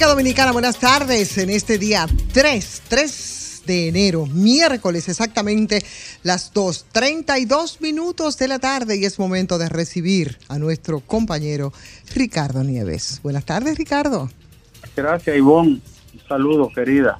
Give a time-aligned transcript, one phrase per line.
[0.00, 1.36] República Dominicana, buenas tardes.
[1.36, 5.82] En este día 3, 3 de enero, miércoles, exactamente
[6.22, 11.74] las 2.32 minutos de la tarde y es momento de recibir a nuestro compañero
[12.14, 13.20] Ricardo Nieves.
[13.22, 14.30] Buenas tardes, Ricardo.
[14.96, 15.82] Gracias, Ivonne.
[16.14, 17.18] Un saludo, querida.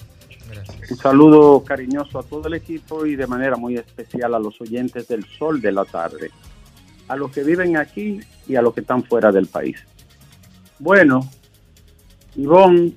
[0.90, 5.06] Un saludo cariñoso a todo el equipo y de manera muy especial a los oyentes
[5.06, 6.30] del Sol de la Tarde,
[7.08, 9.76] a los que viven aquí y a los que están fuera del país.
[10.78, 11.28] Bueno,
[12.36, 12.92] Ivonne,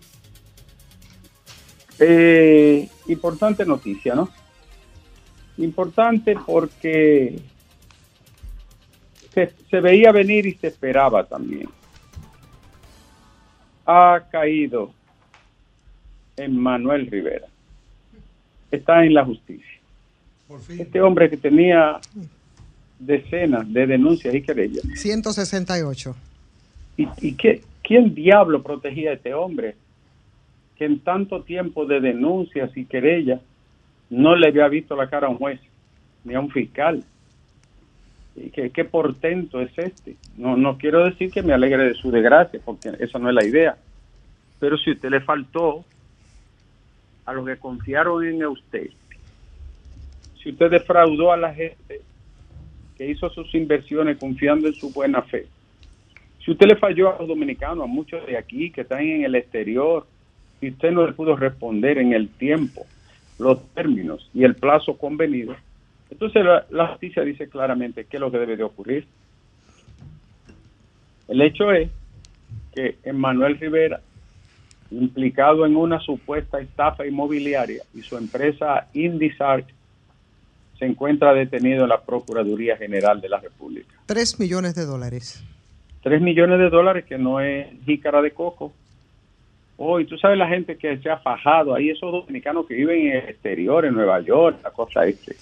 [2.00, 4.30] eh, importante noticia, ¿no?
[5.58, 7.39] Importante porque
[9.34, 11.70] se, se veía venir y se esperaba también.
[13.86, 14.94] Ha caído
[16.38, 17.48] en Manuel Rivera.
[18.72, 19.80] Está en la justicia.
[20.70, 22.00] Este hombre que tenía
[23.00, 24.83] decenas de denuncias y querellas.
[24.95, 26.15] 168.
[26.98, 29.76] ¿Y, y qué, quién diablo protegía a este hombre?
[30.76, 33.42] Que en tanto tiempo de denuncias y querellas
[34.10, 35.60] no le había visto la cara a un juez
[36.23, 37.04] ni a un fiscal.
[38.36, 40.16] ¿Y qué, qué portento es este?
[40.38, 43.45] No, no quiero decir que me alegre de su desgracia, porque esa no es la
[43.45, 43.77] idea.
[44.60, 45.83] Pero si usted le faltó
[47.26, 48.89] a los que confiaron en usted,
[50.42, 52.02] si usted defraudó a la gente
[52.98, 55.45] que hizo sus inversiones confiando en su buena fe,
[56.43, 59.36] si usted le falló a los dominicanos, a muchos de aquí que están en el
[59.36, 60.05] exterior,
[60.59, 62.86] y usted no le pudo responder en el tiempo,
[63.39, 65.55] los términos y el plazo convenido,
[66.09, 69.08] entonces la, justicia dice claramente qué es lo que debe de ocurrir.
[71.27, 71.89] El hecho es
[72.76, 74.02] que Emmanuel Rivera,
[74.92, 79.67] implicado en una supuesta estafa inmobiliaria y su empresa Indisart,
[80.77, 83.95] se encuentra detenido en la Procuraduría General de la República.
[84.05, 85.43] 3 millones de dólares.
[86.03, 88.73] 3 millones de dólares que no es jícara de coco.
[89.77, 93.17] Hoy, tú sabes la gente que se ha fajado ahí, esos dominicanos que viven en
[93.17, 95.36] el exterior, en Nueva York, la cosa este,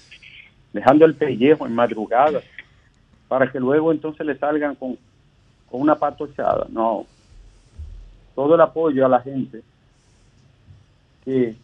[0.71, 2.41] dejando el pellejo en madrugada,
[3.27, 4.97] para que luego entonces le salgan con,
[5.69, 6.67] con una patochada.
[6.69, 7.05] No,
[8.35, 9.63] todo el apoyo a la gente
[11.25, 11.55] que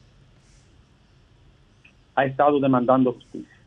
[2.16, 3.58] ha estado demandando justicia.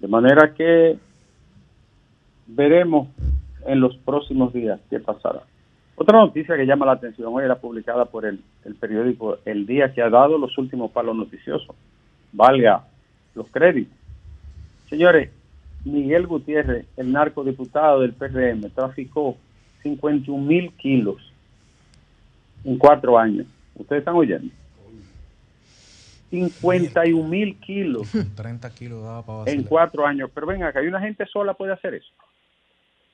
[0.00, 0.98] De manera que
[2.48, 3.08] veremos
[3.66, 5.42] en los próximos días qué pasará.
[5.94, 9.92] Otra noticia que llama la atención hoy era publicada por el, el periódico El Día
[9.92, 11.76] que ha dado los últimos palos noticiosos.
[12.32, 12.84] Valga
[13.34, 13.96] los créditos.
[14.88, 15.30] Señores,
[15.84, 19.36] Miguel Gutiérrez, el narcodiputado del PRM, traficó
[19.82, 21.32] 51 mil kilos
[22.64, 23.46] en cuatro años.
[23.74, 24.52] ¿Ustedes están oyendo?
[26.30, 30.30] 51 mil kilos 30 kilos daba para en cuatro años.
[30.34, 32.10] Pero venga, que hay una gente sola puede hacer eso.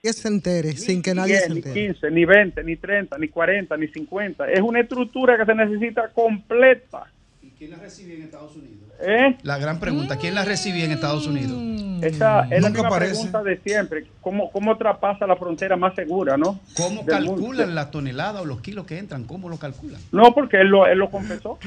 [0.01, 1.75] Que se entere, sin que Ni nadie 10, se ni entere.
[1.89, 4.49] 15, ni 20, ni 30, ni 40, ni 50.
[4.49, 7.09] Es una estructura que se necesita completa.
[7.43, 8.79] ¿Y quién la recibe en Estados Unidos?
[9.01, 9.37] ¿eh?
[9.43, 11.61] La gran pregunta, ¿quién la recibía en Estados Unidos?
[12.05, 13.13] Esa es la Nunca misma aparece.
[13.15, 14.07] pregunta de siempre.
[14.21, 16.61] ¿Cómo, ¿Cómo traspasa la frontera más segura, no?
[16.77, 17.35] ¿Cómo Del mundo.
[17.43, 19.25] calculan la tonelada o los kilos que entran?
[19.25, 20.01] ¿Cómo lo calculan?
[20.13, 21.59] No, porque él lo, él lo confesó.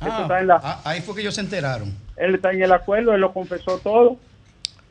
[0.00, 1.92] Ah, está en la, ah, ahí fue que ellos se enteraron.
[2.16, 4.16] él está en el acuerdo, él lo confesó todo.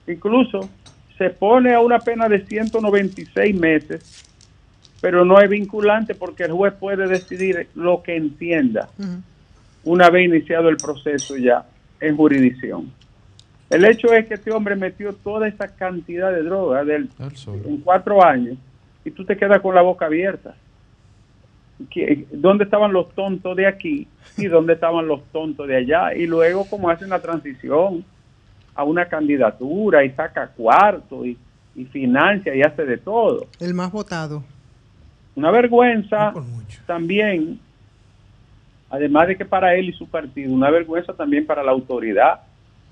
[0.06, 0.69] Incluso
[1.18, 4.25] se pone a una pena de 196 meses,
[5.01, 8.89] pero no es vinculante porque el juez puede decidir lo que entienda
[9.86, 11.65] una vez iniciado el proceso ya
[12.00, 12.92] en jurisdicción.
[13.69, 17.10] El hecho es que este hombre metió toda esa cantidad de droga del,
[17.65, 18.57] en cuatro años
[19.04, 20.56] y tú te quedas con la boca abierta.
[21.89, 24.07] ¿Qué- ¿Dónde estaban los tontos de aquí
[24.38, 26.13] y dónde estaban los tontos de allá?
[26.15, 28.06] Y luego como hace una transición
[28.75, 31.37] a una candidatura y saca cuarto y,
[31.75, 33.47] y financia y hace de todo.
[33.59, 34.43] El más votado.
[35.35, 36.31] Una vergüenza
[36.85, 37.59] también,
[38.89, 42.41] además de que para él y su partido, una vergüenza también para la autoridad.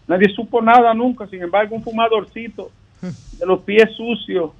[0.07, 2.71] Nadie supo nada nunca, sin embargo, un fumadorcito
[3.39, 4.51] de los pies sucios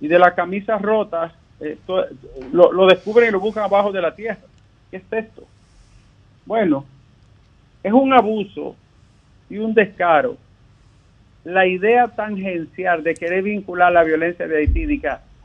[0.00, 2.04] y de la camisa rota, eh, to-
[2.52, 4.40] lo, lo descubren y lo buscan abajo de la tierra.
[4.90, 5.42] ¿Qué es esto?
[6.44, 6.84] Bueno,
[7.82, 8.76] es un abuso
[9.48, 10.36] y un descaro.
[11.44, 15.00] La idea tangencial de querer vincular la violencia de Haití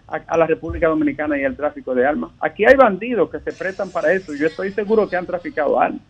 [0.07, 2.31] a la República Dominicana y al tráfico de armas.
[2.39, 4.33] Aquí hay bandidos que se prestan para eso.
[4.33, 6.01] Yo estoy seguro que han traficado armas.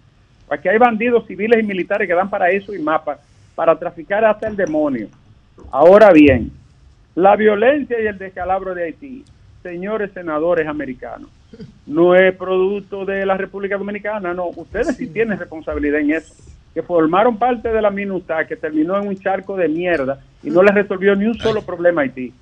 [0.49, 3.19] Aquí hay bandidos civiles y militares que dan para eso y mapas,
[3.55, 5.07] para traficar hasta el demonio.
[5.71, 6.51] Ahora bien,
[7.15, 9.23] la violencia y el descalabro de Haití,
[9.63, 11.29] señores senadores americanos,
[11.85, 14.47] no es producto de la República Dominicana, no.
[14.47, 16.33] Ustedes sí tienen responsabilidad en eso.
[16.73, 20.63] Que formaron parte de la minuta que terminó en un charco de mierda y no
[20.63, 22.33] les resolvió ni un solo problema a Haití.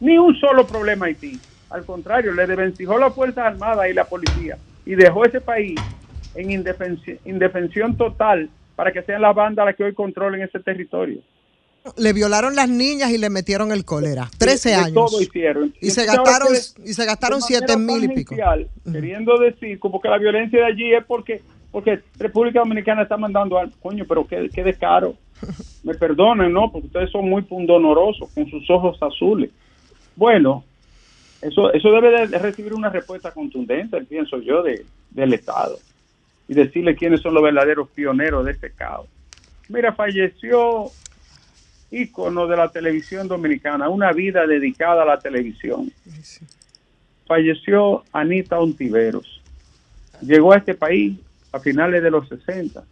[0.00, 1.38] Ni un solo problema a Haití.
[1.70, 5.78] Al contrario, le desvencijó las Fuerzas Armadas y la policía y dejó ese país
[6.34, 11.20] en indefensi- indefensión total para que sean las bandas las que hoy controlen ese territorio.
[11.96, 14.30] Le violaron las niñas y le metieron el cólera.
[14.38, 14.94] 13 De años.
[14.94, 15.74] todo hicieron.
[15.80, 16.48] Y se gastaron,
[16.84, 18.36] y se gastaron de manera 7 mil y pico.
[18.90, 23.58] Queriendo decir como que la violencia de allí es porque porque República Dominicana está mandando
[23.58, 25.16] al coño, pero qué, qué descaro.
[25.82, 26.70] Me perdonen, ¿no?
[26.70, 29.50] Porque ustedes son muy pundonorosos con sus ojos azules.
[30.14, 30.62] Bueno,
[31.40, 35.78] eso eso debe de recibir una respuesta contundente, pienso yo, de, del Estado.
[36.46, 39.08] Y decirle quiénes son los verdaderos pioneros de este caos.
[39.68, 40.90] Mira, falleció
[41.90, 45.90] ícono de la televisión dominicana, una vida dedicada a la televisión.
[47.26, 49.40] Falleció Anita Ontiveros.
[50.20, 51.18] Llegó a este país
[51.52, 52.82] a finales de los 60,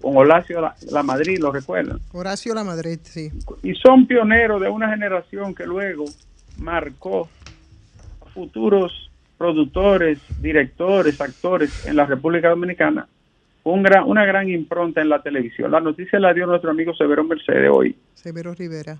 [0.00, 2.00] con Horacio la, la Madrid, ¿lo recuerdan?
[2.12, 3.30] Horacio La Madrid, sí.
[3.62, 6.04] Y son pioneros de una generación que luego
[6.58, 7.28] marcó
[8.26, 13.06] a futuros productores, directores, actores en la República Dominicana,
[13.62, 15.70] un gran, una gran impronta en la televisión.
[15.70, 18.98] La noticia la dio nuestro amigo Severo Mercedes hoy Severo Rivera.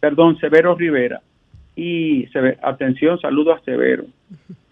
[0.00, 1.22] perdón, Severo Rivera.
[1.76, 2.28] Y
[2.62, 4.04] atención, saludo a Severo,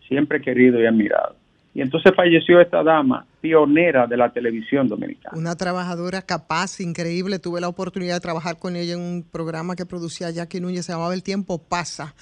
[0.09, 1.37] siempre querido y admirado.
[1.77, 5.37] Y entonces falleció esta dama, pionera de la televisión dominicana.
[5.37, 7.39] Una trabajadora capaz, increíble.
[7.39, 10.93] Tuve la oportunidad de trabajar con ella en un programa que producía Jackie Núñez, se
[10.93, 12.15] llamaba El Tiempo Pasa,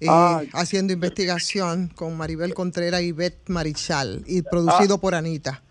[0.00, 0.06] eh,
[0.54, 5.00] haciendo investigación con Maribel Contreras y Beth Marichal, y producido Ah.
[5.02, 5.62] por Anita.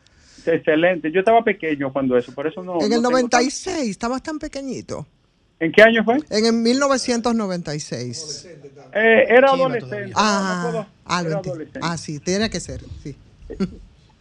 [0.45, 1.11] Excelente.
[1.11, 2.73] Yo estaba pequeño cuando eso, por eso no.
[2.73, 4.97] en no el tengo 96, estabas tan pequeñito.
[4.97, 5.21] tan-
[5.67, 6.17] ¿En qué año fue?
[6.31, 8.47] En el 1996.
[8.93, 10.07] Eh, era adolescente.
[10.07, 11.79] no Ah, puedo- ah, era adolescente.
[11.83, 13.15] ah, sí, tiene que ser, sí.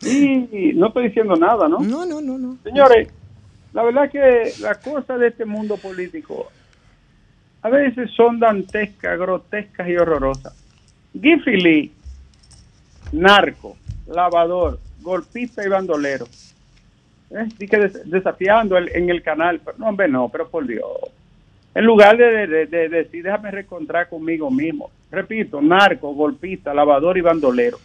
[0.02, 1.78] Y no estoy diciendo nada, ¿no?
[1.80, 2.56] No, no, no, no.
[2.64, 3.08] Señores,
[3.72, 6.48] la verdad que las cosas de este mundo político
[7.62, 10.54] a veces son dantescas, grotescas y horrorosas.
[11.12, 11.92] Giffy Lee,
[13.12, 16.26] narco, lavador, golpista y bandolero.
[17.30, 17.46] ¿Eh?
[17.58, 19.60] Y que des- desafiando el- en el canal.
[19.64, 20.84] Pero, no, hombre, no, pero por Dios.
[21.74, 24.90] En lugar de, de- de- de decir, déjame reencontrar conmigo mismo.
[25.10, 27.78] Repito, narco, golpista, lavador y bandolero.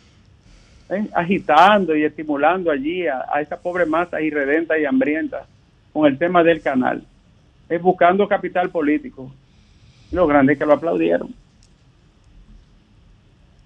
[0.90, 1.08] ¿Eh?
[1.14, 5.46] agitando y estimulando allí a, esa pobre masa irredenta y hambrienta
[5.94, 7.04] con el tema del canal,
[7.70, 9.32] es buscando capital político.
[10.12, 11.34] Lo grande es que lo aplaudieron.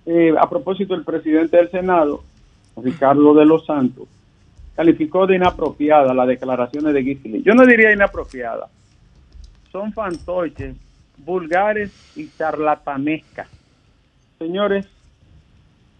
[0.06, 2.24] Eh, a propósito, el presidente del Senado,
[2.78, 4.08] Ricardo de los Santos,
[4.76, 7.44] calificó de inapropiada las declaraciones de Guisilí.
[7.44, 8.70] Yo no diría inapropiada,
[9.72, 10.76] son fantoches,
[11.18, 13.50] vulgares y charlatanescas.
[14.38, 14.88] Señores,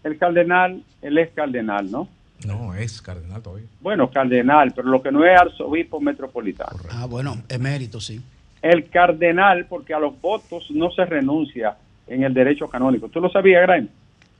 [0.04, 2.08] el cardenal, él es cardenal, ¿no?
[2.46, 3.66] No, es cardenal todavía.
[3.80, 6.78] Bueno, cardenal, pero lo que no es arzobispo metropolitano.
[6.90, 8.20] Ah, bueno, emérito, sí.
[8.62, 11.76] El cardenal, porque a los votos no se renuncia
[12.06, 13.08] en el derecho canónico.
[13.08, 13.88] ¿Tú lo sabías, Graeme?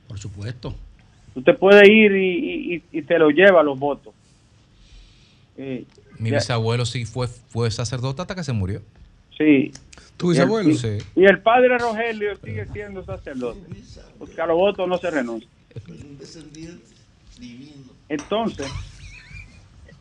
[0.07, 0.73] Por supuesto.
[1.33, 4.13] Tú te puedes ir y, y- y- y te lo lleva los votos.
[5.57, 5.85] Eh,
[6.19, 8.81] Mi ya- bisabuelo sí fue, fue sacerdote hasta que se murió.
[9.37, 9.71] Sí.
[10.17, 10.97] ¿Tu Y el- Sí.
[11.15, 13.59] Y el padre Rogelio sigue siendo sacerdote.
[14.19, 15.49] Porque a los votos no se renuncia.
[18.09, 18.67] Entonces,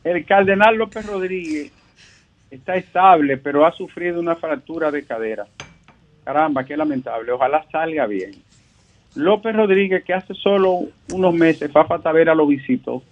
[0.05, 1.73] el cardenal López Rodríguez
[2.51, 5.47] está estable, pero ha sufrido una fractura de cadera.
[6.25, 7.33] Caramba, qué lamentable.
[7.33, 8.33] Ojalá salga bien.
[9.15, 10.81] López Rodríguez, que hace solo
[11.13, 13.03] unos meses Fafa Tavera lo visitó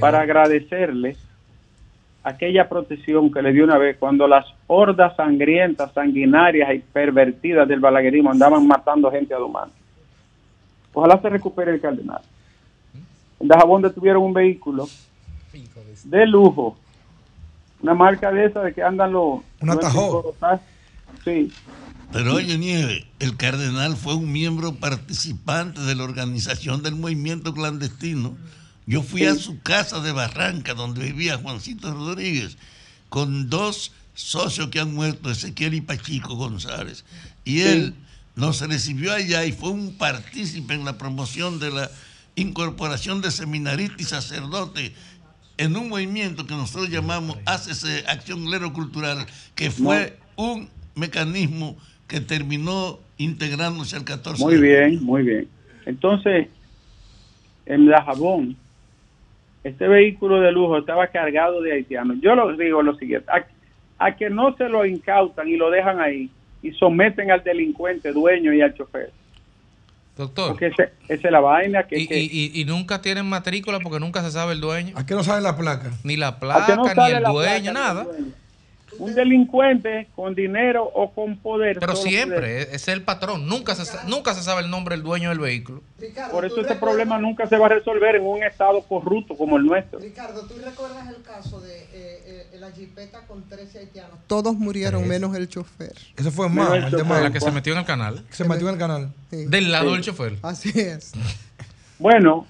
[0.00, 1.16] para agradecerle
[2.28, 7.80] aquella protección que le dio una vez cuando las hordas sangrientas, sanguinarias y pervertidas del
[7.80, 9.70] balaguerismo andaban matando gente a domán.
[10.92, 12.22] Ojalá se recupere el cardenal.
[13.40, 14.88] En Dajabón detuvieron un vehículo
[16.04, 16.76] de lujo,
[17.82, 19.40] una marca de esa de que andan los...
[19.60, 20.60] Una los encorotados.
[21.24, 21.52] Sí,
[22.12, 28.36] Pero oye, Nieve, el cardenal fue un miembro participante de la organización del movimiento clandestino.
[28.88, 32.56] Yo fui a su casa de Barranca, donde vivía Juancito Rodríguez,
[33.10, 37.04] con dos socios que han muerto, Ezequiel y Pachico González.
[37.44, 37.92] Y él
[38.34, 41.90] nos recibió allá y fue un partícipe en la promoción de la
[42.34, 44.92] incorporación de seminaristas y sacerdotes
[45.58, 51.76] en un movimiento que nosotros llamamos ACC, Acción Lero Cultural, que fue un mecanismo
[52.06, 54.42] que terminó integrándose al 14.
[54.42, 55.46] Muy bien, muy bien.
[55.84, 56.48] Entonces,
[57.66, 58.56] en la jabón,
[59.64, 62.18] este vehículo de lujo estaba cargado de haitianos.
[62.20, 63.44] Yo lo digo lo siguiente, a,
[64.06, 66.30] a que no se lo incautan y lo dejan ahí
[66.62, 69.10] y someten al delincuente, dueño y al chofer.
[70.16, 70.48] Doctor.
[70.50, 71.96] Porque ese- esa es la vaina que...
[71.98, 74.92] Y, que- y- y- y nunca tienen matrícula porque nunca se sabe el dueño.
[74.96, 75.90] ¿A qué no saben la placa?
[76.02, 78.04] Ni la placa, no ni el dueño, placa nada.
[78.04, 78.26] dueño.
[78.98, 81.78] Un delincuente con dinero o con poder.
[81.78, 83.46] Pero siempre, es el patrón.
[83.46, 85.82] Nunca se, nunca se sabe el nombre del dueño del vehículo.
[86.32, 89.64] Por eso este problema nunca se va a resolver en un estado corrupto como el
[89.64, 89.98] nuestro.
[89.98, 94.18] Ricardo, ¿tú recuerdas el caso de eh, eh, la jipeta con 13 haitianos?
[94.26, 95.92] Todos murieron, menos el chofer.
[96.16, 97.04] Ese fue más, el el de.
[97.04, 98.24] La que se metió en el canal.
[98.30, 99.12] Se metió en el canal.
[99.30, 99.44] Sí.
[99.46, 99.92] Del lado Sí.
[99.94, 100.36] del chofer.
[100.42, 101.12] Así es.
[101.98, 102.46] Bueno,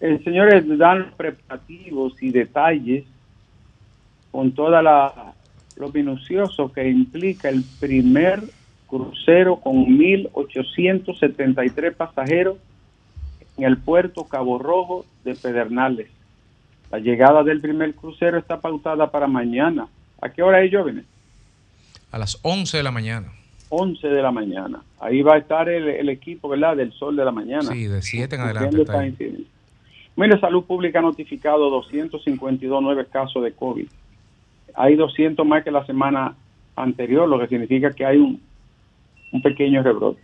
[0.00, 3.04] eh, señores, dan preparativos y detalles
[4.34, 5.32] con toda la
[5.76, 8.42] lo minucioso que implica el primer
[8.88, 12.56] crucero con 1.873 pasajeros
[13.56, 16.08] en el puerto Cabo Rojo de Pedernales.
[16.90, 19.86] La llegada del primer crucero está pautada para mañana.
[20.20, 21.04] ¿A qué hora es, jóvenes?
[22.10, 23.28] A las 11 de la mañana.
[23.68, 24.82] 11 de la mañana.
[24.98, 26.76] Ahí va a estar el, el equipo, ¿verdad?
[26.76, 27.70] Del sol de la mañana.
[27.70, 28.82] Sí, de 7 en adelante.
[28.82, 29.00] está.
[30.16, 33.86] Mire, Salud Pública ha notificado 252 nueve casos de COVID.
[34.74, 36.34] Hay 200 más que la semana
[36.76, 38.40] anterior, lo que significa que hay un,
[39.32, 40.22] un pequeño rebrote.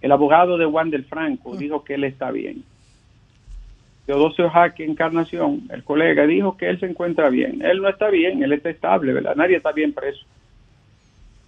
[0.00, 2.64] El abogado de Juan del Franco dijo que él está bien.
[4.06, 7.62] Teodosio Jaque Encarnación, el colega, dijo que él se encuentra bien.
[7.62, 9.36] Él no está bien, él está estable, ¿verdad?
[9.36, 10.24] Nadie está bien preso.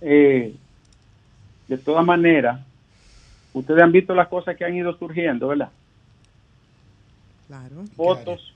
[0.00, 0.54] Eh,
[1.66, 2.60] de todas maneras,
[3.54, 5.70] ustedes han visto las cosas que han ido surgiendo, ¿verdad?
[7.48, 7.84] Claro.
[7.94, 8.54] fotos,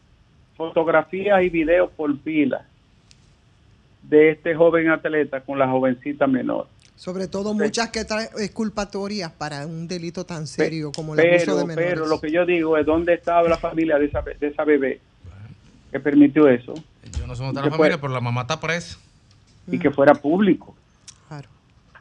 [0.56, 2.67] fotografías y videos por pila
[4.08, 6.66] de este joven atleta con la jovencita menor.
[6.96, 11.44] Sobre todo muchas que traen exculpatorias para un delito tan Pe- serio como el abuso
[11.46, 11.90] pero, de menores.
[11.94, 15.00] pero lo que yo digo es dónde estaba la familia de esa, de esa bebé
[15.92, 16.74] que permitió eso
[17.18, 17.70] Yo no soy ¿Y de la fue?
[17.70, 18.98] familia, pero la mamá está presa.
[19.70, 20.74] y que fuera público.
[21.28, 21.48] Claro,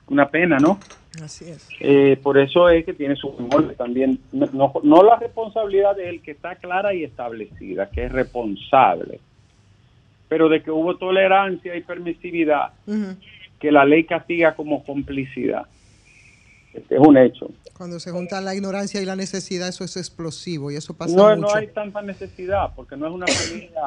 [0.08, 0.80] Una pena, ¿no?
[1.24, 1.68] así es.
[1.80, 4.20] Eh, por eso es que tiene su memorias también.
[4.32, 9.20] No, no- no la responsabilidad de él, que está clara y establecida, que es responsable,
[10.30, 12.74] pero de que hubo tolerancia y permisividad,
[13.60, 15.64] que la ley castiga como complicidad.
[16.74, 17.50] Este es un hecho.
[17.76, 21.30] Cuando se juntan la ignorancia y la necesidad, eso es explosivo y eso pasa No,
[21.36, 21.42] mucho.
[21.42, 23.82] no hay tanta necesidad, porque no es una familia,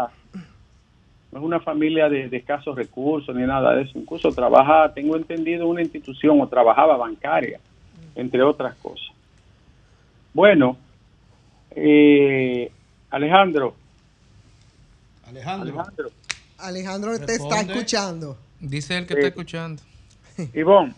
[1.33, 3.99] no es una familia de, de escasos recursos ni nada de eso.
[3.99, 7.61] Incluso trabaja, tengo entendido, una institución o trabajaba bancaria,
[8.17, 9.07] entre otras cosas.
[10.33, 10.77] Bueno,
[11.73, 12.71] eh,
[13.11, 13.75] Alejandro,
[15.29, 15.73] Alejandro.
[15.75, 16.11] Alejandro,
[16.63, 18.37] Alejandro te está escuchando.
[18.61, 19.83] Dice él que está escuchando.
[20.55, 20.95] Ivonne,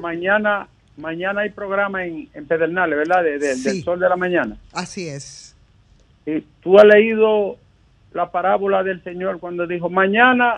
[0.00, 3.22] mañana, mañana hay programa en, en Pedernales, ¿verdad?
[3.24, 3.62] De- de- Sí.
[3.64, 4.56] Del sol de la mañana.
[4.72, 5.54] Así es.
[6.26, 7.56] Eh, ¿Tú has leído
[8.12, 10.56] la parábola del Señor cuando dijo, mañana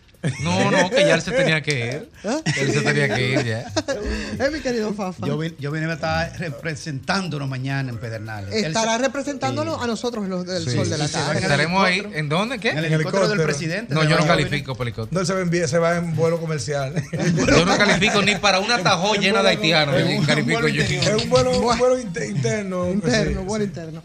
[0.42, 2.10] No, no, que ya él se tenía que ir.
[2.24, 2.38] ¿Ah?
[2.44, 3.72] Él se tenía que ir ya.
[4.38, 5.26] Eh, mi querido Fafa.
[5.26, 8.54] Yo, vine- yo vine a estar representándonos mañana en Pedernales.
[8.54, 9.80] Él Estará se- representándolo Sí.
[9.84, 10.70] a nosotros los del Sí.
[10.76, 11.40] sol de la tarde.
[11.40, 12.02] Estaremos ahí.
[12.14, 12.58] ¿En dónde?
[12.58, 12.70] ¿Qué?
[12.70, 13.44] En el helicóptero del helicóptero.
[13.46, 13.94] presidente.
[13.94, 15.14] No, yo no califico por helicóptero.
[15.14, 16.94] No, él se va, en, vie- se va en vuelo comercial.
[17.12, 19.96] Yo no califico ni para una tajo llena de haitianos.
[19.96, 20.82] Es un- califico yo.
[20.82, 22.88] es un vuelo, un vuelo inter- interno.
[22.90, 23.68] Interno, sí, bueno, sí.
[23.68, 24.02] interno.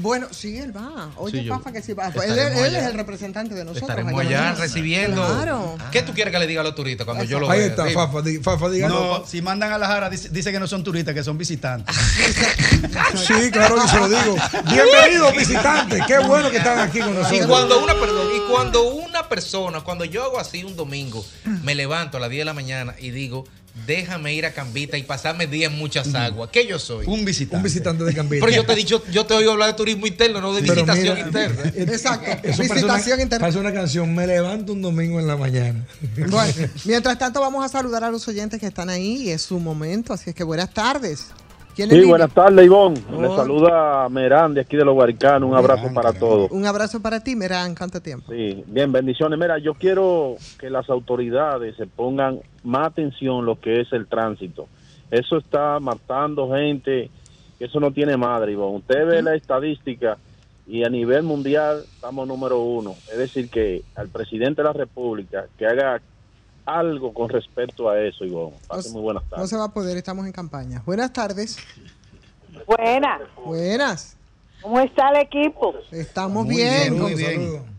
[0.00, 1.10] Bueno, sí, él va.
[1.16, 2.08] Oye, Sí, yo- Fafa, que sí va.
[2.08, 2.38] Él,
[2.76, 3.88] es el representante de nosotros.
[3.90, 5.24] Estaremos allá recibiendo.
[5.26, 5.76] Claro.
[5.92, 7.68] ¿Qué tú quieres que le diga a los turistas cuando yo lo Ahí vea?
[7.68, 7.94] está, Dime.
[7.94, 8.88] Fafa, di- Fafa, diga.
[8.88, 11.94] No, si mandan a la Jara, dice, dice que no son turistas, que son visitantes.
[13.14, 14.36] Sí, claro que se lo digo.
[14.70, 17.46] Bienvenidos visitantes, qué bueno que están aquí con Y nosotros.
[17.46, 21.24] cuando una perdón, y cuando una persona, cuando yo hago así un domingo,
[21.62, 23.44] me levanto a las 10 de la mañana y digo,
[23.86, 26.50] déjame ir a Cambita y pasarme días en muchas aguas.
[26.52, 27.06] ¿Qué yo soy?
[27.06, 27.56] Un visitante.
[27.56, 28.44] Un visitante de Cambita.
[28.44, 30.62] Pero yo te he dicho, yo te he oído hablar de turismo interno, no de
[30.62, 31.72] Pero visitación mira, interna.
[31.76, 32.48] Exacto.
[32.48, 33.40] Eso Visitación una, interna.
[33.42, 34.14] parece una canción.
[34.14, 35.86] Me levanto un domingo en la mañana.
[36.28, 36.52] Bueno,
[36.84, 40.12] mientras tanto vamos a saludar a los oyentes que están ahí y es su momento,
[40.12, 41.26] así es que buenas tardes.
[41.78, 43.00] ¿Quién Sí, buenas tardes, Ivonne.
[43.20, 45.48] Le saluda Merán de aquí de los Guaricanos.
[45.48, 46.50] Un abrazo para todos.
[46.50, 48.32] Un abrazo para ti, Merán, ¿cuánto tiempo?
[48.32, 49.38] Sí, bien, bendiciones.
[49.38, 54.66] Mira, yo quiero que las autoridades se pongan más atención lo que es el tránsito.
[55.12, 57.12] Eso está matando gente,
[57.60, 58.78] eso no tiene madre, Ivonne.
[58.78, 60.18] Usted ve la estadística
[60.66, 62.96] y a nivel mundial estamos número uno.
[63.08, 66.00] Es decir, que al presidente de la República que haga
[66.68, 68.56] algo con respecto a eso, Ivonne.
[68.68, 69.50] Pase muy buenas No tardes.
[69.50, 70.82] se va a poder, estamos en campaña.
[70.84, 71.56] Buenas tardes.
[72.66, 73.20] Buenas.
[73.44, 74.16] Buenas.
[74.60, 75.74] ¿Cómo está el equipo?
[75.90, 76.90] Estamos Muy bien.
[76.90, 77.78] bien, muy bien.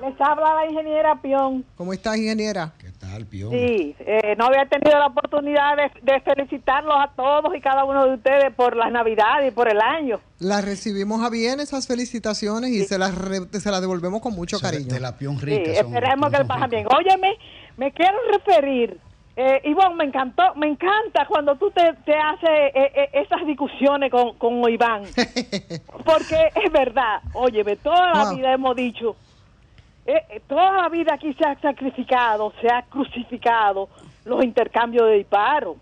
[0.00, 1.64] Les habla la ingeniera Pion.
[1.76, 2.72] ¿Cómo estás, ingeniera?
[2.78, 3.50] ¿Qué tal, Pío?
[3.50, 8.06] Sí, eh, no había tenido la oportunidad de, de felicitarlos a todos y cada uno
[8.06, 10.20] de ustedes por las navidades y por el año.
[10.38, 14.60] Las recibimos a bien esas felicitaciones y se las re- se las devolvemos con mucho
[14.60, 14.86] cariño.
[14.86, 15.74] De la pion Sí, rica.
[15.74, 16.86] son- esperemos que le pasen bien.
[16.96, 17.36] Óyeme,
[17.78, 18.98] me quiero referir,
[19.36, 24.10] eh, Ivonne, me encantó, me encanta cuando tú te, te haces eh, eh, esas discusiones
[24.10, 25.04] con, con Iván.
[26.04, 28.36] Porque es verdad, óyeme, toda la Wow.
[28.36, 29.16] vida hemos dicho,
[30.04, 33.88] eh, eh, toda la vida aquí se ha sacrificado, se ha crucificado
[34.24, 35.76] los intercambios de disparos.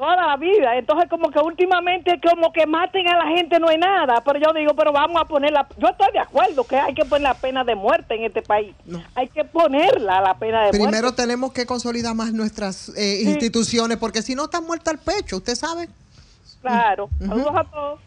[0.00, 0.78] Toda la vida.
[0.78, 4.22] Entonces, como que últimamente, como que maten a la gente no hay nada.
[4.24, 5.68] Pero yo digo, pero vamos a ponerla.
[5.76, 8.74] Yo estoy de acuerdo que hay que poner la pena de muerte en este país.
[9.14, 11.22] Hay que ponerla la pena de Primero muerte.
[11.22, 15.54] tenemos que consolidar más nuestras eh, instituciones, porque si no están muertas al pecho, usted
[15.54, 15.90] sabe.
[16.62, 17.10] Claro.
[17.18, 18.00] Saludos a todos.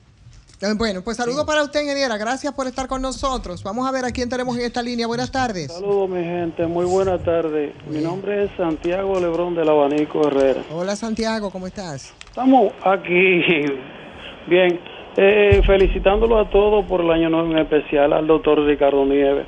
[0.63, 2.17] Eh, Bueno, pues saludos para usted, ingeniera.
[2.17, 3.61] Gracias por estar con nosotros.
[3.63, 5.05] Vamos a ver a quién tenemos en esta línea.
[5.07, 5.73] Buenas tardes.
[5.73, 7.73] Saludos mi gente, muy buena tarde.
[7.89, 10.61] Mi nombre es Santiago Lebrón del Abanico Herrera.
[10.71, 12.13] Hola, Santiago, ¿cómo estás?
[12.29, 13.41] Estamos aquí,
[14.47, 14.79] bien,
[15.17, 19.45] eh, felicitándolo a todos por el año nuevo en especial al doctor Ricardo Nieves.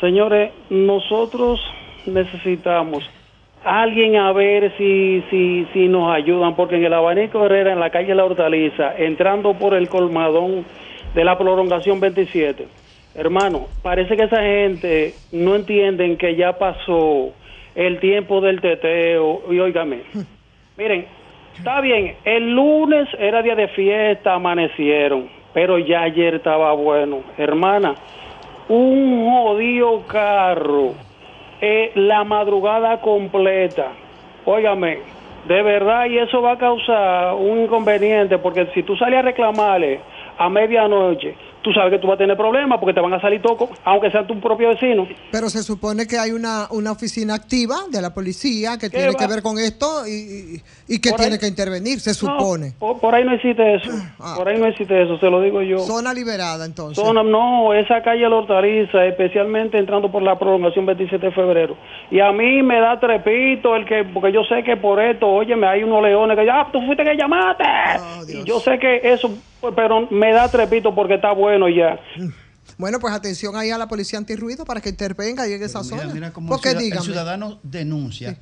[0.00, 1.58] Señores, nosotros
[2.06, 3.02] necesitamos
[3.64, 7.90] alguien a ver si, si, si nos ayudan, porque en el Abanico Herrera, en la
[7.90, 10.64] calle La Hortaliza, entrando por el colmadón
[11.14, 12.66] de la prolongación 27,
[13.14, 17.32] hermano, parece que esa gente no entienden que ya pasó
[17.74, 20.02] el tiempo del teteo, y óigame,
[20.76, 21.06] miren,
[21.56, 27.94] está bien, el lunes era día de fiesta, amanecieron, pero ya ayer estaba bueno, hermana,
[28.68, 30.94] un jodido carro
[31.94, 33.92] la madrugada completa.
[34.44, 34.98] Óigame,
[35.46, 40.00] de verdad, y eso va a causar un inconveniente, porque si tú sales a reclamarle
[40.38, 43.40] a medianoche, tú sabes que tú vas a tener problemas porque te van a salir
[43.42, 45.08] tocos, aunque sea tu propio vecino.
[45.32, 49.12] Pero se supone que hay una, una oficina activa de la policía que ¿Qué tiene
[49.12, 49.18] va?
[49.18, 52.14] que ver con esto y, y- y que Por tiene ahí- que intervenir, se No,
[52.14, 52.72] supone.
[52.78, 53.90] por, por ahí no existe eso.
[54.36, 55.78] Por ahí no existe eso, se lo digo yo.
[55.78, 57.02] Zona liberada, entonces.
[57.02, 61.76] Zona- no, esa calle La Hortaliza, especialmente entrando por la prolongación 27 de febrero.
[62.10, 65.66] Y a mí me da trepito el que, porque yo sé que por esto, óyeme,
[65.66, 67.64] hay unos leones que ya, tú fuiste que llamaste.
[68.28, 69.30] y yo sé que eso,
[69.74, 71.98] pero me da trepito porque está bueno ya.
[72.78, 75.96] Bueno, pues atención ahí a la policía antirruido para que intervenga y en esa Mira,
[75.98, 76.14] zona.
[76.14, 77.04] mira cómo Porque el, ciudad- el dígame.
[77.04, 78.38] ciudadano denuncia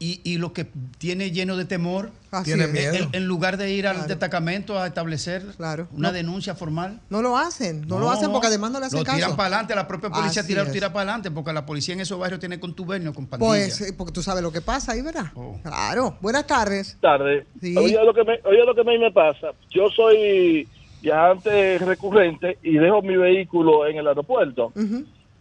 [0.00, 0.66] y, y lo que
[0.98, 2.10] tiene lleno de temor,
[2.44, 2.94] Tiene miedo.
[2.94, 6.12] En, en lugar de ir al destacamento a establecer una No.
[6.12, 7.00] denuncia formal.
[7.10, 9.16] No lo hacen, no, lo hacen porque además no le hacen Lo caso.
[9.16, 10.72] tiran para adelante, la propia policía Así tira, es.
[10.72, 13.78] tira para adelante, porque la policía en esos barrios tiene contubernio con pandillas.
[13.78, 15.32] Pues, porque tú sabes lo que pasa ahí, ¿verdad?
[15.62, 16.16] Claro.
[16.20, 16.96] Buenas tardes.
[17.00, 17.46] tarde.
[17.60, 17.74] Sí.
[17.76, 19.48] Oye lo que me, oye lo que a mí me pasa.
[19.70, 20.68] Yo soy
[21.02, 24.72] viajante recurrente y dejo mi vehículo en el aeropuerto.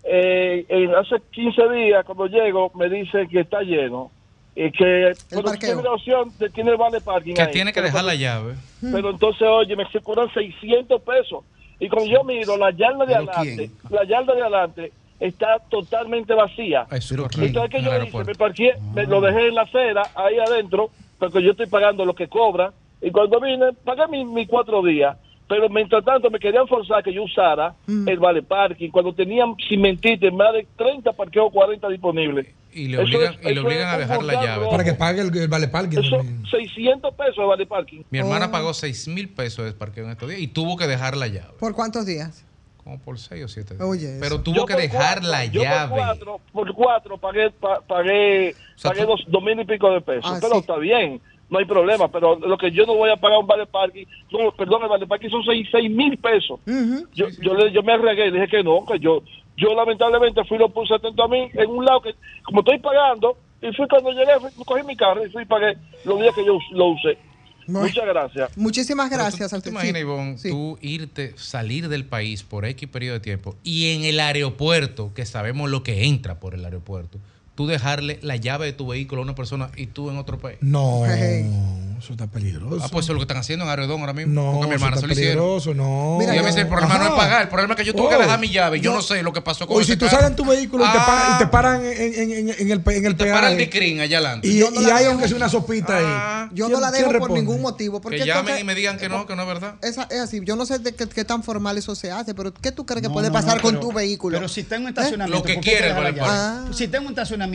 [0.10, 4.10] Eh, en hace 15 días, cuando llego, me dicen que está lleno
[4.60, 7.36] y que bueno, tiene la opción de tiene el vale parking.
[7.36, 7.52] Que ahí.
[7.52, 8.56] tiene que Pero dejar la llave.
[8.82, 11.46] Pero entonces, oye, me se cobran 600 pesos.
[11.80, 16.34] Y cuando yo miro la yarda de ¿Pero adelante, la yarda de adelante, está totalmente
[16.34, 16.88] vacía.
[16.90, 18.24] Eso Entonces, ¿qué yo hice?
[18.24, 20.90] Me parqué, me lo dejé en la acera, ahí adentro,
[21.20, 22.74] porque yo estoy pagando lo que cobra.
[23.00, 25.18] Y cuando vine, pagué mis mis cuatro días.
[25.48, 29.82] Pero mientras tanto me querían forzar que yo usara el vale parking cuando tenían, sin
[29.82, 32.48] mentirte, más de 30 parqueos 40 disponibles.
[32.74, 34.68] Y le obligan, es- y le obligan a dejar la llave.
[34.70, 36.00] Para que pague el, el vale parking.
[36.00, 38.04] Eso, 600 pesos de vale parking.
[38.10, 41.16] Mi hermana pagó 6 mil pesos de parqueo en estos días y tuvo que dejar
[41.16, 41.54] la llave.
[41.60, 42.44] ¿Por cuántos días?
[42.84, 43.86] Como por 6 o 7 días.
[43.88, 45.90] Oye, Pero tuvo Yo que dejar cuatro- la yo llave.
[45.90, 49.90] Por cuatro, por cuatro pagué, pa- pagué, sea, pagué tú- dos, dos mil y pico
[49.92, 50.26] de pesos.
[50.26, 50.60] Ah, pero sí.
[50.60, 52.10] está bien, no hay problema.
[52.12, 55.08] Pero lo que yo no voy a pagar un vale parking, no, perdón, el vale
[55.08, 56.60] parking son seis, seis mil pesos.
[57.14, 59.22] yo, yo, le- yo me arregué y dije que no, que yo,
[59.56, 63.38] yo lamentablemente fui lo puse atento a mí en un lado que, como estoy pagando,
[63.62, 66.46] y fui cuando llegué, fui- cogí mi carro y fui y pagué los días que
[66.46, 67.18] yo lo usé.
[67.70, 68.58] Muchas gracias.
[68.58, 69.50] Muchísimas Pero gracias.
[69.50, 70.00] ¿Tú, a tú te imaginas, Sí.
[70.02, 70.50] Ivonne, Sí.
[70.52, 75.26] tú irte, salir del país por X periodo de tiempo y en el aeropuerto, que
[75.26, 77.18] sabemos lo que entra por el aeropuerto,
[77.58, 80.58] tú dejarle la llave de tu vehículo a una persona y tú en otro país?
[80.62, 81.46] No, Hey.
[82.00, 82.78] eso está peligroso.
[82.84, 84.34] Ah, pues eso es lo que están haciendo en Aerodón ahora mismo.
[84.40, 85.36] no, porque mi eso está se lo hicieron.
[85.44, 86.20] peligroso, no.
[86.22, 88.10] y ella me dice, el problema no es pagar, el problema es que yo tuve
[88.10, 88.78] que Oh, dejar mi llave.
[88.80, 90.18] Yo yo- no sé lo que pasó con Oye, ese si tú carro.
[90.20, 91.52] sales en tu vehículo y, te, pa- y te Ah.
[91.52, 94.48] paran en, en- en- en el, en el Te para el peaje, dicrin allá adelante.
[94.48, 96.06] y, Yo no y hay aunque sea una sopita ahí.
[96.08, 98.00] Ah, Yo ¿Quién- no la dejo por ningún motivo.
[98.00, 99.76] Porque que llamen entonces- y me digan que no, que no es verdad.
[99.82, 100.40] Esa, es así.
[100.46, 103.02] Yo no sé de qué, qué tan formal eso se hace, pero ¿qué tú crees
[103.02, 104.38] que No, puede no, pasar no, con pero- tu vehículo?
[104.38, 104.90] Pero si en un ¿Eh?
[104.90, 105.40] estacionamiento.
[105.40, 106.74] Lo que ¿por qué hay quiere el parking.
[106.74, 107.47] Si en un estacionamiento,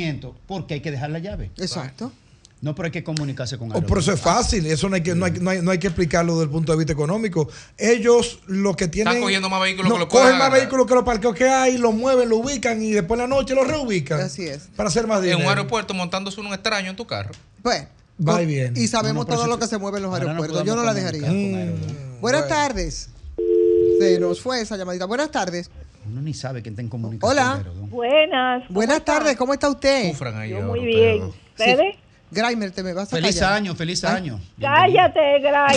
[0.47, 1.51] ¿por qué hay que dejar la llave?
[1.59, 2.13] Exacto.
[2.61, 3.89] No, pero hay que comunicarse con Oh, Aerodón.
[3.89, 5.89] pero eso es fácil, eso no hay, que, no, hay, no, hay, no hay que
[5.89, 7.49] explicarlo desde el punto de vista económico.
[7.77, 9.15] Ellos lo que tienen...
[9.15, 11.49] Están cogiendo más vehículos no, que lo pueden Cogen más vehículos que los parqueos que
[11.49, 14.21] hay, los mueven, lo ubican y después en la noche los reubican.
[14.21, 14.69] Así es.
[14.77, 15.41] Para hacer más En dinero.
[15.41, 17.33] un aeropuerto montándose un extraño en tu carro.
[17.63, 17.85] Pues.
[18.25, 18.79] Va y viene.
[18.81, 20.65] Y sabemos No, no, pero todo si lo que se mueve en los aeropuertos.
[20.65, 21.29] Yo no la dejaría.
[21.29, 21.81] Aerodón.
[22.21, 23.09] Buenas tardes.
[23.99, 25.07] Se nos fue esa llamadita.
[25.07, 25.69] Buenas tardes.
[26.05, 27.31] Uno ni sabe quién está en comunicación.
[27.31, 27.63] Hola.
[27.89, 28.67] Buenas.
[28.67, 29.37] ¿cómo Buenas tardes.
[29.37, 30.11] ¿Cómo está usted?
[30.11, 31.33] Sufran ahí Yo ahora muy bien.
[31.57, 31.97] ¿Ustedes?
[32.33, 33.53] Grimer, te me vas a Feliz callar.
[33.55, 34.17] año, feliz Ay.
[34.17, 34.41] año.
[34.61, 35.77] Cállate, Graimer,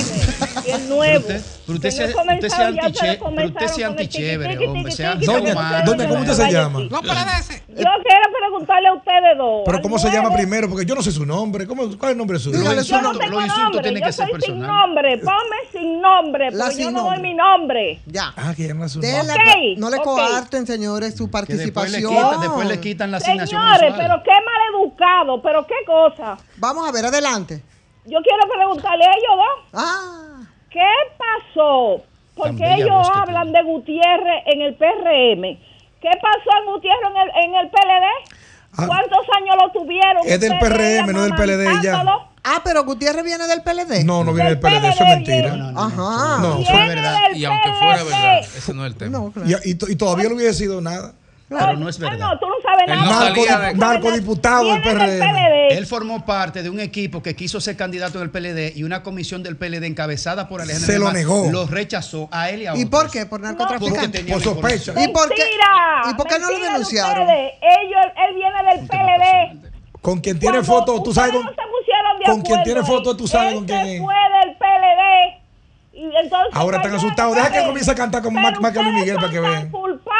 [0.67, 1.25] el nuevo.
[1.27, 6.51] Pero usted- pero usted sea- no usted antichévere, hombre, sea Doña, doña, ¿cómo usted se
[6.51, 6.79] llama?
[6.89, 7.63] No parece.
[7.67, 9.63] Yo quiero preguntarle a ustedes dos.
[9.65, 10.69] Pero ¿cómo se llama primero?
[10.69, 11.67] Porque yo no sé su nombre.
[11.67, 12.57] ¿Cómo, ¿Cuál es el nombre suyo?
[12.59, 14.41] Dígale su Yo no insultos- tengo los insultos nombre, tienen yo que ser soy sin
[14.55, 14.67] personales.
[14.85, 15.17] nombre.
[15.17, 17.29] Ponme sin nombre, La porque sin yo no doy nombre.
[17.29, 17.99] mi nombre.
[18.05, 18.33] Ya.
[18.37, 19.21] Ah, que llama su nombre.
[19.21, 22.13] Ok, no le coarten, señores, su participación.
[22.41, 26.37] después le quitan la asignación Señores, pero qué mal educado, pero qué cosa.
[26.57, 27.61] Vamos a ver, adelante.
[28.05, 32.03] Yo quiero preguntarle a ellos dos, Ah, ¿qué pasó?
[32.35, 35.41] Porque ellos hablan de Gutiérrez en el PRM.
[36.01, 38.35] ¿Qué pasó en Gutiérrez en el, en el PLD?
[38.77, 38.85] Ah.
[38.87, 40.21] ¿Cuántos años lo tuvieron?
[40.25, 42.03] Es del PRM, no del PLD ya.
[42.43, 44.03] ah, pero Gutiérrez viene del PLD.
[44.03, 45.55] No, no viene del PLD, eso es mentira.
[45.55, 46.41] No, no, Ajá.
[46.41, 47.17] No, fue verdad.
[47.33, 49.17] Y aunque fuera verdad, ese no es el tema.
[49.17, 49.49] No, claro.
[49.49, 51.13] Y, y, y todavía no hubiese sido nada.
[51.47, 52.17] Pero no es Ah, verdad.
[52.33, 53.35] no, tú no sabes Él nada.
[53.35, 54.75] sabes narcodiputado nada.
[54.79, 55.33] del del PRM.
[55.35, 55.77] PLD.
[55.77, 59.03] Él formó parte de un equipo que quiso ser candidato en el PLD y una
[59.03, 61.47] comisión del PLD encabezada por Alejandro Se lo negó.
[61.51, 63.01] Lo rechazó a él y a ¿Y otros.
[63.03, 63.25] por qué?
[63.27, 64.23] ¿Por Porque narcotraficante?
[64.23, 64.91] Por sospecha.
[64.99, 67.29] ¿Y por qué- Mentira, y por qué no lo de denunciaron?
[67.29, 69.69] Ellos, él viene del PLD.
[70.01, 72.83] Con quien tiene Cuando foto, tú sabes con, no se pusieron de con quien tiene
[72.83, 74.01] foto, tú sabes con quién es.
[74.01, 75.41] fue del PLD.
[75.93, 77.33] Y entonces Ahora están asustados.
[77.33, 79.71] en el Deja que comience a cantar como Mac- y Miguel para que vean.
[79.71, 80.14] culpables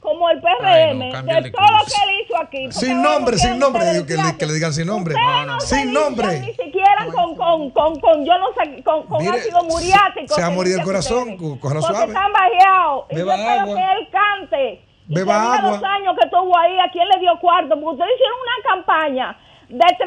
[0.00, 2.72] como el PRM Ay, no, cambia de de todo lo que él hizo aquí.
[2.72, 3.84] Sin no nombre, sin nombre.
[3.92, 4.38] Digo que le, clase.
[4.38, 5.14] que le digan sin nombre.
[5.14, 6.40] No Sin nombre.
[6.40, 10.34] Ni siquiera con, con, con, con, yo no sé, con, con Mire, ácido muriático.
[10.34, 11.40] se va a que morir el corazón, ustedes.
[11.40, 12.12] co- cójalo Porque suave.
[12.12, 13.04] están bajeados.
[13.10, 14.84] Y yo Beba espero que él cante.
[15.08, 15.70] Y Beba agua.
[15.72, 17.68] los años que estuvo ahí, a quién le dio cuarto.
[17.74, 19.98] Porque ustedes hicieron una campaña de 300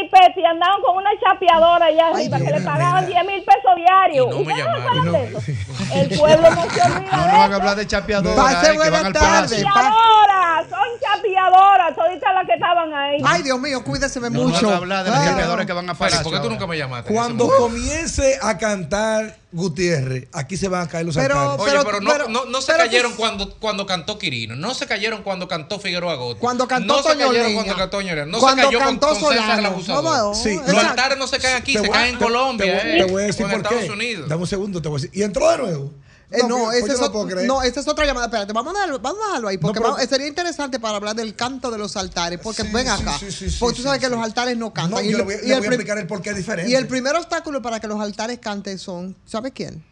[0.00, 3.22] jipetes y andaban con una chapeadora allá Ay, arriba que le pagaban mira.
[3.22, 4.26] 10 mil pesos diarios.
[4.26, 4.82] Y no me ¿Ustedes llamaron.
[4.86, 5.92] acuerdan Y no- de eso?
[5.94, 9.12] El pueblo no se olvida No nos van a hablar de chapeadora, Pase eh, buena
[9.12, 9.62] tarde.
[9.62, 13.18] Chapeadoras, son chapeadoras, toditas las que estaban ahí.
[13.24, 14.66] Ay, Dios mío, cuídeseme No nos mucho.
[14.66, 16.22] van a hablar de las chapeadoras que van a palacio.
[16.22, 17.12] ¿por qué tú nunca me llamaste?
[17.12, 21.60] Cuando comience a cantar Gutiérrez, aquí se van a caer los Pero- altares.
[21.62, 24.54] Oye, Pero- pero, no, pero- no, no se pero cayeron tú- cuando, cuando cantó Quirino,
[24.54, 26.40] no se cayeron cuando cantó Figueroa Gotti.
[26.40, 27.54] Cuando cantó no se Toño cayeron Leña.
[27.54, 28.26] cuando cantó Toño Leña.
[28.26, 29.60] No Cuando se cayó cantó con, con César Solano.
[29.60, 30.04] el abusador.
[30.04, 32.80] No, no, Sí, Los altares no se caen aquí, Te se caen en te- Colombia,
[32.82, 33.74] te, eh, te voy a decir o en por qué.
[33.76, 34.28] Estados Unidos.
[34.28, 35.18] Dame un segundo, te voy a decir.
[35.18, 35.92] ¿Y entró de nuevo?
[36.28, 37.46] Eh, no, esa pues es, no puedo ot- creer.
[37.46, 38.26] no, esa es otra llamada.
[38.26, 41.14] Espérate, vamos a, dejarlo, vamos a dejarlo ahí, porque pero- vamos- sería interesante para hablar
[41.14, 44.20] del canto de los altares, porque Sí, ven acá, sí, porque tú sabes que los
[44.20, 44.98] altares no cantan.
[44.98, 46.70] No, y, yo le voy, y le el a explicar el por qué es diferente.
[46.70, 49.84] y el primer obstáculo para que los altares canten son, ¿sabe quién?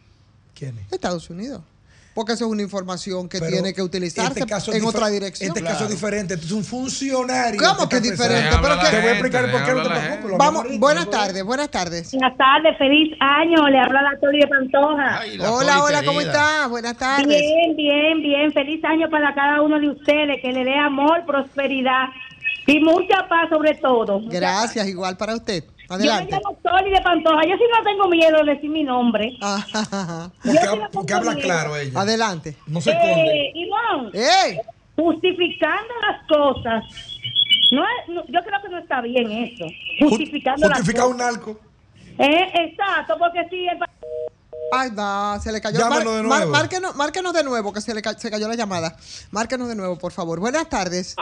[0.53, 0.91] ¿Quién es?
[0.91, 1.61] Estados Unidos.
[2.15, 5.09] Porque eso es una información que Pero tiene que utilizarse este caso es en otra
[5.09, 5.49] dirección.
[5.49, 6.37] Este caso es diferente.
[6.37, 7.59] Tú eres un funcionario.
[7.59, 8.55] ¿Cómo que está diferente?
[8.61, 8.87] ¿Pero qué?
[8.87, 10.37] Te voy a explicar por qué no te preocupes.
[10.37, 12.11] Vamos, buenas tardes, buenas tardes.
[12.11, 13.67] Buenas tardes, feliz año.
[13.67, 15.23] Le habla la Tori de Pantoja.
[15.41, 16.67] Hola, hola, ¿cómo está?
[16.67, 17.27] Buenas tardes.
[17.27, 18.53] Bien, bien, bien.
[18.53, 20.41] Feliz año para cada uno de ustedes.
[20.41, 22.07] Que le dé amor, prosperidad
[22.65, 24.21] y mucha paz sobre todo.
[24.29, 25.65] Gracias, igual para usted.
[25.87, 26.31] Yo me Adelante.
[26.35, 27.41] llamo Tori de Pantoja.
[27.47, 29.31] Yo sí no tengo miedo de decir mi nombre.
[30.43, 31.99] Porque, hab- porque habla claro ella.
[32.01, 32.55] Adelante.
[32.67, 33.51] No se Eh, esconde.
[33.55, 34.57] Ivonne, ¡Ey!
[34.95, 36.83] justificando las cosas.
[37.71, 39.65] No es- no- yo creo que no está bien eso.
[39.99, 41.33] Justificando las Justifica un cosas.
[41.33, 41.59] narco.
[42.17, 43.77] Eh, exacto, porque si el
[44.71, 45.77] Ay, no, se le cayó.
[45.77, 46.51] Llámanos Mar- de mar- nuevo.
[46.51, 48.97] márquenos, márquenos de nuevo, que se le ca- se cayó la llamada.
[49.31, 50.39] Márquenos de nuevo, por favor.
[50.39, 51.15] Buenas tardes.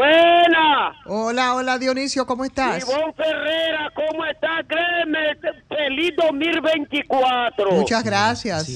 [0.00, 0.92] Buena.
[1.06, 2.82] Hola, hola, Dionisio, ¿cómo estás?
[2.86, 4.58] Ivonne Ferrera, ¿cómo está?
[4.68, 5.18] Créeme,
[5.70, 7.70] feliz 2024.
[7.72, 8.66] Muchas gracias.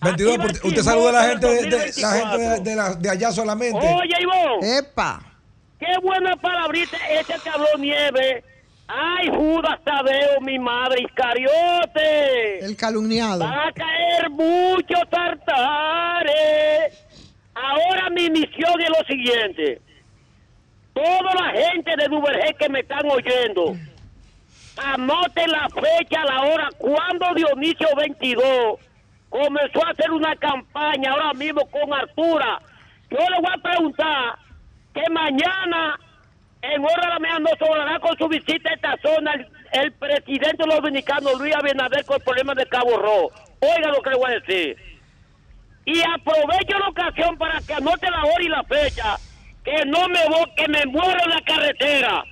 [0.00, 2.62] 22, Activa porque el usted saluda a la gente, de, de- la gente de, 2024.
[2.62, 3.76] de la- de allá solamente.
[3.78, 4.78] Oye, Ivonne.
[4.78, 5.20] Epa.
[5.80, 8.44] Qué buena palabrita ese que habló Nieve.
[8.86, 12.60] Ay, Judas Tadeo, mi madre, Iscariote.
[12.64, 13.40] El calumniado.
[13.40, 16.94] Va a caer muchos tartares.
[17.56, 19.80] Ahora mi misión es lo siguiente.
[20.98, 23.76] Toda la gente de Duvergé que me están oyendo,
[24.76, 28.80] anoten la fecha, la hora, cuando Dionisio 22
[29.28, 32.60] comenzó a hacer una campaña ahora mismo con Artura.
[33.10, 34.38] Yo le voy a preguntar
[34.92, 36.00] que mañana,
[36.62, 39.46] en hora de la mañana, nos sobrará con su visita a esta zona el,
[39.80, 43.30] el presidente dominicano Luis Abinader con el problema de Cabo Rojo.
[43.60, 44.76] Oiga lo que le voy a decir.
[45.84, 49.16] Y aprovecho la ocasión para que anote la hora y la fecha,
[49.68, 52.24] que no me voy, que me muero en la carretera.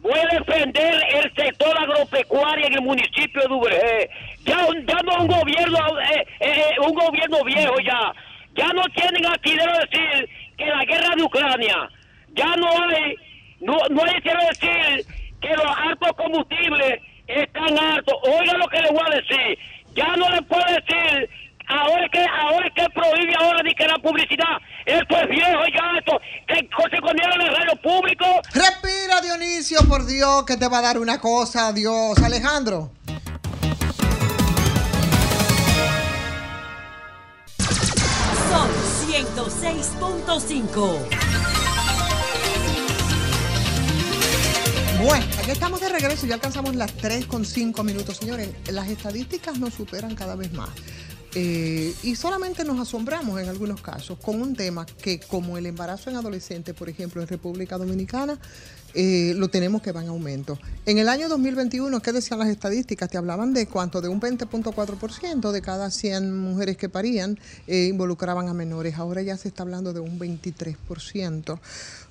[0.00, 4.10] Voy a defender el sector agropecuario en el municipio de Duvergé.
[4.44, 8.12] Ya, ya no un gobierno, eh, eh, un gobierno viejo ya.
[8.54, 11.88] Ya no tienen aquí, quiero decir, que la guerra de Ucrania.
[12.34, 13.16] Ya no hay,
[13.60, 15.04] no, no hay, quiero decir,
[15.40, 18.14] que los altos combustibles están altos.
[18.22, 19.58] Oiga lo que le voy a decir.
[19.94, 21.28] Ya no le puedo decir
[21.66, 25.62] ahora es que ahora es que prohíbe ahora de que la publicidad esto es viejo
[25.72, 26.56] ya esto que
[26.90, 30.98] se comieron en el radio público Respira, Dionisio, por Dios, que te va a dar
[30.98, 32.18] una cosa, Dios.
[32.22, 32.92] Alejandro.
[38.48, 38.68] Son
[39.08, 40.98] 106.5.
[45.04, 48.16] Bueno, aquí estamos de regreso, ya alcanzamos las 3 con 5 minutos.
[48.18, 50.70] Señores, las estadísticas nos superan cada vez más.
[51.36, 56.08] Eh, y solamente nos asombramos en algunos casos con un tema que como el embarazo
[56.08, 58.38] en adolescentes, por ejemplo, en República Dominicana,
[58.94, 60.56] eh, lo tenemos que va en aumento.
[60.86, 63.10] En el año 2021, ¿qué decían las estadísticas?
[63.10, 68.48] Te hablaban de cuánto, de un 20.4% de cada 100 mujeres que parían eh, involucraban
[68.48, 68.96] a menores.
[68.96, 71.58] Ahora ya se está hablando de un 23%.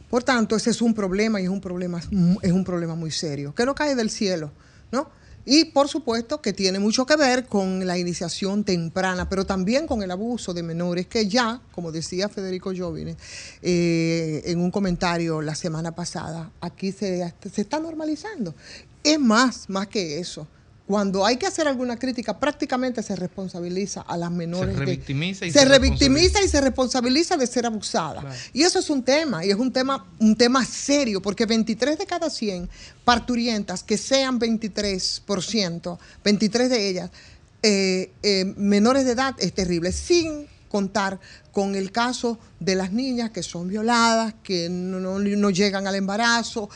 [0.09, 1.99] Por tanto, ese es un problema y es un problema,
[2.41, 4.51] es un problema muy serio, que no cae del cielo,
[4.91, 5.09] ¿no?
[5.45, 10.01] Y por supuesto que tiene mucho que ver con la iniciación temprana, pero también con
[10.01, 13.17] el abuso de menores, que ya, como decía Federico Jovine
[13.62, 18.56] eh, en un comentario la semana pasada, aquí se, se está normalizando.
[19.03, 20.47] Es más, más que eso.
[20.93, 24.75] Cuando hay que hacer alguna crítica, prácticamente se responsabiliza a las menores.
[24.75, 28.21] Se revictimiza y se se revictimiza y se responsabiliza de ser abusada.
[28.21, 28.36] Claro.
[28.53, 32.06] Y eso es un tema, y es un tema, un tema serio, porque 23 de
[32.06, 32.69] cada 100
[33.03, 37.10] parturientas, que sean 23%, 23 de ellas,
[37.63, 41.19] eh, eh, menores de edad, es terrible, sin contar
[41.51, 45.95] con el caso de las niñas que son violadas, que no, no- no llegan al
[45.95, 46.69] embarazo.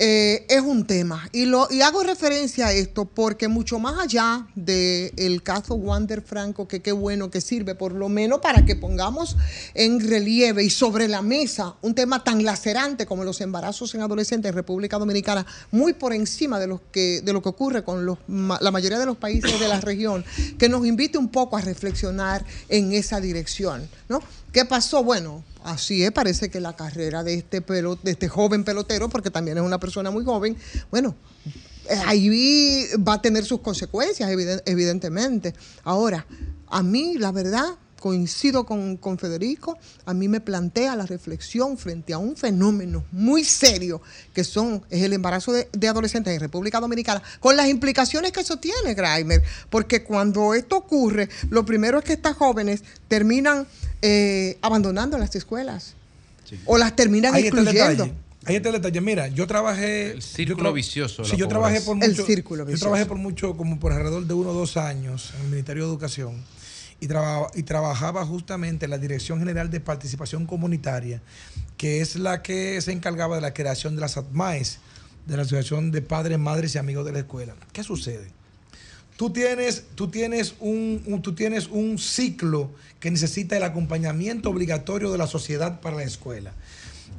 [0.00, 1.28] Eh, es un tema.
[1.32, 6.68] Y, lo, y hago referencia a esto porque mucho más allá del caso Wander Franco,
[6.68, 9.36] que qué bueno que sirve por lo menos para que pongamos
[9.74, 14.50] en relieve y sobre la mesa un tema tan lacerante como los embarazos en adolescentes
[14.50, 18.18] en República Dominicana, muy por encima de, los que, de lo que ocurre con los,
[18.28, 20.24] la mayoría de los países de la región,
[20.58, 23.88] que nos invite un poco a reflexionar en esa dirección.
[24.08, 24.22] ¿no?
[24.52, 25.02] ¿Qué pasó?
[25.02, 29.30] Bueno, así es, parece que la carrera de este, pelo, de este joven pelotero, porque
[29.30, 30.56] también es una persona muy joven,
[30.90, 31.14] bueno,
[31.88, 35.54] eh, ahí va a tener sus consecuencias, eviden- evidentemente.
[35.84, 36.26] Ahora,
[36.68, 42.12] a mí, la verdad, coincido con, con Federico, a mí me plantea la reflexión frente
[42.12, 44.00] a un fenómeno muy serio
[44.32, 48.40] que son, es el embarazo de, de adolescentes en República Dominicana, con las implicaciones que
[48.40, 53.66] eso tiene, Grimer, porque cuando esto ocurre, lo primero es que estas jóvenes terminan
[54.02, 55.94] eh, abandonando las escuelas
[56.64, 58.04] o las terminan Ahí excluyendo.
[58.04, 58.14] detalle.
[58.46, 59.00] Ahí está el detalle.
[59.02, 60.12] Mira, yo trabajé.
[60.12, 62.06] El círculo vicioso Sí, yo trabajé por mucho.
[62.08, 62.84] El círculo Yo vicioso.
[62.86, 65.90] trabajé por mucho, como por alrededor de uno o dos años en el Ministerio de
[65.90, 66.34] Educación.
[67.00, 71.22] Y, y trabajaba justamente en la Dirección General de Participación Comunitaria,
[71.76, 74.78] que es la que se encargaba de la creación de las ATMAES,
[75.26, 77.54] de la Asociación de Padres, Madres y Amigos de la Escuela.
[77.72, 78.30] ¿Qué sucede?
[79.16, 85.18] Tú tienes, tú, tienes un- tú tienes un ciclo que necesita el acompañamiento obligatorio de
[85.18, 86.52] la sociedad para la escuela.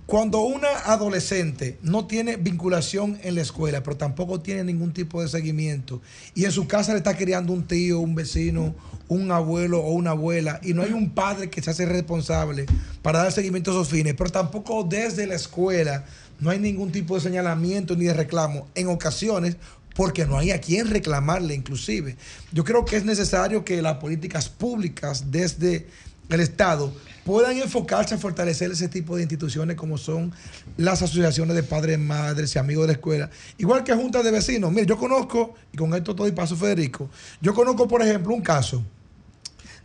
[0.06, 5.28] Cuando una adolescente no tiene vinculación en la escuela, pero tampoco tiene ningún tipo de
[5.28, 6.02] seguimiento,
[6.34, 8.74] y en su casa le está criando un tío, un vecino,
[9.08, 12.66] un abuelo o una abuela, y no hay un padre que se hace responsable
[13.04, 16.06] para dar seguimiento a esos fines, pero tampoco desde la escuela
[16.40, 18.68] no hay ningún tipo de señalamiento ni de reclamo.
[18.74, 19.58] En ocasiones,
[19.96, 22.16] porque no hay a quien reclamarle inclusive.
[22.52, 25.88] Yo creo que es necesario que las políticas públicas desde
[26.30, 26.94] el Estado
[27.30, 30.34] puedan enfocarse a fortalecer ese tipo de instituciones como son
[30.78, 34.72] las asociaciones de padres, madres y amigos de la escuela, igual que juntas de vecinos.
[34.72, 37.08] Mire, yo conozco, y con esto todo y paso Federico,
[37.40, 38.84] yo conozco, por ejemplo, un caso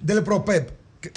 [0.00, 0.70] del PROPEP.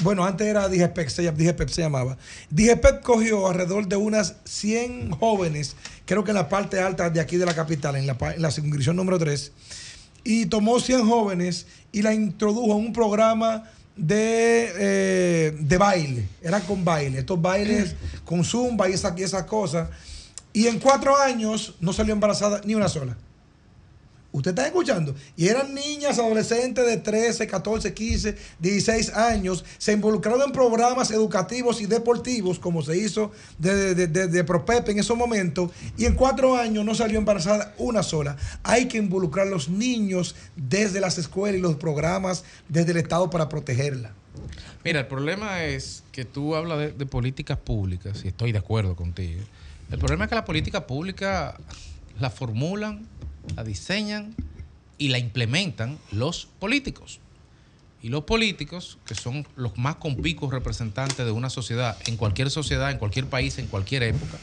[0.04, 2.18] Bueno, antes era llam- DIGEPEP se llamaba.
[2.50, 7.38] DIGEPEP cogió alrededor de unas 100 jóvenes, creo que en la parte alta de aquí
[7.38, 9.54] de la capital, en la, en la circunscripción número 3,
[10.26, 13.64] y tomó 100 jóvenes y la introdujo en un programa
[13.98, 16.28] de, eh, de baile.
[16.42, 17.20] Era con baile.
[17.20, 19.90] Estos bailes con zumba y esas y esas cosas.
[20.54, 23.18] Y en cuatro años no salió embarazada ni una sola.
[24.38, 25.16] ¿Usted está escuchando?
[25.36, 31.82] Y eran niñas, adolescentes de 13, 14, 15, 16 años, se involucraron en programas educativos
[31.82, 36.14] y deportivos, como se hizo de, de, de- de Propep en esos momentos, y en
[36.14, 38.38] cuatro años no salió embarazada una sola.
[38.64, 43.30] Hay que involucrar a los niños desde las escuelas y los programas desde el Estado
[43.30, 44.12] para protegerla.
[44.86, 48.96] Mira, el problema es que tú hablas de, de políticas públicas, y estoy de acuerdo
[48.96, 49.42] contigo.
[49.92, 51.58] El problema es que la política pública
[52.20, 53.08] la formulan,
[53.56, 54.36] la diseñan
[54.98, 57.20] y la implementan los políticos.
[58.02, 62.92] Y los políticos, que son los más compicos representantes de una sociedad, en cualquier sociedad,
[62.92, 64.38] en cualquier país, en cualquier época,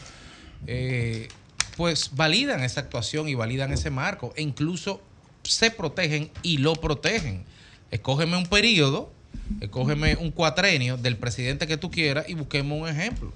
[0.67, 1.29] eh,
[1.77, 5.01] pues validan esa actuación y validan ese marco e incluso
[5.43, 7.45] se protegen y lo protegen.
[7.91, 9.13] Escógeme un periodo,
[9.61, 13.33] escógeme un cuatrenio del presidente que tú quieras y busquemos un ejemplo.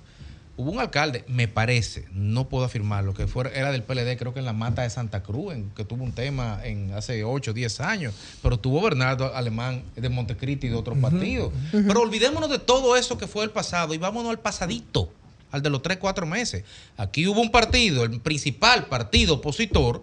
[0.59, 4.41] Hubo un alcalde, me parece, no puedo afirmarlo, que fuera, era del PLD, creo que
[4.41, 7.55] en la mata de Santa Cruz, en, que tuvo un tema en hace 8 o
[7.55, 11.53] 10 años, pero tuvo Bernardo Alemán de Montecristi y de otros partidos.
[11.71, 15.13] Pero olvidémonos de todo eso que fue el pasado y vámonos al pasadito,
[15.53, 16.65] al de los 3, 4 meses.
[16.97, 20.03] Aquí hubo un partido, el principal partido opositor,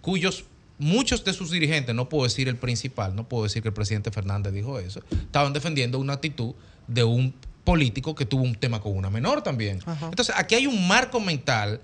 [0.00, 0.46] cuyos
[0.78, 4.10] muchos de sus dirigentes, no puedo decir el principal, no puedo decir que el presidente
[4.10, 6.54] Fernández dijo eso, estaban defendiendo una actitud
[6.88, 7.32] de un
[7.70, 9.80] político que tuvo un tema con una menor también.
[10.04, 11.80] Entonces, aquí hay un marco mental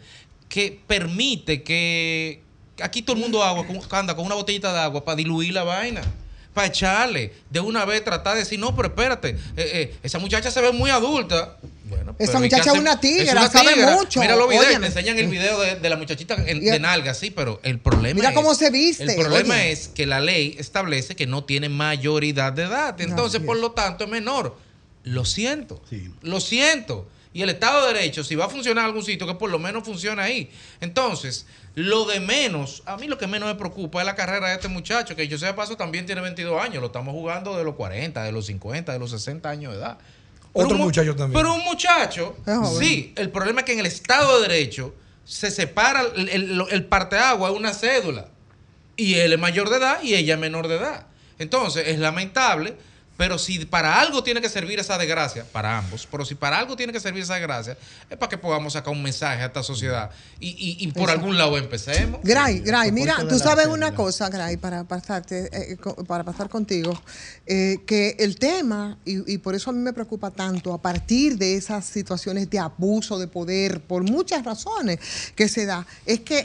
[0.48, 2.40] que permite que
[2.80, 6.00] aquí todo el mundo agua, anda con una botellita de agua para diluir la vaina.
[6.54, 10.50] Para echarle, de una vez tratar de decir, no, pero espérate, eh, eh, esa muchacha
[10.50, 11.56] se ve muy adulta.
[11.88, 13.92] Bueno, Esa pero ¿y qué muchacha es una tigra, una sabe tigra.
[13.94, 17.14] mucho, Mira los videos, te enseñan el video de, de la muchachita en- de nalga,
[17.14, 19.72] sí, pero el problema Mira es- cómo se viste, El problema oye.
[19.72, 23.00] es que la ley establece que no tiene mayoridad de edad.
[23.00, 23.62] Entonces, por es.
[23.62, 24.54] lo tanto, es menor.
[25.04, 25.82] Lo siento.
[26.22, 27.08] Lo siento.
[27.34, 29.58] Y el Estado de Derecho, si va a funcionar en algún sitio, que por lo
[29.58, 30.50] menos funcione ahí.
[30.80, 34.54] Entonces, lo de menos, a mí lo que menos me preocupa es la carrera de
[34.54, 36.80] este muchacho, que yo sé de paso también tiene 22 años.
[36.80, 39.98] Lo estamos jugando de los 40, de los 50, de los 60 años de edad.
[40.52, 41.40] Pero Otro un muchacho también.
[41.40, 42.36] Pero un muchacho,
[42.78, 46.84] sí, el problema es que en el Estado de Derecho se separa el, el, el
[46.84, 48.28] parteagua, es una cédula.
[48.96, 51.06] Y él es mayor de edad y ella es menor de edad.
[51.38, 52.76] Entonces, es lamentable,
[53.22, 56.74] pero si para algo tiene que servir esa desgracia, para ambos, pero si para algo
[56.74, 57.78] tiene que servir esa desgracia,
[58.10, 61.20] es para que podamos sacar un mensaje a esta sociedad y, y- y por Exacto.
[61.20, 62.18] algún lado empecemos.
[62.24, 65.76] Gray, Gray, mira, tú sabes una cosa, Gray, para pasarte, eh,
[66.08, 67.00] para pasar contigo,
[67.46, 71.38] eh, que el tema, y, y por eso a mí me preocupa tanto, a partir
[71.38, 74.98] de esas situaciones de abuso de poder, por muchas razones
[75.36, 76.44] que se da, es que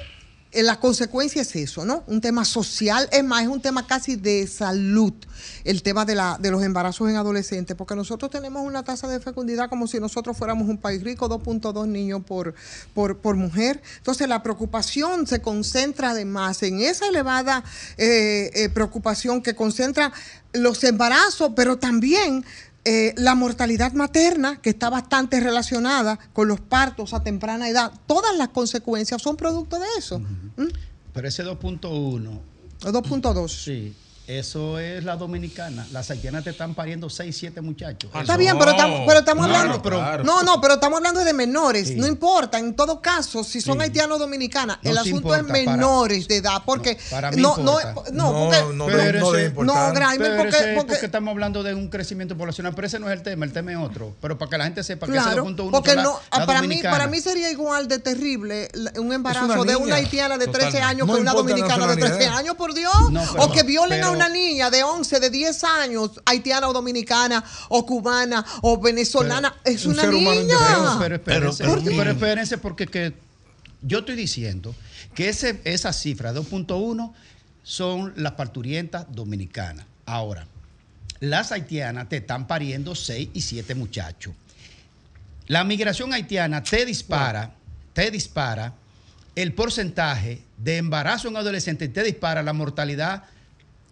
[0.54, 2.04] la consecuencia es eso, ¿no?
[2.08, 5.14] Un tema social, es más, es un tema casi de salud,
[5.64, 9.20] el tema de, la, de los embarazos en adolescentes, porque nosotros tenemos una tasa de
[9.20, 12.56] fecundidad como si nosotros fuéramos un país rico, 2.2 niños por,
[12.94, 13.82] por, por mujer.
[13.98, 17.64] Entonces la preocupación se concentra además en esa elevada
[17.98, 20.14] eh, eh, preocupación que concentra
[20.54, 22.46] los embarazos, pero también
[22.86, 27.92] eh, la mortalidad materna, que está bastante relacionada con los partos a temprana edad.
[28.08, 30.20] Todas las consecuencias son producto de eso.
[30.20, 30.68] ¿Mm?
[31.14, 31.88] Pero ese 2.1.
[31.88, 33.50] O 2.2.
[33.50, 33.94] Sí.
[34.28, 35.88] Eso es la dominicana.
[35.94, 38.12] Las haitianas te están pariendo 6, 7 muchachos.
[38.14, 39.78] Está bien, pero estamos, pero estamos No, hablando.
[39.78, 41.88] no, pero- no, no, pero estamos hablando de menores.
[41.88, 41.96] Sí.
[41.96, 45.40] No importa, en todo caso, si son haitianos o dominicanas, No el sí asunto es
[45.40, 46.62] importa, para- menores de edad.
[46.66, 48.12] Porque Para mí no, no, importa.
[48.12, 51.74] no, porque, no, Pero no debe no, Graimer, porque- es porque- porque estamos hablando de
[51.74, 54.14] un crecimiento poblacional, pero ese no es el tema, el tema es otro.
[54.22, 56.46] Pero para que la gente sepa que ese Claro, 2.1 porque son la- no, la
[56.46, 58.68] para mí, para mí sería igual de terrible
[59.00, 60.84] un embarazo una de una haitiana de 13 Totalmente.
[60.84, 62.38] años No que una dominicana de 13 nacionalidad.
[62.40, 62.94] años, por Dios.
[63.12, 66.74] No, o que violen a pero- una niña de 11, de 10 años, haitiana o
[66.74, 69.56] dominicana, o cubana, o venezolana.
[69.64, 70.58] es un una niña.
[71.00, 73.14] Pero espérense, Pero- pero, pero- espérense porque que
[73.82, 74.76] yo estoy diciendo
[75.14, 77.14] que ese, esa cifra 2.1
[77.64, 79.86] son las parturientas dominicanas.
[80.06, 80.48] Ahora,
[81.20, 84.34] las haitianas te están pariendo 6 y 7 muchachos.
[85.48, 87.54] La migración haitiana te dispara,
[87.94, 88.74] te dispara
[89.36, 93.24] el porcentaje de embarazo en adolescentes, te dispara la mortalidad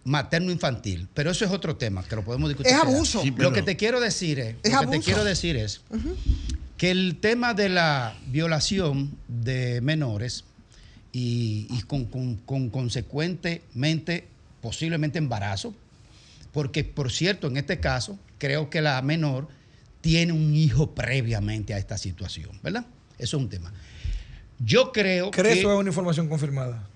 [0.06, 1.08] materno-infantil.
[1.12, 2.72] Pero eso es otro tema que lo podemos discutir.
[2.72, 3.20] Es abuso.
[3.22, 5.82] Sí, Lo que te quiero decir es, Es lo que te quiero decir es
[6.78, 10.44] que el tema de la violación de menores
[11.12, 14.28] y, y con, con- con consecuentemente
[14.60, 15.74] posiblemente embarazo,
[16.52, 19.48] porque por cierto, en este caso, creo que la menor
[20.00, 22.84] tiene un hijo previamente a esta situación, ¿verdad?
[23.18, 23.72] Eso es un tema.
[24.58, 26.88] Yo creo ¿Crees que eso es una información confirmada?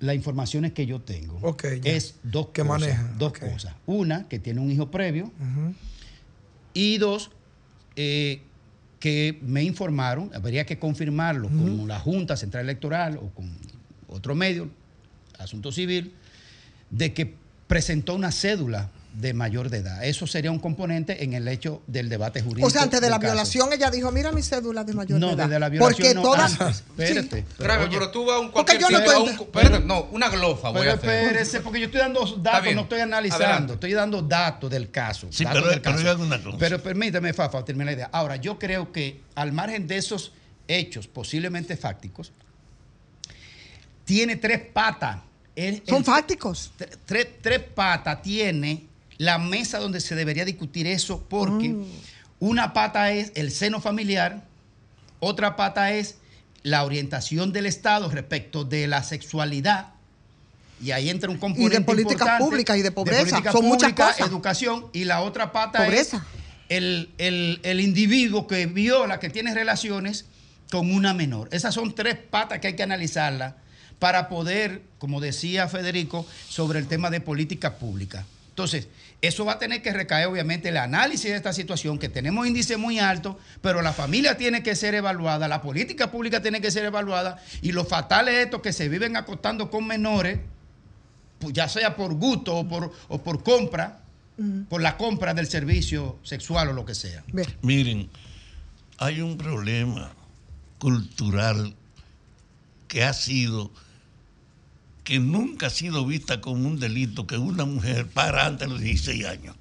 [0.00, 1.92] Las informaciones que yo tengo Ok, ya.
[1.92, 2.80] es dos Que cosas.
[2.80, 3.74] maneja, Dos cosas.
[3.86, 5.32] Una, que tiene un hijo previo,
[6.74, 7.30] y dos,
[7.96, 8.42] eh,
[9.00, 13.50] que me informaron, habría que confirmarlo con la Junta Central Electoral o con
[14.08, 14.68] otro medio,
[15.38, 16.12] Asunto Civil,
[16.90, 17.34] de que
[17.66, 20.04] presentó una cédula de mayor de edad.
[20.04, 22.66] Eso sería un componente en el hecho del debate jurídico.
[22.66, 23.32] O sea, antes de la caso.
[23.32, 25.44] violación, ella dijo: Mira mi cédula de mayor No, de edad.
[25.46, 26.60] desde la violación Porque no, todas.
[26.60, 26.76] antes.
[26.76, 27.02] Sí.
[27.02, 27.44] Espérate.
[27.56, 29.84] pero, Grave, oye, pero tú vas a un Porque cualquier yo no estoy- un- espérate,
[29.84, 31.10] no, una glofa voy Pero a hacer.
[31.10, 33.72] espérese, porque yo estoy dando datos, no estoy analizando, Adelante.
[33.74, 35.26] estoy dando datos del caso.
[35.30, 36.08] Sí, datos pero- del pero caso.
[36.10, 36.58] oigan una cosa.
[36.58, 38.10] Pero permítame, Fafa, terminar la idea.
[38.12, 40.32] Ahora, yo creo que al margen de esos
[40.68, 42.30] hechos posiblemente fácticos,
[44.04, 45.18] tiene tres patas.
[45.54, 46.70] El- Son el- fácticos.
[46.78, 48.86] tre- tres, tres patas tiene
[49.18, 51.84] la mesa donde se debería discutir eso, porque Mm.
[52.40, 54.44] una pata es el seno familiar,
[55.20, 56.16] otra pata es
[56.62, 59.88] la orientación del Estado respecto de la sexualidad.
[60.80, 63.20] Y ahí entra un componente políticas importante públicas y de pobreza.
[63.24, 64.28] políticas Son muchas públicas, cosas.
[64.28, 64.86] educación.
[64.92, 66.18] Y la otra pata Pobreza.
[66.68, 70.26] es el, el- el individuo que viola, que tiene relaciones
[70.70, 71.48] con una menor.
[71.50, 73.54] Esas son tres patas que hay que analizarlas
[73.98, 78.24] para poder, como decía Federico, sobre el tema de política pública.
[78.50, 78.86] Entonces,
[79.20, 82.78] eso va a tener que recaer, obviamente, el análisis de esta situación, que tenemos índices
[82.78, 86.84] muy altos, pero la familia tiene que ser evaluada, la política pública tiene que ser
[86.84, 90.38] evaluada, y lo fatal es esto que se viven acostando con menores,
[91.40, 94.00] pues, ya sea por gusto o por, o por compra,
[94.68, 97.24] por la compra del servicio sexual o lo que sea.
[97.62, 98.08] Miren,
[98.98, 100.12] hay un problema
[100.78, 101.74] cultural
[102.86, 103.72] que ha sido,
[105.08, 108.82] que nunca ha sido vista como un delito que una mujer para antes de los
[108.82, 109.56] 16 años.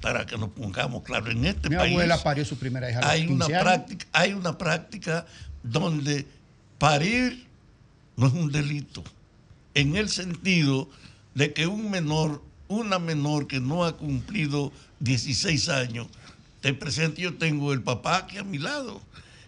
[0.00, 3.02] Para que nos pongamos claros, en este Mi país abuela parió su primera hija a
[3.02, 3.62] los hay una 15 años.
[3.62, 5.26] práctica, hay una práctica
[5.62, 6.26] donde
[6.76, 7.46] parir
[8.16, 9.04] no es un delito,
[9.74, 10.90] en el sentido
[11.36, 16.08] de que un menor, una menor que no ha cumplido 16 años,
[16.62, 19.00] te presente, yo tengo el papá aquí a mi lado.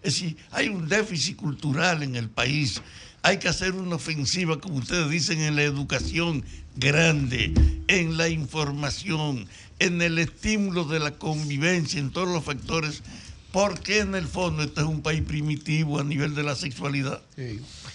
[0.03, 2.81] Es decir, hay un déficit cultural en el país.
[3.27, 6.45] Hay que hacer una ofensiva, como ustedes dicen, en la educación
[6.77, 7.53] grande,
[7.89, 9.49] en la información,
[9.79, 13.03] en el estímulo de la convivencia, en todos los factores,
[13.51, 17.21] porque en el fondo este es un país primitivo a nivel de la sexualidad.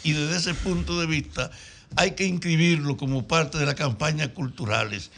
[0.05, 1.51] Y desde ese punto de vista
[1.97, 5.11] hay que inscribirlo como parte de las campañas culturales.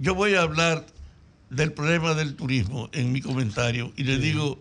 [0.00, 0.84] Yo voy a hablar
[1.50, 4.58] del problema del turismo en mi comentario y le digo,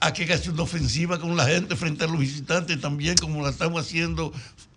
[0.00, 3.42] aquí hay que hacer una ofensiva con la gente frente a los visitantes también, como
[3.42, 4.32] la estamos haciendo,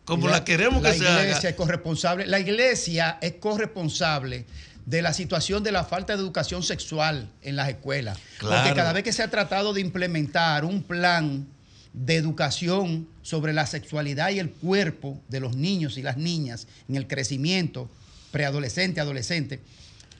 [0.05, 1.23] como la, queremos que la se haga.
[1.23, 2.25] iglesia es corresponsable.
[2.27, 4.45] La iglesia es corresponsable
[4.85, 8.19] de la situación de la falta de educación sexual en las escuelas.
[8.37, 8.63] Claro.
[8.63, 11.47] Porque cada vez que se ha tratado de implementar un plan
[11.93, 16.95] de educación sobre la sexualidad y el cuerpo de los niños y las niñas en
[16.95, 17.89] el crecimiento
[18.31, 19.61] preadolescente, adolescente,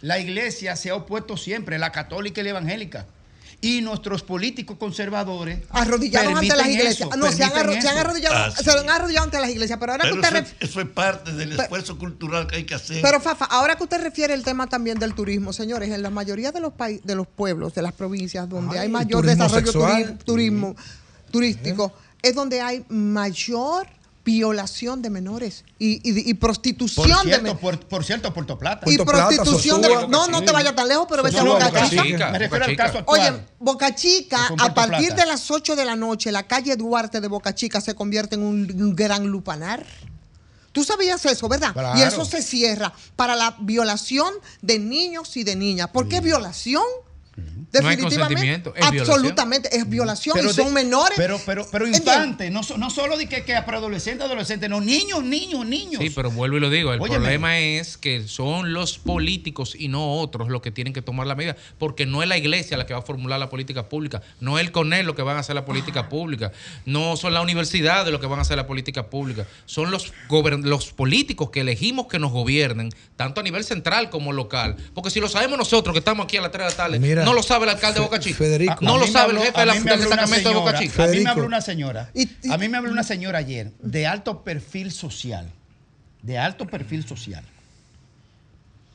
[0.02, 3.08] la iglesia se ha opuesto siempre, la católica y la evangélica.
[3.64, 7.08] Y nuestros políticos conservadores Arrodillados ante las iglesias.
[7.10, 8.62] eso, no, se han, arro- se han arrodillado, Ah, sí.
[8.64, 9.80] se han arrodillado ante las iglesias.
[9.80, 12.76] Pero ahora que usted eso, ref- eso es parte del esfuerzo cultural que hay que
[12.76, 13.02] hacer.
[13.02, 16.52] Pero Fafa, ahora que usted refiere el tema también del turismo, señores, en la mayoría
[16.52, 19.72] de los países, de los pueblos, de las provincias donde Ay, hay mayor turismo desarrollo
[19.72, 20.76] turi- turismo
[21.32, 23.88] turístico, es donde hay mayor
[24.26, 27.58] violación de menores y, y- y Por prostitución de menores.
[27.60, 28.90] por, por cierto, Puerto Plata.
[28.90, 32.04] Y prostitución de No, no te vayas tan lejos, pero vete a Boca Boca Chica.
[32.04, 33.34] Chica, Me refiero al caso actual.
[33.34, 35.22] Oye, Boca Chica, a partir Plata.
[35.24, 38.44] de las 8 de la noche, la calle Duarte de Boca Chica se convierte en
[38.44, 39.86] un, un gran lupanar.
[40.72, 41.74] Tú sabías eso, ¿verdad?
[41.74, 42.00] Claro.
[42.00, 45.90] Y eso se cierra para la violación de niños y de niñas.
[45.90, 46.84] ¿Por qué violación?
[47.82, 48.62] No hay violación.
[48.82, 51.18] absolutamente, es violación Pero y son de- menores.
[51.18, 55.66] Pero, pero, pero infantes, no, no solo de que, que preadolescentes, adolescentes, no, niños, niños,
[55.66, 56.02] niños.
[56.02, 57.18] Sí, pero vuelvo y lo digo, el Óyeme.
[57.20, 61.36] problema es que son los políticos y no otros los que tienen que tomar la
[61.36, 64.60] medida, porque no es la iglesia la que va a formular la política pública, no
[64.60, 66.52] es el CONEL lo que van a hacer la política pública,
[66.86, 70.14] no son las universidades los que van a hacer la política pública, son los,
[70.64, 75.20] los políticos que elegimos que nos gobiernen, tanto a nivel central como local, porque si
[75.20, 77.42] lo sabemos nosotros que estamos aquí a las 3 de la tarde, Mira, no lo
[77.44, 78.78] sabe el alcalde de Boca Chica, Federico.
[78.82, 81.04] no lo sabe el habló- jefe de la, del destacamento de Boca Chica.
[81.04, 82.10] A mí me habló una señora.
[82.52, 85.50] A mí me habló una señora ayer de alto perfil social.
[86.22, 87.44] De alto perfil social.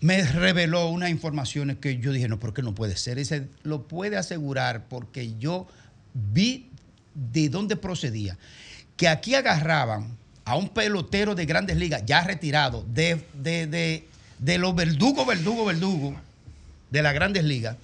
[0.00, 3.16] Me reveló unas informaciones que yo dije, no, porque no puede ser.
[3.16, 5.66] Dice, lo puede asegurar porque yo
[6.14, 6.68] vi
[7.14, 8.38] de dónde procedía.
[8.96, 14.06] Que aquí agarraban a un pelotero de grandes ligas, ya retirado, de, de, de,
[14.38, 16.14] de los verdugos, verdugos, verdugos
[16.90, 17.76] de las grandes ligas,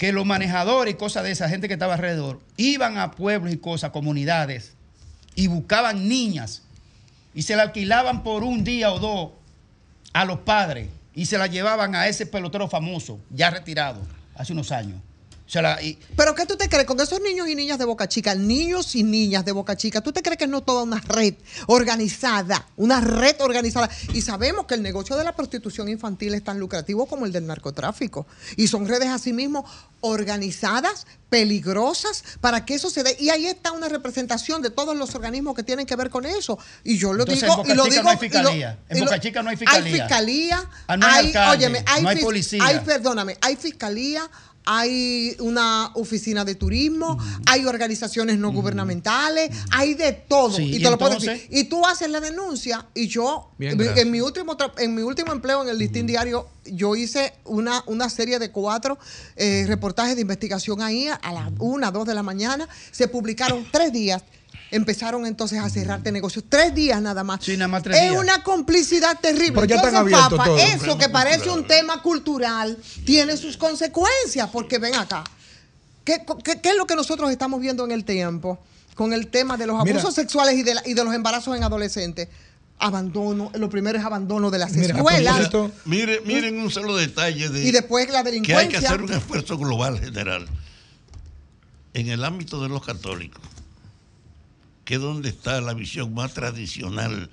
[0.00, 3.58] que los manejadores y cosas de esa gente que estaba alrededor iban a pueblos y
[3.58, 4.72] cosas, comunidades,
[5.34, 6.62] y buscaban niñas
[7.34, 9.32] y se la alquilaban por un día o dos
[10.14, 14.00] a los padres y se la llevaban a ese pelotero famoso, ya retirado,
[14.34, 15.02] hace unos años.
[15.50, 16.86] Se la- y- ¿Pero qué tú te crees?
[16.86, 20.12] Con esos niños y niñas de Boca Chica, niños y niñas de Boca Chica, ¿tú
[20.12, 21.34] te crees que no toda una red
[21.66, 22.66] organizada?
[22.76, 23.90] Una red organizada.
[24.12, 27.46] Y sabemos que el negocio de la prostitución infantil es tan lucrativo como el del
[27.48, 28.28] narcotráfico.
[28.56, 29.64] Y son redes asimismo
[30.02, 33.16] organizadas, peligrosas, para que eso se dé.
[33.18, 36.58] Y ahí está una representación de todos los organismos que tienen que ver con eso.
[36.84, 37.54] Y yo lo Entonces, digo...
[37.54, 38.78] en Boca y lo Chica digo no hay y lo- fiscalía.
[38.88, 39.84] En lo- Boca Chica no hay fiscalía.
[39.94, 40.70] Hay fiscalía.
[40.86, 42.64] Ah, no hay hay, alcalde, óyeme, hay no hay policía.
[42.64, 44.30] hay perdóname, hay fiscalía,
[44.64, 50.56] hay una oficina de turismo, hay organizaciones no gubernamentales, hay de todo.
[50.56, 51.46] Sí, y y te lo puedo decir.
[51.50, 55.62] Y tú haces la denuncia y yo, Bien, en, mi último en mi último empleo
[55.62, 58.98] en el listín diario, yo hice una, una serie de cuatro
[59.36, 62.68] eh, reportajes de investigación ahí a las una, dos de la mañana.
[62.90, 64.22] Se publicaron tres días.
[64.72, 66.44] Empezaron entonces a cerrarte negocios.
[66.48, 67.44] Tres días nada más.
[67.44, 68.20] Sí, nada más tres es días.
[68.22, 69.52] una complicidad terrible.
[69.54, 70.60] Pero ya están Entonces, abiertos Papa, todos.
[70.62, 75.24] eso que parece un tema cultural tiene sus consecuencias, porque ven acá.
[76.04, 78.58] ¿Qué, qué, qué es lo que nosotros estamos viendo en el tiempo
[78.94, 79.96] con el tema de los Mira.
[79.98, 82.28] abusos sexuales y de, la- y de los embarazos en adolescentes?
[82.78, 85.50] Abandono, lo primero es abandono de las Mira, escuelas.
[85.84, 88.80] Mire, miren un solo detalle de Y después la que hay delincuencia.
[88.80, 90.46] que hacer un esfuerzo global general
[91.92, 93.42] en el ámbito de los católicos,
[94.90, 97.30] que es donde está la visión más tradicional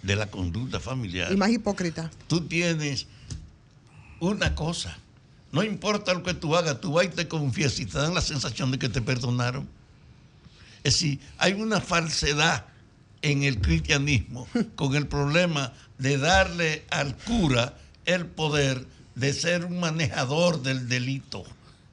[0.00, 1.30] de la conducta familiar.
[1.30, 2.10] Y más hipócrita.
[2.26, 3.06] Tú tienes
[4.18, 4.96] una cosa,
[5.52, 8.22] no importa lo que tú hagas, tú vas y te confiesas y te dan la
[8.22, 9.68] sensación de que te perdonaron.
[10.84, 12.64] Es decir, hay una falsedad
[13.20, 17.76] en el cristianismo con el problema de darle al cura
[18.06, 18.86] el poder
[19.16, 21.44] de ser un manejador del delito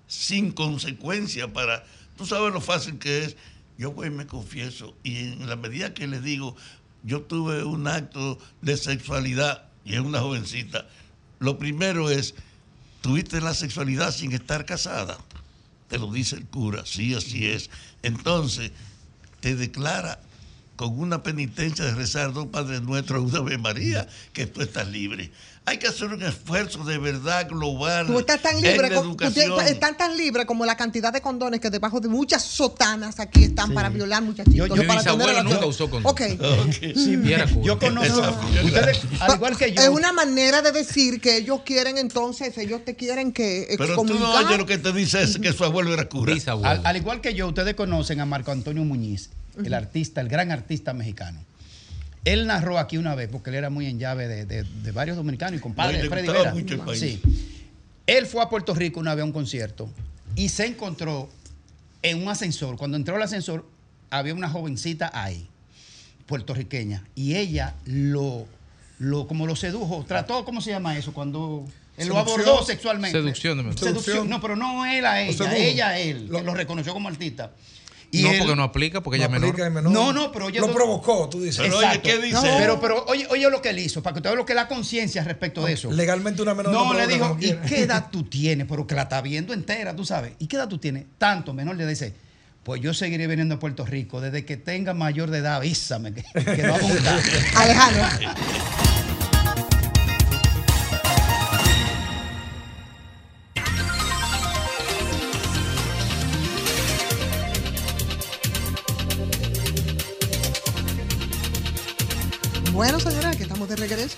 [0.08, 1.84] sin consecuencia para...
[2.16, 3.36] Tú sabes lo fácil que es.
[3.84, 6.56] Yo voy y me confieso y en la medida que le digo,
[7.04, 10.88] yo tuve un acto de sexualidad y es una jovencita,
[11.40, 12.34] lo primero es,
[13.02, 15.18] tuviste la sexualidad sin estar casada.
[15.90, 17.70] Te lo dice el cura, sí, así es.
[18.04, 18.72] Entonces,
[19.42, 20.22] te declara
[20.78, 25.30] con una penitencia de rezar dos Padres Nuestros una Ave María que tú estás libre.
[25.66, 29.62] Hay que hacer un esfuerzo de verdad global Tú estás tan en libre, la educación.
[29.66, 33.74] estás tan libre como la cantidad de condones que debajo de muchas sotanas aquí están
[33.74, 34.54] para violar muchachitos.
[34.56, 36.12] Yo- yo- para mi bisabuelo nunca usó condón.
[36.12, 36.22] Ok.
[36.96, 38.22] Sí, mira, yo conozco.
[38.64, 39.82] Ustedes, al igual que yo.
[39.82, 44.04] Es una manera de decir que ellos quieren entonces, ellos te quieren que Pero tú
[44.20, 46.34] no oyes lo que te dice es que su abuelo era cura.
[46.46, 49.30] Al, al igual que yo, ustedes conocen a Marco Antonio Muñiz,
[49.64, 51.40] el artista, el gran artista mexicano.
[52.26, 55.18] Él narró aquí una vez, porque él era muy en llave de, de- de varios
[55.18, 56.54] dominicanos y compadre de Freddy Vera.
[56.54, 57.00] mucho el país.
[57.00, 57.22] Sí.
[58.08, 59.90] Él fue a Puerto Rico una vez a un concierto
[60.36, 61.30] y se encontró
[62.02, 62.78] en un ascensor.
[62.78, 63.66] Cuando entró al ascensor,
[64.10, 65.48] había una jovencita ahí,
[66.26, 68.46] puertorriqueña, y ella lo,
[69.00, 71.14] lo como lo sedujo, trató, ¿cómo se llama eso?
[71.14, 71.66] Cuando
[71.98, 73.18] él lo abordó sexualmente.
[73.18, 73.94] Seducción, de Seducción.
[73.94, 74.30] Seducción.
[74.30, 76.28] No, pero no él a ella, ella a él.
[76.30, 77.52] Lo, lo reconoció como artista.
[78.22, 79.92] No, él- porque no aplica, porque ella es menor.
[79.92, 81.62] No, no, pero oye, Lo lo- provocó, tú dices.
[81.64, 82.38] Pero oye, ¿qué dice?
[82.60, 84.58] Pero, pero oye, oye lo que él hizo, para que usted vea lo que es
[84.58, 85.92] la conciencia respecto de eso.
[85.92, 87.62] Legalmente una menor No, no le dijo, ¿y quiera".
[87.64, 88.68] qué edad tú tienes?
[88.70, 90.34] Pero que la está viendo entera, tú sabes.
[90.38, 91.06] ¿Y qué edad tú tienes?
[91.18, 92.14] Tanto, menor le dice,
[92.64, 94.22] Pues yo seguiré viniendo a Puerto Rico.
[94.22, 96.24] Desde que tenga mayor de edad, avísame que,
[96.56, 97.20] que vamos a juntar.
[97.56, 98.04] Alejandro.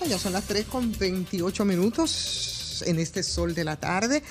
[0.08, 4.22] Ya son las 3 con 28 minutos en este sol de la tarde.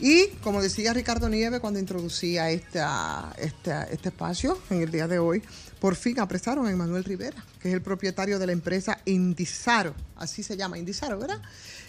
[0.00, 5.18] Y como decía Ricardo Nieve cuando introducía esta, esta- este espacio en el día de
[5.20, 5.42] hoy,
[5.78, 9.94] por fin apresaron a Emanuel Rivera, que es el propietario de la empresa Indizaro.
[10.16, 11.40] Así se llama, Indizaro, ¿verdad?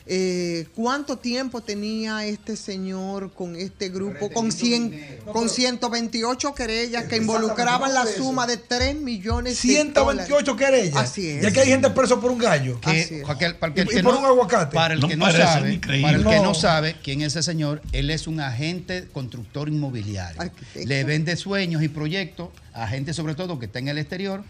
[0.06, 4.30] Eh, ¿Cuánto tiempo tenía este señor con este grupo?
[4.32, 10.68] Con, 100, con 128 querellas que involucraban la suma de 3 millones de 128 dólares.
[10.68, 10.96] querellas.
[10.98, 11.44] Así es.
[11.44, 12.82] Y aquí hay gente preso por un gallo.
[12.82, 14.76] Que- aquel- para el Y- que y no- por un aguacate.
[14.76, 16.44] Para el No que no sabe, para el que No.
[16.44, 20.52] no sabe quién es ese señor, él es un agente constructor inmobiliario.
[20.76, 24.44] Le vende sueños y proyectos a gente sobre todo que está en el exterior,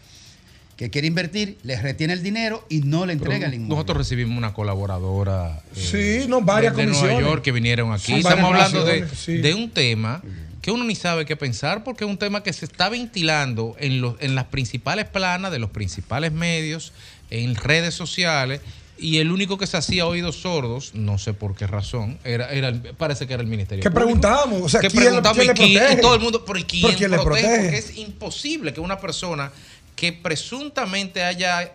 [0.77, 3.75] que quiere invertir, le retiene el dinero y no le entrega el inmueble.
[3.75, 5.79] Nosotros recibimos una colaboradora eh,
[6.23, 7.21] Sí, no, varias de, de Nueva.
[7.21, 8.13] York que vinieron aquí.
[8.13, 9.37] Estamos hablando de, comisiones, sí.
[9.37, 10.21] de un tema
[10.61, 14.01] que uno ni sabe qué pensar porque es un tema que se está ventilando en,
[14.01, 16.93] los, en las principales planas de los principales medios,
[17.29, 18.61] en redes sociales.
[18.97, 22.69] Y el único que se hacía oídos sordos, no sé por qué razón, era, era
[22.69, 24.05] el- parece que era el Ministerio ¿Qué Público.
[24.21, 24.61] preguntamos?
[24.61, 25.97] O sea, que ¿quién- preguntamos quién y le quién- protege?
[25.97, 27.47] y todo el mundo, ¿y quién, ¿Pero quién le protege?
[27.47, 27.63] protege?
[27.63, 29.51] Porque es imposible que una persona
[29.95, 31.73] que presuntamente haya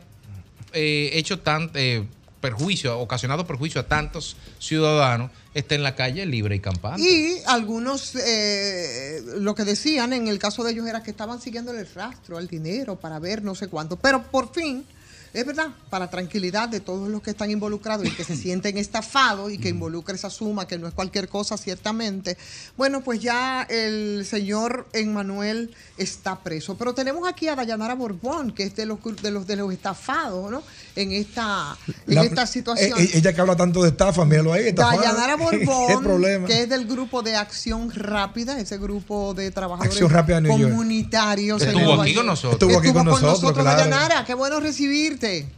[0.73, 2.07] eh, hecho tan eh,
[2.41, 7.03] perjuicio, ocasionado perjuicio a tantos ciudadanos, esté en la calle libre y campante.
[7.03, 11.81] Y algunos, eh, lo que decían en el caso de ellos era que estaban siguiéndole
[11.81, 13.97] el rastro al dinero para ver no sé cuánto.
[13.97, 14.85] Pero por fin,
[15.33, 19.53] es verdad, para tranquilidad de todos los que están involucrados y que se sienten estafados
[19.53, 22.37] y que involucra esa suma, que no es cualquier cosa ciertamente,
[22.77, 26.77] bueno, pues ya el señor Emmanuel está preso.
[26.77, 30.51] Pero tenemos aquí a Dayanara Borbón, que es de los, de los, de los estafados,
[30.51, 30.63] ¿no?
[31.01, 31.77] En esta,
[32.09, 32.99] en La- esta situación.
[32.99, 34.73] eh, eh, ella que habla tanto de estafa, míralo ahí.
[34.73, 36.47] Dayanara ¿Qué Borbón, problema?
[36.49, 40.01] que es del grupo de Acción Rápida, ese grupo de trabajadores
[40.49, 41.63] comunitarios.
[41.63, 42.53] Estuvo aquí con nosotros.
[42.55, 43.65] Estuvo aquí con nosotros, claro.
[43.79, 45.49] Dayanara, qué bueno recibirte.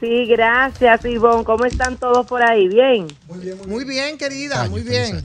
[0.00, 1.44] Sí, gracias, Ivonne.
[1.44, 2.68] ¿Cómo están todos por ahí?
[2.68, 3.06] ¿Bien?
[3.68, 5.24] Muy bien, querida, muy bien.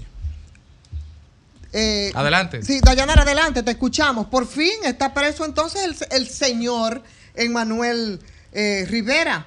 [1.74, 2.64] Eh, Adelante.
[2.64, 4.28] Sí, Dayanara, adelante, te escuchamos.
[4.28, 7.02] Por fin está preso entonces el, el señor
[7.36, 8.20] Emmanuel
[8.58, 9.46] eh, Rivera.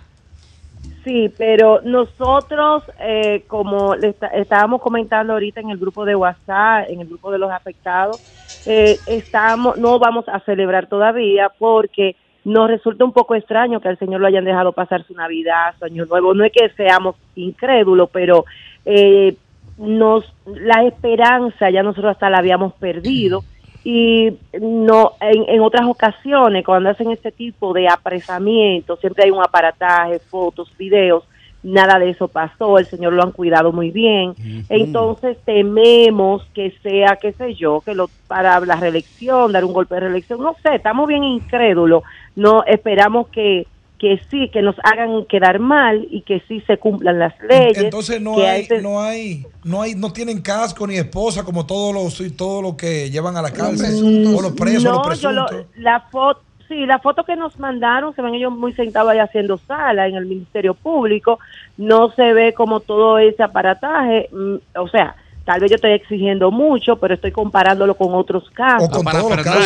[1.04, 6.88] Sí, pero nosotros, eh, como le está- estábamos comentando ahorita en el grupo de WhatsApp,
[6.88, 8.20] en el grupo de los afectados,
[8.66, 13.98] eh, estamos, no vamos a celebrar todavía porque nos resulta un poco extraño que al
[13.98, 16.32] señor lo hayan dejado pasar su Navidad, su Año Nuevo.
[16.34, 18.44] No es que seamos incrédulos, pero
[18.84, 19.36] eh,
[19.78, 23.42] nos la esperanza ya nosotros hasta la habíamos perdido
[23.82, 29.42] y no en, en otras ocasiones cuando hacen este tipo de apresamiento siempre hay un
[29.42, 31.24] aparataje fotos videos
[31.62, 34.34] nada de eso pasó el señor lo han cuidado muy bien.
[34.68, 39.94] Entonces tememos que sea qué sé yo que lo para la reelección dar un golpe
[39.96, 42.02] de reelección no sé estamos bien incrédulos
[42.36, 43.66] no esperamos que
[44.00, 48.18] que sí que nos hagan quedar mal y que sí se cumplan las leyes Entonces
[48.20, 52.62] no hay, no hay, no hay, no tienen casco ni esposa como todos los, todos
[52.62, 55.46] los que llevan a la cárcel o los presos, no, los yo lo-
[55.76, 59.58] la foto, sí, la foto que nos mandaron, se ven ellos muy sentados ahí haciendo
[59.58, 61.38] sala en el Ministerio Público,
[61.76, 66.50] no se ve como todo ese aparataje, mm, o sea, tal vez yo estoy exigiendo
[66.50, 68.88] mucho, pero estoy comparándolo con otros casos.
[68.88, 69.60] O con todos los casos.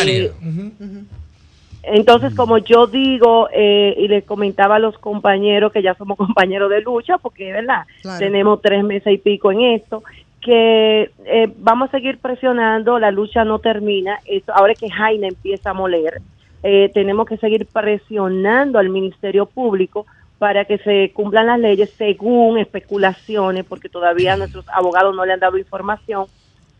[1.87, 6.69] Entonces, como yo digo, eh, y les comentaba a los compañeros que ya somos compañeros
[6.69, 7.85] de lucha, porque, ¿verdad?
[8.01, 8.19] Claro.
[8.19, 10.03] Tenemos tres meses y pico en esto,
[10.41, 14.19] que eh, vamos a seguir presionando, la lucha no termina.
[14.25, 16.21] Esto, ahora que Jaina empieza a moler,
[16.63, 20.05] eh, tenemos que seguir presionando al Ministerio Público
[20.39, 25.39] para que se cumplan las leyes según especulaciones, porque todavía nuestros abogados no le han
[25.39, 26.25] dado información.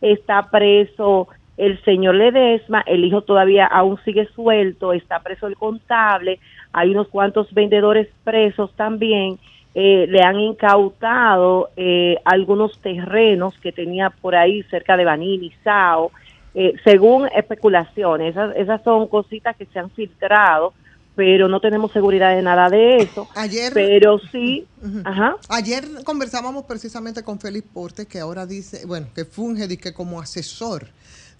[0.00, 6.38] Está preso el señor Ledesma, el hijo todavía aún sigue suelto, está preso el contable,
[6.72, 9.38] hay unos cuantos vendedores presos también,
[9.74, 15.52] eh, le han incautado eh, algunos terrenos que tenía por ahí cerca de Baní y
[15.64, 16.12] Sao,
[16.54, 20.72] eh, según especulaciones, esas, esas son cositas que se han filtrado,
[21.14, 24.66] pero no tenemos seguridad de nada de eso, Ayer, pero sí,
[25.04, 25.36] ajá.
[25.48, 30.88] Ayer conversábamos precisamente con Félix Portes, que ahora dice, bueno, que funge dizque como asesor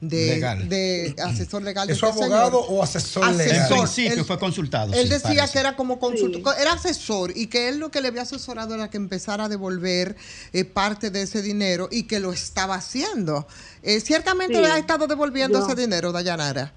[0.00, 0.68] de, Legal.
[0.68, 1.86] de asesor legal.
[1.86, 2.78] de ¿Es su este abogado señor.
[2.78, 3.78] o asesor En Asesor.
[3.78, 4.92] principio Él- fue consultado.
[4.92, 5.52] Él sí, decía parece.
[5.54, 8.90] que era como consultor, era asesor y que él lo que le había asesorado era
[8.90, 10.16] que empezara a devolver
[10.52, 13.46] eh, parte de ese dinero y que lo estaba haciendo.
[13.82, 14.60] Eh, ciertamente Sí.
[14.60, 16.72] le ha estado devolviendo Yo- ese dinero, Dayanara.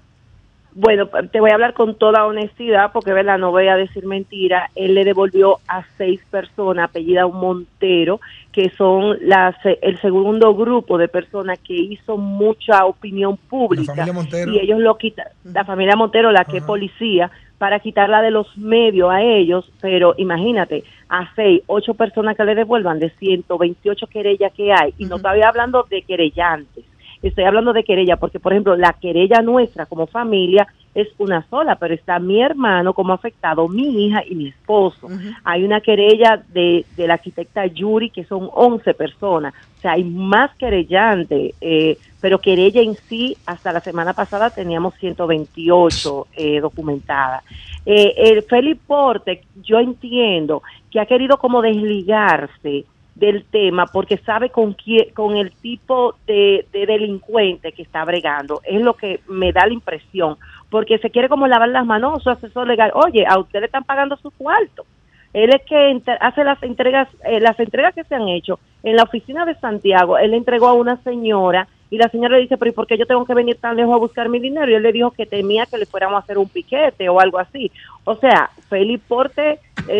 [0.72, 3.38] Bueno, te voy a hablar con toda honestidad porque, ¿verdad?
[3.38, 4.70] No voy a decir mentira.
[4.74, 8.20] Él le devolvió a seis personas, apellida Montero,
[8.52, 13.94] que son las, el segundo grupo de personas que hizo mucha opinión pública.
[13.94, 14.52] familia Montero.
[14.52, 18.56] Y ellos lo quitan, la familia Montero, la que es policía, para quitarla de los
[18.56, 19.70] medios a ellos.
[19.80, 24.94] Pero imagínate, a seis, ocho personas que le devuelvan de 128 querellas que hay.
[24.98, 26.84] Y no estoy hablando de querellantes.
[27.22, 31.76] Estoy hablando de querella porque, por ejemplo, la querella nuestra como familia es una sola,
[31.76, 35.08] pero está mi hermano como afectado, mi hija y mi esposo.
[35.44, 39.54] Hay una querella de, de la arquitecta Yuri que son 11 personas.
[39.78, 44.94] O sea, hay más querellantes, eh, pero querella en sí, hasta la semana pasada teníamos
[44.96, 47.44] 128 eh, documentadas.
[47.86, 52.84] Eh, el Felipe Porte, yo entiendo que ha querido como desligarse
[53.14, 58.60] del tema porque sabe con quién, con el tipo de, de delincuente que está bregando.
[58.64, 60.36] Es lo que me da la impresión.
[60.70, 62.92] Porque se quiere como lavar las manos, su asesor legal.
[62.94, 64.84] Oye, a usted le están pagando su cuarto.
[65.32, 69.04] Él es que hace las entregas, eh, las entregas que se han hecho en la
[69.04, 70.18] oficina de Santiago.
[70.18, 72.96] Él le entregó a una señora y la señora le dice, pero ¿y por qué
[72.96, 74.70] yo tengo que venir tan lejos a buscar mi dinero?
[74.70, 77.38] Y él le dijo que temía que le fuéramos a hacer un piquete o algo
[77.38, 77.72] así.
[78.04, 79.58] O sea, Felipe Porte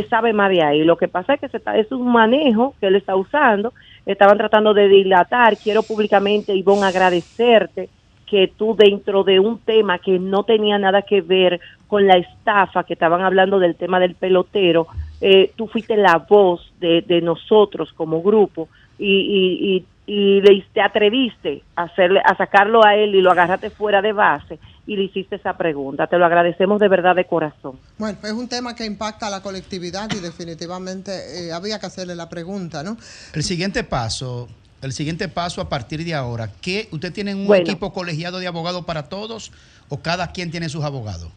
[0.09, 0.85] sabe más de ahí.
[0.85, 3.73] Lo que pasa es que se está, es un manejo que él está usando.
[4.07, 5.57] Estaban tratando de dilatar.
[5.57, 7.89] Quiero públicamente, Ivonne, agradecerte
[8.31, 12.85] que tú dentro de un tema que no tenía nada que ver con la estafa,
[12.85, 14.87] que estaban hablando del tema del pelotero,
[15.21, 18.69] eh, tú fuiste la voz de, de nosotros como grupo
[19.01, 23.31] y, y, y, y le, te atreviste a, hacerle, a sacarlo a él y lo
[23.31, 26.09] agarraste fuera de base y le hiciste esa pregunta.
[26.09, 27.79] Te lo agradecemos de verdad de corazón.
[27.97, 32.17] Bueno, es un tema que impacta a la colectividad y definitivamente eh, había que hacerle
[32.17, 32.97] la pregunta, ¿no?
[33.33, 34.49] El siguiente paso,
[34.83, 37.63] el siguiente paso a partir de ahora, ¿qué, ¿usted tiene un Bueno.
[37.63, 39.53] equipo colegiado de abogados para todos
[39.91, 41.31] o cada quien tiene sus abogados?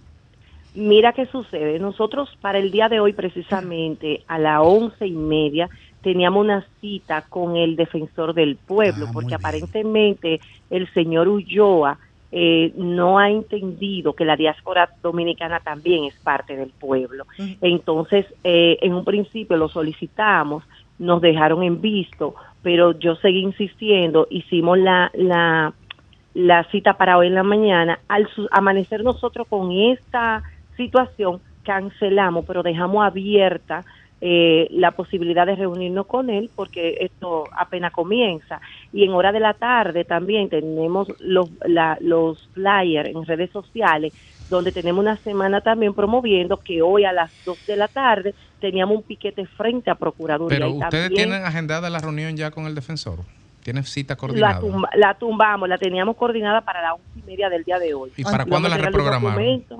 [0.73, 1.77] Mira qué sucede.
[1.77, 5.69] Nosotros para el día de hoy precisamente a las once y media
[6.03, 10.39] teníamos una cita con el defensor del pueblo, porque aparentemente
[10.69, 11.97] el señor Ulloa
[12.31, 17.25] eh, no ha entendido que la diáspora dominicana también es parte del pueblo.
[17.61, 20.63] Entonces, eh, en un principio lo solicitamos,
[20.99, 25.73] nos dejaron en visto, pero yo seguí insistiendo, hicimos la, la,
[26.33, 27.99] la cita para hoy en la mañana.
[28.07, 30.43] Al su- amanecer nosotros con esta
[30.75, 33.85] situación, cancelamos, pero dejamos abierta
[34.25, 38.61] eh, la posibilidad de reunirnos con él porque esto apenas comienza.
[38.93, 44.13] Y en hora de la tarde también tenemos los, la- los flyers en redes sociales
[44.49, 48.95] donde tenemos una semana también promoviendo que hoy a las 2 de la tarde teníamos
[48.97, 50.57] un piquete frente a Procuraduría.
[50.57, 53.19] Pero Y ustedes también- tienen agendada la reunión ya con el defensor.
[53.63, 54.59] ¿Tienen cita la, coordinada?
[54.61, 58.11] tumba- la tumbamos, la teníamos coordinada para las once y media del día de hoy.
[58.15, 59.79] ¿Y para cuándo la documentos.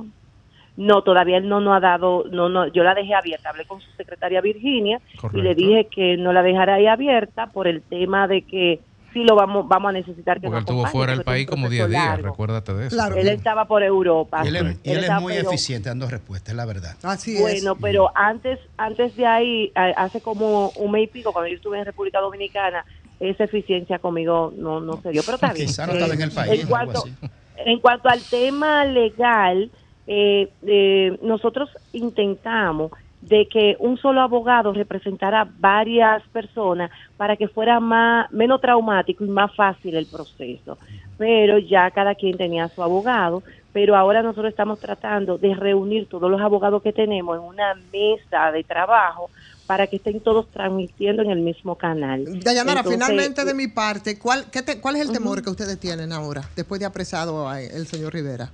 [0.76, 3.80] No, todavía él no nos ha dado, no, no, yo la dejé abierta, hablé con
[3.80, 5.00] su secretaria Virginia
[5.34, 8.80] y le dije que no la dejara ahí abierta por el tema de que
[9.14, 11.70] sí lo vamos, vamos a necesitar que Porque él estuvo fuera del es país como
[11.70, 13.14] 10 proceso días, recuérdate de eso.
[13.16, 14.42] Él estaba por Europa.
[14.44, 16.66] Y él, es- sí, y él es estaba, muy pero- eficiente dando respuestas, es la
[16.66, 16.96] verdad.
[17.04, 21.56] Así bueno, pero antes antes de ahí, hace como un mes y pico, cuando yo
[21.58, 22.84] estuve en República Dominicana,
[23.20, 25.68] esa eficiencia conmigo no, no se dio, pero está bien.
[25.68, 27.04] Quizá no estaba en el país, cuanto,
[27.58, 29.70] en cuanto al tema legal,
[30.08, 32.92] eh, eh, nosotros intentamos
[33.22, 39.30] de que un solo abogado representara varias personas para que fuera más menos traumático y
[39.30, 40.78] más fácil el proceso.
[41.18, 43.42] Pero ya cada quien tenía su abogado,
[43.72, 48.52] pero ahora nosotros estamos tratando de reunir todos los abogados que tenemos en una mesa
[48.52, 49.30] de trabajo
[49.68, 52.26] para que estén todos transmitiendo en el mismo canal.
[52.44, 55.80] Dayanara, Entonces, finalmente de mi parte, ¿cuál, qué te- cuál es el temor que ustedes
[55.80, 58.50] tienen ahora, después de apresado a el señor Rivera?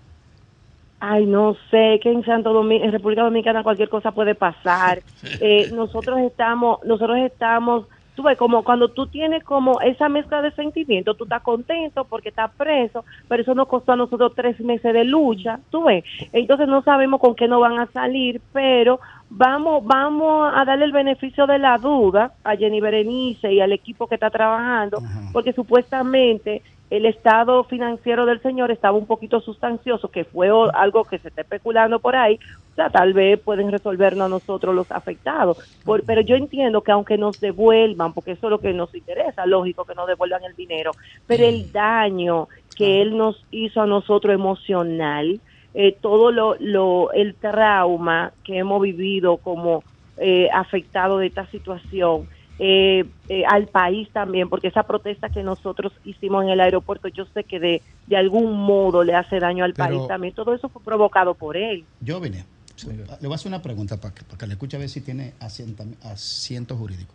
[0.99, 5.01] Ay, no sé, que en Santo Domingo, en República Dominicana cualquier cosa puede pasar.
[5.41, 7.85] Eh, nosotros estamos, nosotros estamos,
[8.15, 12.29] tú ves, como cuando tú tienes como esa mezcla de sentimientos, tú estás contento porque
[12.29, 16.03] estás preso, pero eso nos costó a nosotros tres meses de lucha, tú ves.
[16.33, 20.91] Entonces no sabemos con qué nos van a salir, pero vamos, vamos a darle el
[20.91, 26.61] beneficio de la duda a Jenny Berenice y al equipo que está trabajando, porque supuestamente
[26.89, 31.41] el estado financiero del señor estaba un poquito sustancioso, que fue algo que se está
[31.41, 32.39] especulando por ahí,
[32.71, 35.57] o sea, tal vez pueden resolvernos a nosotros los afectados.
[35.83, 39.45] Por- pero yo entiendo que aunque nos devuelvan, porque eso es lo que nos interesa,
[39.45, 44.33] lógico que nos devuelvan el dinero, pero el daño que él nos hizo a nosotros
[44.33, 45.41] emocional,
[45.73, 49.83] eh, todo lo, lo, el trauma que hemos vivido como
[50.17, 52.27] eh, afectado de esta situación,
[52.59, 57.25] eh, eh, al país también, porque esa protesta que nosotros hicimos en el aeropuerto, yo
[57.33, 60.67] sé que de, de algún modo le hace daño al Pero- país también, todo eso
[60.69, 61.85] fue provocado por él.
[62.01, 62.45] Yo vine.
[62.85, 65.01] Le voy a hacer una pregunta para que, para que le escuche a ver si
[65.01, 67.13] tiene asienta- asiento jurídico.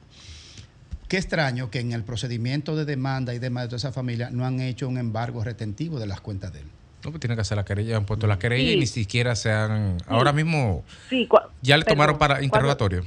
[1.09, 4.45] Qué extraño que en el procedimiento de demanda y demás de toda esa familia no
[4.47, 6.67] han hecho un embargo retentivo de las cuentas de él.
[7.05, 8.77] No, pues tiene que hacer la querella, han puesto la querella Sí.
[8.77, 9.99] y ni siquiera se han...
[10.07, 11.29] Ahora mismo Sí,
[11.61, 13.05] ya le perdón, tomaron para interrogatorio.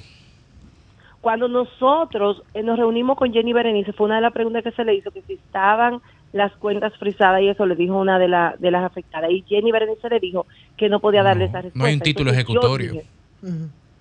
[1.21, 4.85] Cuando nosotros eh, nos reunimos con Jenny Berenice, fue una de las preguntas que se
[4.85, 5.99] le hizo, que si estaban
[6.33, 9.31] las cuentas frisadas y eso le dijo una de, la, de las afectadas.
[9.31, 10.45] Y Jenny Berenice le dijo
[10.75, 11.79] que no podía darle esa respuesta.
[11.79, 12.91] No hay un título Entonces, yo ejecutorio.
[12.91, 13.07] dije-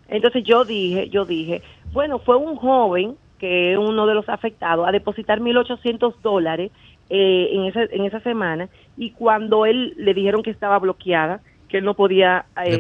[0.09, 1.63] Entonces yo dije, yo dije,
[1.93, 6.71] bueno, fue un joven que es uno de los afectados a depositar 1.800 dólares
[7.11, 11.79] eh, en, esa, en esa semana y cuando él le dijeron que estaba bloqueada, que
[11.79, 12.77] él no podía eh,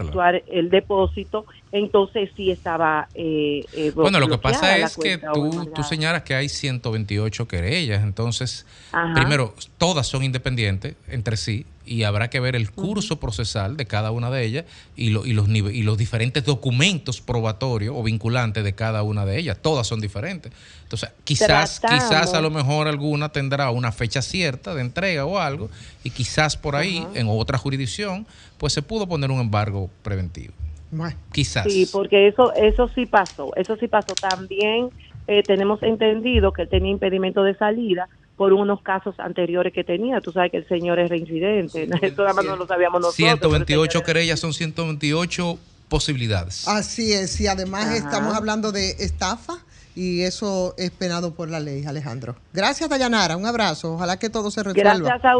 [0.00, 5.70] efectuar el depósito, entonces sí estaba eh, eh, Bueno, lo que pasa es que tú,
[5.84, 9.14] señalas que hay 128 querellas, entonces, Ajá.
[9.14, 14.10] primero, todas son independientes entre sí y habrá que ver el curso procesal de cada
[14.10, 14.64] una de ellas
[14.96, 19.38] y, lo- y, los, y los diferentes documentos probatorios o vinculantes de cada una de
[19.38, 19.58] ellas.
[19.60, 20.52] Todas son diferentes.
[20.84, 22.04] Entonces, quizás, Tratamos.
[22.04, 25.68] quizás a lo mejor alguna tendrá una fecha cierta de entrega o algo
[26.04, 28.26] y quizás por ahí, en otra jurisdicción,
[28.58, 30.52] pues se pudo poner un embargo preventivo.
[31.32, 31.64] Quizás.
[31.70, 34.14] Sí, porque eso eso sí pasó, eso sí pasó.
[34.14, 34.90] También
[35.26, 40.20] eh, tenemos entendido que él tenía impedimento de salida por unos casos anteriores que tenía.
[40.20, 43.16] Tú sabes que el señor es reincidente, eso nada más no lo sabíamos nosotros.
[43.18, 46.66] pero el 128 señor- querellas son 128 posibilidades.
[46.68, 47.96] Así es, y además Ajá.
[47.96, 49.54] estamos hablando de estafa
[49.94, 52.36] y eso es penado por la ley, Alejandro.
[52.52, 53.94] Gracias, Dayanara, un abrazo.
[53.94, 54.94] Ojalá que todo se resuelva.
[54.98, 55.34] Gracias a,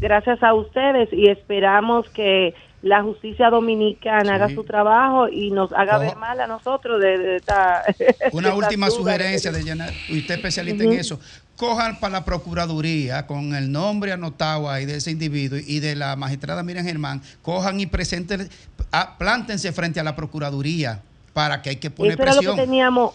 [0.00, 5.98] gracias a ustedes y esperamos que la justicia dominicana haga su trabajo y nos haga
[5.98, 7.82] ver mal a nosotros de, de esta...
[8.32, 11.20] Una última sugerencia de llenar, usted es especialista en eso.
[11.56, 16.16] Cojan para la Procuraduría con el nombre anotado ahí de ese individuo y de la
[16.16, 18.48] magistrada Miriam Germán, cojan y presenten,
[18.90, 21.00] ah, plántense frente a la Procuraduría
[21.32, 22.56] para que hay que poner Eso era lo presión.
[22.56, 23.14] que teníamos,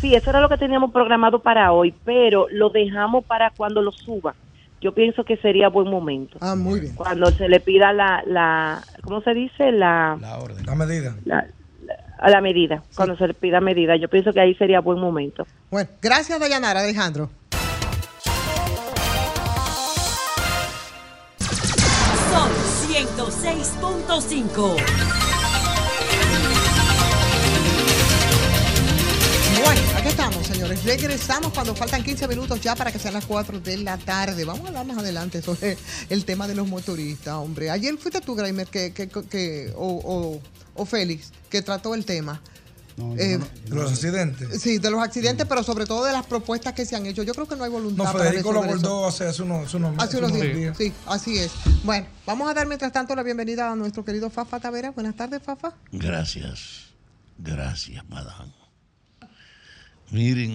[0.00, 3.92] sí, eso era lo que teníamos programado para hoy, pero lo dejamos para cuando lo
[3.92, 4.34] suba.
[4.80, 6.38] Yo pienso que sería buen momento.
[6.40, 6.94] Ah, muy bien.
[6.94, 9.72] Cuando se le pida la, la ¿cómo se dice?
[9.72, 10.64] La, la orden.
[10.66, 11.14] La medida.
[11.24, 11.46] La,
[11.84, 13.94] la- a la medida, cuando se le pida medida.
[13.96, 15.46] Yo pienso que ahí sería buen momento.
[15.70, 17.28] Bueno, gracias, Dayanara, Alejandro.
[22.30, 22.50] Sol
[22.88, 25.25] 106.5.
[30.06, 30.84] aquí estamos, señores.
[30.84, 34.44] Regresamos cuando faltan 15 minutos ya para que sean las 4 de la tarde.
[34.44, 35.76] Vamos a hablar más adelante sobre
[36.08, 37.70] el tema de los motoristas, hombre.
[37.70, 40.40] Ayer fuiste tú, Graimer, que, que, que- o, o-
[40.74, 42.40] o Félix, que trató el tema.
[43.18, 43.38] Eh,
[43.68, 44.62] De los accidentes.
[44.62, 47.22] Sí, de los accidentes, pero sobre todo de las propuestas que se han hecho.
[47.24, 48.86] Yo creo que no hay voluntad No, para Federico lo resolver eso.
[48.88, 50.76] abordó hace, hace unos, hace unos, Hace unos hace días.
[50.78, 51.50] Sí, así es.
[51.84, 54.92] Bueno, vamos a dar mientras tanto la bienvenida a nuestro querido Fafa Tavera.
[54.92, 55.74] Buenas tardes, Fafa.
[55.92, 56.86] Gracias,
[57.38, 58.52] gracias, madame.
[60.10, 60.54] Miren,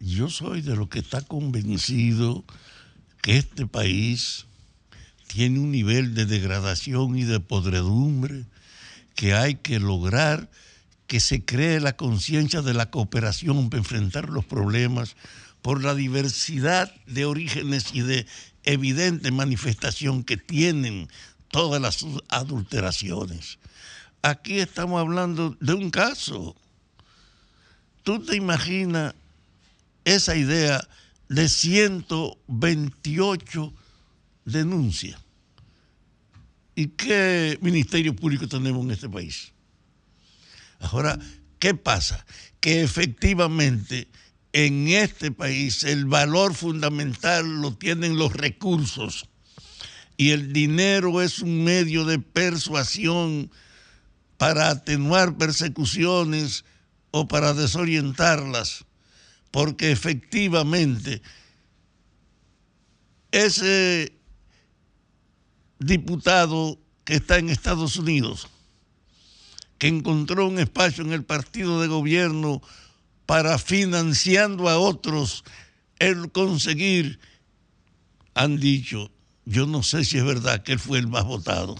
[0.00, 2.44] yo soy de lo que está convencido
[3.22, 4.46] que este país
[5.28, 8.44] tiene un nivel de degradación y de podredumbre
[9.14, 10.50] que hay que lograr
[11.06, 15.16] que se cree la conciencia de la cooperación para enfrentar los problemas
[15.62, 18.26] por la diversidad de orígenes y de
[18.64, 21.08] evidente manifestación que tienen
[21.50, 23.58] todas las adulteraciones.
[24.22, 26.56] Aquí estamos hablando de un caso.
[28.04, 29.16] ¿Tú te imaginas
[30.04, 30.86] esa idea
[31.28, 33.74] de 128
[34.44, 35.18] denuncias?
[36.76, 39.50] ¿Y qué ministerio público tenemos en este país?
[40.78, 41.18] Ahora,
[41.58, 42.24] ¿qué pasa?
[42.60, 44.06] Que efectivamente
[44.52, 49.28] en este país el valor fundamental lo tienen los recursos
[50.16, 53.50] y el dinero es un medio de persuasión
[54.42, 56.64] para atenuar persecuciones
[57.12, 58.84] o para desorientarlas,
[59.52, 61.22] porque efectivamente
[63.30, 64.18] ese
[65.78, 68.48] diputado que está en Estados Unidos,
[69.78, 72.62] que encontró un espacio en el partido de gobierno
[73.26, 75.44] para financiando a otros
[76.00, 77.20] el conseguir,
[78.34, 79.12] han dicho,
[79.44, 81.76] yo no sé si es verdad que él fue el más votado.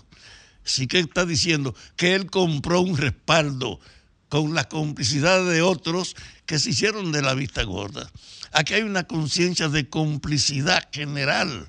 [0.64, 3.80] Sí que está diciendo que él compró un respaldo
[4.28, 8.10] con la complicidad de otros que se hicieron de la vista gorda.
[8.52, 11.68] Aquí hay una conciencia de complicidad general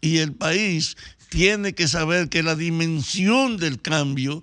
[0.00, 0.96] y el país
[1.28, 4.42] tiene que saber que la dimensión del cambio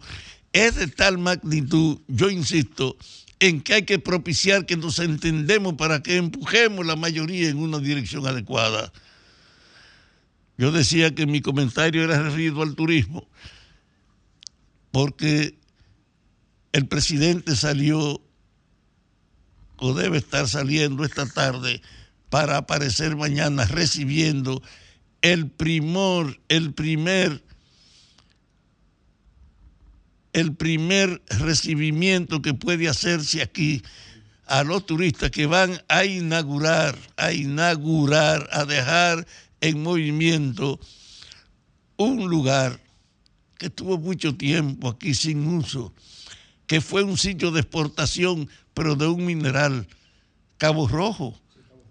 [0.53, 2.97] es de tal magnitud, yo insisto,
[3.39, 7.79] en que hay que propiciar que nos entendemos para que empujemos la mayoría en una
[7.79, 8.91] dirección adecuada.
[10.57, 13.27] Yo decía que mi comentario era referido al turismo,
[14.91, 15.59] porque
[16.71, 18.21] el presidente salió
[19.77, 21.81] o debe estar saliendo esta tarde
[22.29, 24.61] para aparecer mañana recibiendo
[25.21, 27.43] el primor, el primer
[30.31, 33.81] el primer recibimiento que puede hacerse aquí
[34.45, 39.25] a los turistas que van a inaugurar, a inaugurar, a dejar
[39.61, 40.79] en movimiento
[41.97, 42.79] un lugar
[43.59, 45.93] que tuvo mucho tiempo aquí sin uso,
[46.65, 49.85] que fue un sitio de exportación, pero de un mineral,
[50.57, 51.37] Cabo Rojo,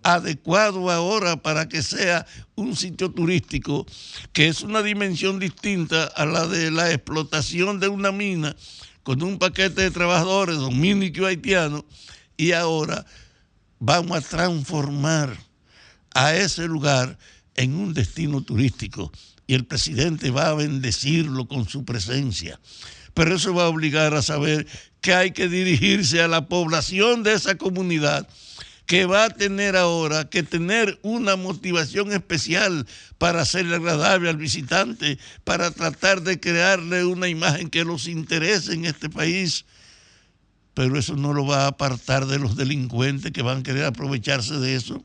[0.02, 3.86] adecuado ahora para que sea un sitio turístico,
[4.32, 8.56] que es una dimensión distinta a la de la explotación de una mina
[9.02, 11.84] con un paquete de trabajadores dominicos haitianos,
[12.38, 13.04] y ahora
[13.78, 15.36] vamos a transformar
[16.14, 17.18] a ese lugar
[17.54, 19.12] en un destino turístico
[19.48, 22.60] y el presidente va a bendecirlo con su presencia.
[23.14, 24.66] Pero eso va a obligar a saber
[25.00, 28.28] que hay que dirigirse a la población de esa comunidad
[28.84, 32.86] que va a tener ahora que tener una motivación especial
[33.16, 38.84] para hacerle agradable al visitante, para tratar de crearle una imagen que los interese en
[38.84, 39.64] este país.
[40.74, 44.58] Pero eso no lo va a apartar de los delincuentes que van a querer aprovecharse
[44.58, 45.04] de eso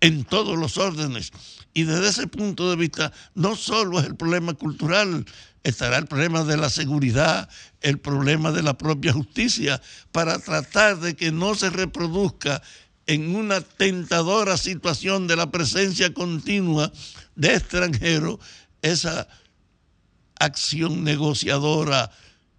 [0.00, 1.32] en todos los órdenes.
[1.74, 5.24] Y desde ese punto de vista, no solo es el problema cultural,
[5.62, 7.48] estará el problema de la seguridad,
[7.80, 12.62] el problema de la propia justicia, para tratar de que no se reproduzca
[13.06, 16.92] en una tentadora situación de la presencia continua
[17.34, 18.38] de extranjeros
[18.82, 19.28] esa
[20.38, 22.10] acción negociadora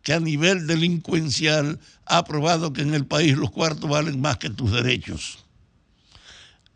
[0.01, 4.49] que a nivel delincuencial ha probado que en el país los cuartos valen más que
[4.49, 5.39] tus derechos.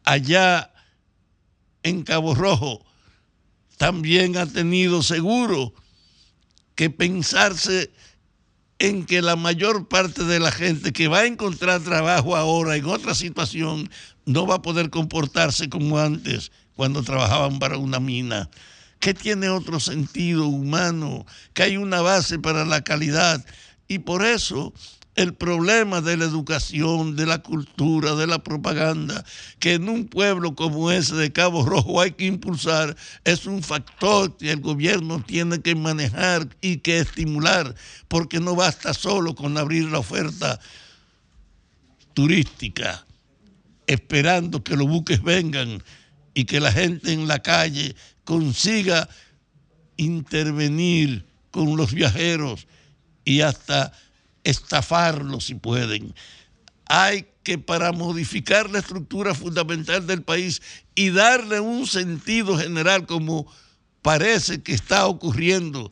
[0.04, 0.72] Allá
[1.84, 2.86] en Cabo Rojo
[3.78, 5.74] también ha tenido seguro
[6.76, 7.92] que pensarse
[8.80, 12.86] en que la mayor parte de la gente que va a encontrar trabajo ahora en
[12.86, 13.90] otra situación
[14.26, 18.50] no va a poder comportarse como antes cuando trabajaban para una mina,
[19.00, 23.44] que tiene otro sentido humano, que hay una base para la calidad.
[23.88, 24.74] Y por eso
[25.18, 29.26] el problema de la educación, de la cultura, de la propaganda,
[29.58, 34.38] que en un pueblo como ese de Cabo Rojo hay que impulsar, es un factor
[34.38, 37.74] que el gobierno tiene que manejar y que estimular,
[38.08, 40.60] porque no basta solo con abrir la oferta
[42.14, 43.04] turística,
[43.88, 45.82] esperando que los buques vengan
[46.36, 49.10] y que la gente en la calle consiga
[49.98, 52.68] intervenir con los viajeros
[53.26, 53.92] y hasta
[54.50, 56.14] estafarlos si pueden.
[56.86, 60.62] Hay que para modificar la estructura fundamental del país
[60.96, 63.52] y darle un sentido general como
[64.02, 65.92] parece que está ocurriendo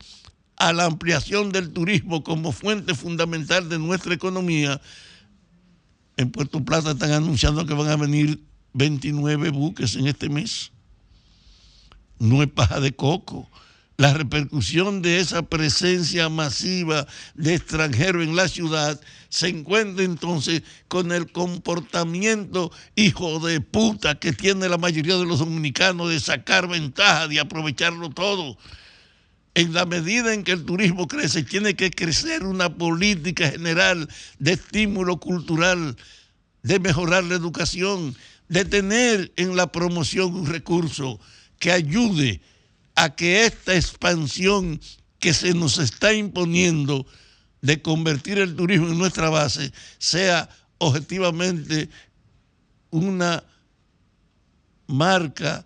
[0.56, 4.82] a la ampliación del turismo como fuente fundamental de nuestra economía,
[6.16, 8.42] en Puerto Plata están anunciando que van a venir
[8.72, 10.72] 29 buques en este mes.
[12.20, 13.50] No es paja de coco
[13.98, 21.12] la repercusión de esa presencia masiva de extranjeros en la ciudad se encuentra entonces con
[21.12, 27.28] el comportamiento hijo de puta que tiene la mayoría de los dominicanos de sacar ventaja,
[27.28, 28.58] de aprovecharlo todo.
[29.54, 34.54] En la medida en que el turismo crece, tiene que crecer una política general de
[34.54, 35.96] estímulo cultural,
[36.64, 38.14] de mejorar la educación,
[38.50, 41.20] de tener en la promoción un recurso
[41.58, 42.55] que ayude a
[43.16, 44.80] que esta expansión
[45.20, 47.06] que se nos está imponiendo
[47.62, 51.90] de convertir el turismo en nuestra base sea objetivamente
[52.92, 53.44] una
[54.88, 55.66] marca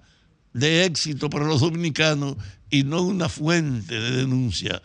[0.53, 2.35] de éxito para los dominicanos
[2.69, 4.81] y no una fuente de denuncia.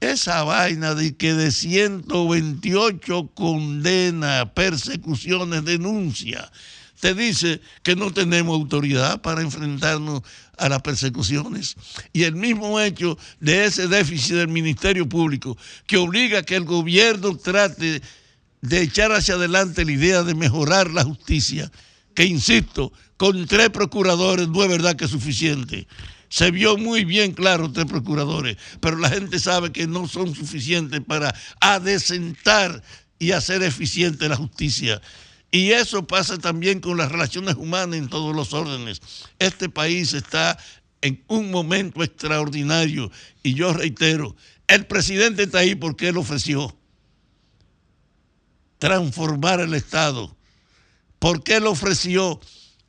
[0.00, 6.50] Esa vaina de que de 128 condena, persecuciones, denuncia,
[7.00, 10.22] te dice que no tenemos autoridad para enfrentarnos
[10.56, 11.76] a las persecuciones.
[12.12, 16.64] Y el mismo hecho de ese déficit del Ministerio Público que obliga a que el
[16.64, 18.02] gobierno trate
[18.60, 21.70] de echar hacia adelante la idea de mejorar la justicia,
[22.14, 25.86] que insisto, con tres procuradores no es verdad que es suficiente.
[26.28, 31.00] Se vio muy bien claro tres procuradores, pero la gente sabe que no son suficientes
[31.06, 32.82] para adecentar
[33.18, 35.00] y hacer eficiente la justicia.
[35.50, 39.00] Y eso pasa también con las relaciones humanas en todos los órdenes.
[39.38, 40.58] Este país está
[41.02, 43.10] en un momento extraordinario
[43.42, 44.34] y yo reitero,
[44.66, 46.76] el presidente está ahí porque él ofreció
[48.78, 50.36] transformar el Estado,
[51.18, 52.40] porque él ofreció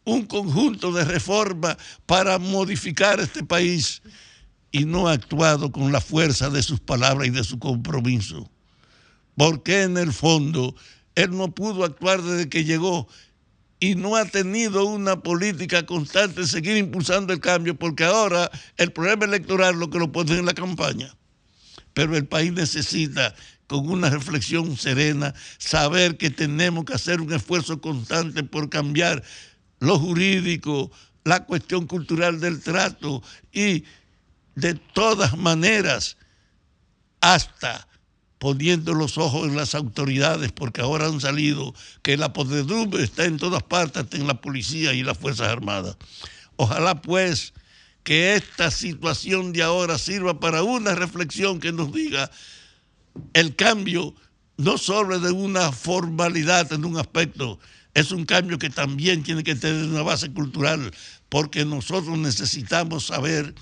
[0.04, 4.02] un conjunto de reformas para modificar este país
[4.72, 8.50] y no ha actuado con la fuerza de sus palabras y de su compromiso.
[9.36, 10.76] Porque en el fondo
[11.18, 13.08] él no pudo actuar desde que llegó
[13.80, 18.92] y no ha tenido una política constante de seguir impulsando el cambio, porque ahora el
[18.92, 21.16] problema electoral lo que lo pone en la campaña.
[21.96, 23.34] Pero el país necesita,
[23.66, 29.24] con una reflexión serena, saber que tenemos que hacer un esfuerzo constante por cambiar
[29.80, 30.92] lo jurídico,
[31.24, 33.86] la cuestión cultural del trato y
[34.54, 36.16] de todas maneras
[37.22, 37.87] hasta
[38.40, 43.38] poniendo los ojos en las autoridades, porque ahora han salido que la podredumbre está en
[43.38, 45.98] todas partes, en la policía y las Fuerzas Armadas.
[46.56, 47.54] Ojalá pues
[48.04, 52.32] que esta situación de ahora sirva para una reflexión que nos diga
[53.34, 54.14] el cambio
[54.58, 57.60] no solo de una formalidad en un aspecto,
[57.94, 60.92] es un cambio que también tiene que tener una base cultural,
[61.30, 63.54] porque nosotros necesitamos saber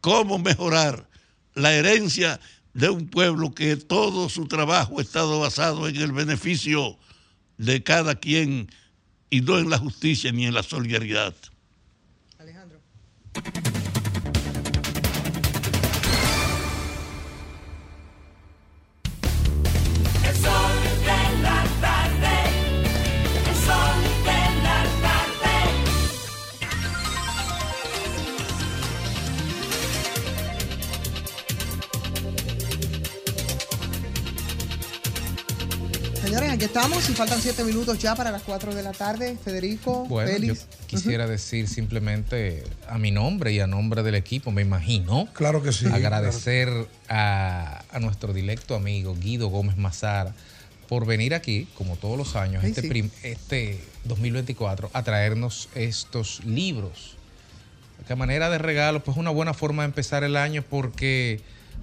[0.00, 1.08] cómo mejorar
[1.54, 2.40] la herencia
[2.74, 6.98] de un pueblo que todo su trabajo ha estado basado en el beneficio
[7.56, 8.68] de cada quien
[9.30, 11.34] y no en la justicia ni en la solidaridad.
[12.38, 13.93] El
[36.74, 39.36] estamos y faltan siete minutos ya para las cuatro de la tarde.
[39.44, 40.66] Federico, Bueno, yo Félix.
[40.88, 45.28] quisiera decir simplemente a mi nombre y a nombre del equipo, me imagino.
[45.34, 45.86] Claro que sí.
[45.86, 46.68] Agradecer
[47.08, 50.34] a, a nuestro directo amigo Guido Gómez Mazara
[50.88, 52.88] por venir aquí, como todos los años, Ay, este, sí.
[52.88, 57.16] prim- este 2024, a traernos estos libros.
[58.08, 61.40] A manera de regalo, pues una buena forma de empezar el año porque,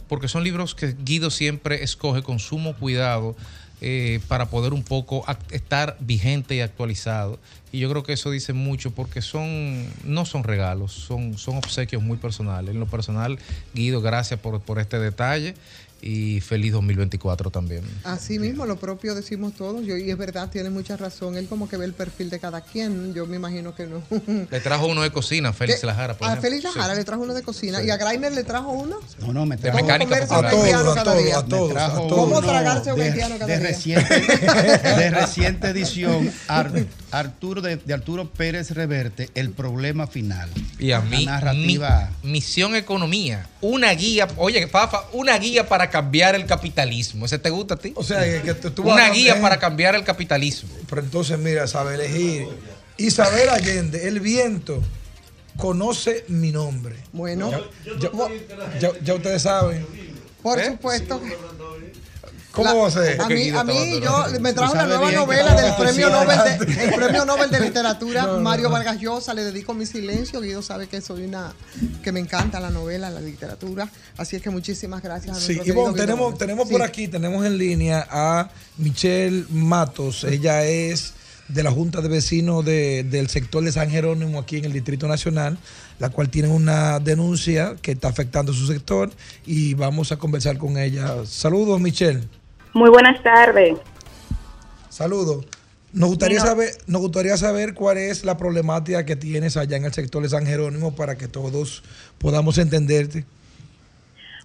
[0.09, 3.37] porque son libros que Guido siempre escoge con sumo cuidado
[3.81, 7.39] eh, para poder un poco estar vigente y actualizado.
[7.71, 12.03] Y yo creo que eso dice mucho porque son, no son regalos, son, son obsequios
[12.03, 12.75] muy personales.
[12.75, 13.39] En lo personal,
[13.73, 15.55] Guido, gracias por, por este detalle
[16.01, 17.83] y feliz 2024 también.
[18.03, 19.85] Así mismo, lo propio decimos todos.
[19.85, 21.37] Yo, y es verdad, tiene mucha razón.
[21.37, 23.13] Él como que ve el perfil de cada quien.
[23.13, 24.01] Yo me imagino que no.
[24.49, 25.83] Le trajo uno de cocina, Félix.
[25.83, 26.15] Lajara.
[26.17, 26.49] por A ejemplo.
[26.49, 26.99] Félix Lajara Sí.
[26.99, 27.83] le trajo uno de cocina.
[27.83, 28.97] ¿Y a Grainer le trajo uno?
[29.19, 30.53] No, no, me De trajo mecánica comerse popular.
[30.55, 31.41] un haitiano cada día.
[31.41, 33.67] Me trajo ¿Cómo tragarse un de- haitiano cada de día?
[33.67, 34.19] Reciente,
[34.97, 36.71] de reciente edición, Ar-
[37.11, 40.49] Arturo de, de Arturo Pérez Reverte, El problema final.
[40.79, 42.09] Y a mí, narrativa.
[42.23, 47.25] mi- Misión Economía, una guía, oye, Fafa, una guía para cambiar el capitalismo.
[47.25, 47.93] ¿Ese te gusta a ti?
[47.95, 50.69] O sea, que tú- tú vas una a guía para cambiar el capitalismo.
[50.89, 52.47] Pero entonces, mira, sabe elegir.
[52.97, 54.81] Isabel Allende, el viento,
[55.57, 56.95] conoce mi nombre.
[57.11, 57.51] Bueno.
[57.51, 57.59] Ya,
[57.99, 59.85] ya- ya- ya ustedes saben.
[60.41, 60.65] Por ¿Eh?
[60.65, 61.21] supuesto.
[62.51, 63.21] ¿Cómo va a ser?
[63.21, 66.09] A mí, a mí yo me trajo sabes nueva novela del premio.
[66.09, 66.37] Nobel
[66.67, 68.69] de, el premio Nobel de literatura No, no, Mario.
[68.69, 71.53] Vargas Llosa le dedico mi silencio Guido sabe que soy una
[72.03, 73.87] que me encanta la novela la literatura
[74.17, 76.73] así es que muchísimas gracias a Sí, y bueno, Guido tenemos, tenemos Sí.
[76.73, 80.23] por aquí, tenemos en línea a Michelle Matos.
[80.25, 81.13] Ella es
[81.47, 85.07] de la Junta de Vecinos de- del sector de San Jerónimo aquí en el Distrito
[85.07, 85.57] Nacional,
[85.99, 89.09] la cual tiene una denuncia que está afectando su sector
[89.45, 91.13] y vamos a conversar con ella.
[91.25, 92.21] Saludos, Michelle.
[92.73, 93.77] Muy buenas tardes.
[94.89, 95.45] Saludos.
[95.93, 99.91] Nos gustaría, saber, nos gustaría saber cuál es la problemática que tienes allá en el
[99.91, 101.83] sector de San Jerónimo para que todos
[102.17, 103.25] podamos entenderte.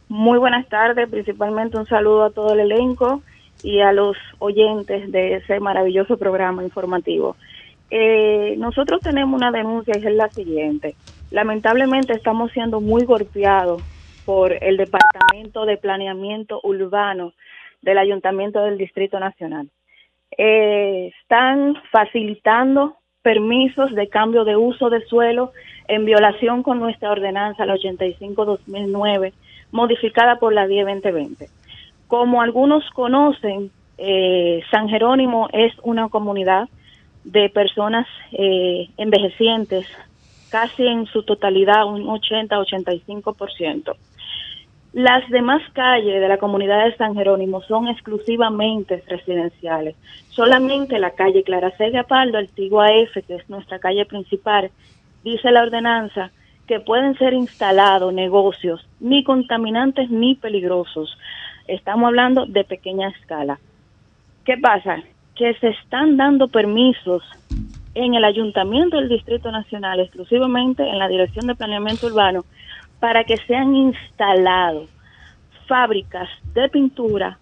[0.08, 3.22] Muy buenas tardes, principalmente un saludo a todo el elenco
[3.62, 7.36] y a los oyentes de ese maravilloso programa informativo.
[7.90, 10.96] Eh, nosotros tenemos una denuncia y es la siguiente.
[11.30, 13.82] Lamentablemente estamos siendo muy golpeados
[14.24, 17.32] por el Departamento de Planeamiento Urbano
[17.82, 19.68] del Ayuntamiento del Distrito Nacional.
[20.36, 25.52] Eh, están facilitando permisos de cambio de uso de suelo
[25.88, 29.32] en violación con nuestra ordenanza, la 85-2009,
[29.72, 31.48] modificada por la 10-2020.
[32.06, 36.68] Como algunos conocen, eh, San Jerónimo es una comunidad
[37.24, 39.86] de personas eh, envejecientes,
[40.50, 43.96] casi en su totalidad, un 80-85%.
[44.96, 49.94] Las demás calles de la comunidad de San Jerónimo son exclusivamente residenciales.
[50.30, 54.70] Solamente la calle Clara Cega Paldo, Antigua F, que es nuestra calle principal,
[55.22, 56.30] dice la ordenanza
[56.66, 61.18] que pueden ser instalados negocios ni contaminantes ni peligrosos.
[61.68, 63.58] Estamos hablando de pequeña escala.
[64.46, 65.02] ¿Qué pasa?
[65.34, 67.22] Que se están dando permisos
[67.92, 72.46] en el Ayuntamiento del Distrito Nacional, exclusivamente en la Dirección de Planeamiento Urbano,
[73.00, 74.88] para que sean instalados
[75.68, 77.38] fábricas de pintura.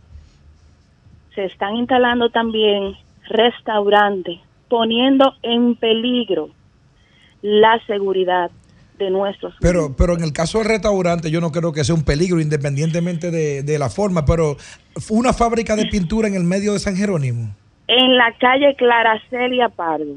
[1.35, 2.94] Se están instalando también
[3.28, 6.51] restaurantes, poniendo en peligro
[7.43, 8.51] la seguridad
[8.98, 12.05] de nuestros Pero, pero en el caso del restaurante, yo no creo que sea un
[12.05, 14.56] peligro, independientemente de, de la forma, pero
[15.10, 17.55] una fábrica de pintura en el medio de San Jerónimo.
[17.89, 20.16] en la calle Clara Celia Pardo,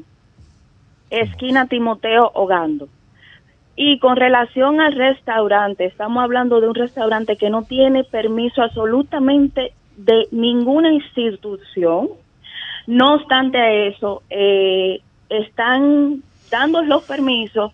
[1.09, 2.87] esquina Timoteo Ogando.
[3.79, 9.71] Y con relación al restaurante, estamos hablando de un restaurante que no tiene permiso absolutamente
[9.95, 12.09] de ninguna institución.
[12.87, 17.71] No obstante a eso, eh, están dando los permisos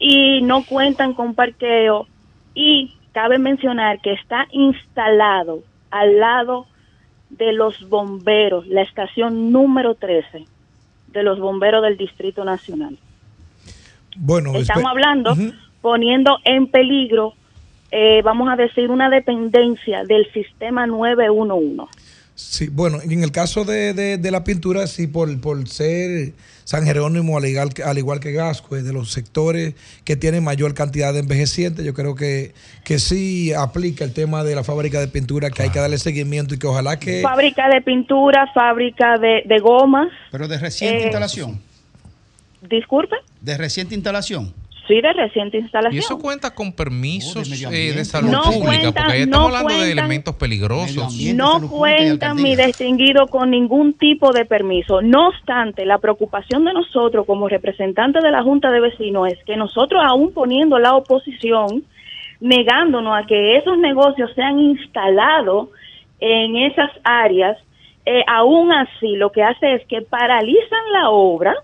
[0.00, 2.08] y no cuentan con parqueo
[2.52, 5.60] y cabe mencionar que está instalado
[5.92, 6.66] al lado
[7.30, 10.44] de los bomberos, la estación número 13
[11.08, 12.98] de los bomberos del Distrito Nacional.
[14.18, 15.36] Bueno, Estamos espe- hablando
[15.82, 17.34] poniendo en peligro,
[17.90, 21.84] eh, vamos a decir, una dependencia del sistema 911.
[22.34, 26.32] Sí, bueno, en el caso de, de- de la pintura, sí, por, por ser
[26.64, 29.74] San Jerónimo, al igual, que, al igual que Gascue, de los sectores
[30.04, 32.52] que tienen mayor cantidad de envejecientes, yo creo que,
[32.84, 36.54] que sí aplica el tema de la fábrica de pintura, que hay que darle seguimiento
[36.54, 37.22] y que ojalá que...
[37.22, 40.08] Fábrica de pintura, fábrica de, de gomas.
[40.30, 41.58] Pero de reciente Eh, instalación.
[42.62, 43.16] Disculpe.
[43.40, 44.52] De reciente instalación.
[44.88, 45.96] Sí, de reciente instalación.
[45.96, 48.04] Y eso cuenta con permisos eh, de ambiente.
[48.04, 51.14] salud No pública, cuentan- porque ahí no estamos hablando de cuentan- elementos peligrosos.
[51.34, 55.02] No cuentan mi distinguido con ningún tipo de permiso.
[55.02, 59.56] No obstante, la preocupación de nosotros como representantes de la Junta de Vecinos es que
[59.56, 61.82] nosotros aún poniendo la oposición,
[62.40, 65.68] negándonos a que esos negocios sean instalados
[66.20, 67.58] en esas áreas,
[68.04, 71.54] eh, aún así lo que hace es que paralizan la obra,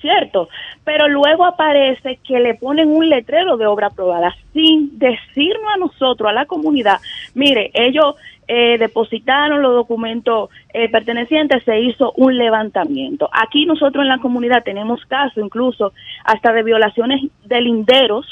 [0.00, 0.48] ¿cierto?
[0.84, 6.28] Pero luego aparece que le ponen un letrero de obra aprobada sin decirnos a nosotros,
[6.28, 6.98] a la comunidad,
[7.34, 8.16] mire, ellos
[8.48, 13.28] eh, depositaron los documentos eh, pertenecientes, se hizo un levantamiento.
[13.32, 15.92] Aquí nosotros en la comunidad tenemos casos incluso
[16.24, 18.26] hasta de violaciones de linderos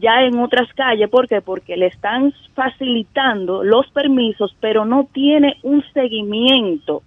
[0.00, 1.42] ya en otras calles, ¿por qué?
[1.42, 7.02] Porque le están facilitando los permisos, pero no tiene un seguimiento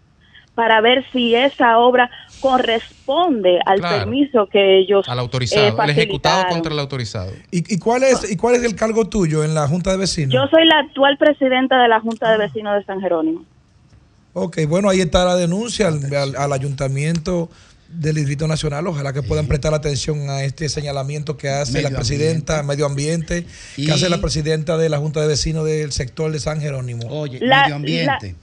[0.55, 2.09] para ver si esa obra
[2.39, 3.97] corresponde al Claro.
[3.99, 7.31] permiso que ellos Al autorizado, eh, el ejecutado contra el autorizado.
[7.51, 10.33] ¿Y, y cuál es, ¿Y cuál es el cargo tuyo en la Junta de Vecinos?
[10.33, 13.45] Yo soy la actual presidenta de la Junta de Vecinos de San Jerónimo.
[14.33, 17.49] Ok, bueno, ahí está la denuncia al, al- al ayuntamiento
[17.89, 18.87] del Distrito Nacional.
[18.87, 23.45] Ojalá que puedan prestar atención a este señalamiento que hace Medio la presidenta Medio Ambiente,
[23.77, 27.07] Y- que hace la presidenta de la Junta de Vecinos del sector de San Jerónimo.
[27.09, 28.35] Oye, La- medio ambiente,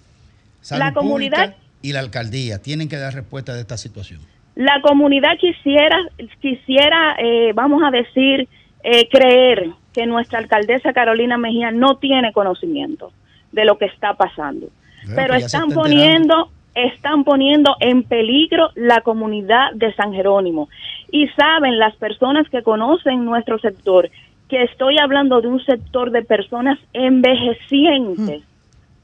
[0.70, 4.20] la- comunidad- pública y la alcaldía tienen que dar respuesta de esta situación.
[4.54, 5.96] La comunidad quisiera,
[6.40, 8.48] quisiera eh, vamos a decir,
[8.82, 13.12] eh, creer que nuestra alcaldesa Carolina Mejía no tiene conocimiento
[13.52, 14.68] de lo que está pasando.
[15.04, 20.68] Bueno, Pero están está poniendo, están poniendo en peligro la comunidad de San Jerónimo.
[21.10, 24.10] Y saben las personas que conocen nuestro sector
[24.48, 28.42] que estoy hablando de un sector de personas envejecientes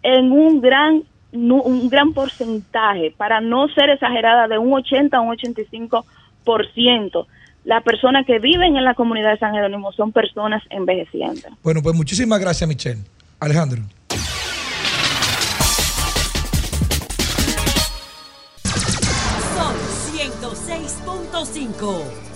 [0.03, 5.37] en un gran un gran porcentaje, para no ser exagerada, de un 80 a un
[5.37, 7.27] 85%.
[7.65, 11.53] Las personas que viven en la comunidad de San Jerónimo son personas envejecientes.
[11.65, 13.01] Bueno, pues muchísimas gracias, Michelle.
[13.41, 13.83] Alejandro.
[19.57, 19.75] Son
[20.15, 22.36] 106.5.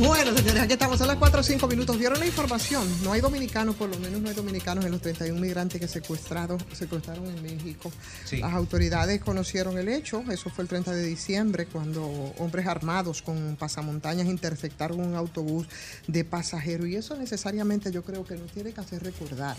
[0.00, 1.98] Bueno, señores, aquí estamos a las 4 o 5 minutos.
[1.98, 2.88] ¿Vieron la información?
[3.04, 6.58] No hay dominicanos, por lo menos no hay dominicanos en los 31 migrantes que secuestraron,
[6.72, 7.92] secuestraron en México.
[8.24, 8.38] Sí.
[8.38, 12.02] Las autoridades conocieron el hecho, eso fue el 30 de diciembre, cuando
[12.38, 15.66] hombres armados con pasamontañas interceptaron un autobús
[16.06, 16.88] de pasajeros.
[16.88, 19.54] Y eso necesariamente yo creo que nos tiene que hacer recordar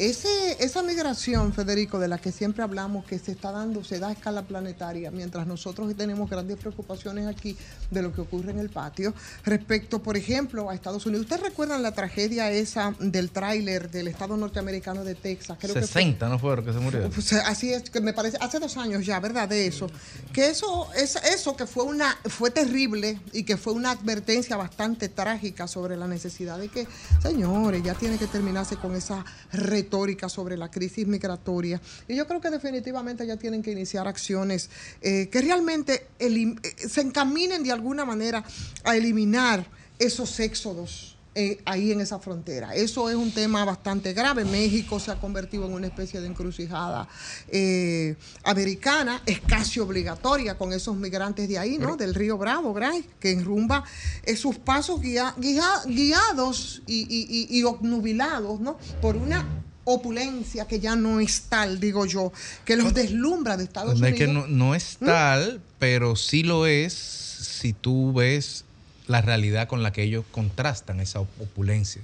[0.00, 4.08] ese, esa migración, Federico, de la que siempre hablamos, que se está dando, se da
[4.08, 7.54] a escala planetaria, mientras nosotros tenemos grandes preocupaciones aquí
[7.90, 9.12] de lo que ocurre en el patio,
[9.44, 11.24] respecto, por ejemplo, a Estados Unidos.
[11.24, 15.58] ¿Ustedes recuerdan la tragedia esa del tráiler del estado norteamericano de Texas?
[15.60, 16.78] Creo que fue- 60 no fueron que se
[17.10, 19.50] pues, así es, que me parece, hace dos años ya, ¿verdad?
[19.50, 19.86] De eso.
[20.32, 25.10] Que eso, es, eso que fue una, fue terrible y que fue una advertencia bastante
[25.10, 26.88] trágica sobre la necesidad de que,
[27.22, 29.89] señores, ya tiene que terminarse con esa retórica
[30.28, 31.80] sobre la crisis migratoria.
[32.08, 34.70] Y yo creo que definitivamente ya tienen que iniciar acciones
[35.02, 36.54] eh, que realmente eh,
[36.88, 38.44] se encaminen de alguna manera
[38.84, 39.66] a eliminar
[39.98, 42.74] esos éxodos eh, ahí en esa frontera.
[42.74, 44.44] Eso es un tema bastante grave.
[44.44, 47.06] México se ha convertido en una especie de encrucijada
[47.48, 51.96] eh, americana, es casi obligatoria con esos migrantes de ahí, ¿no?
[51.96, 53.84] Del río Bravo, Gray, que enrumba
[54.24, 58.76] eh, sus pasos guia- guia- guiados y, y- y- y obnubilados, ¿no?
[59.00, 59.46] Por una
[59.94, 62.32] opulencia que ya no es tal, digo yo,
[62.64, 64.18] que los deslumbra de Estados Unidos.
[64.18, 65.06] que no, no es ¿Mm?
[65.06, 68.64] tal, pero sí lo es si tú ves
[69.06, 72.00] la realidad con la que ellos contrastan esa op- opulencia.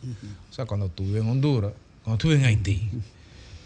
[0.50, 1.72] O sea, cuando tú vives en Honduras,
[2.04, 2.90] cuando tú vives en Haití,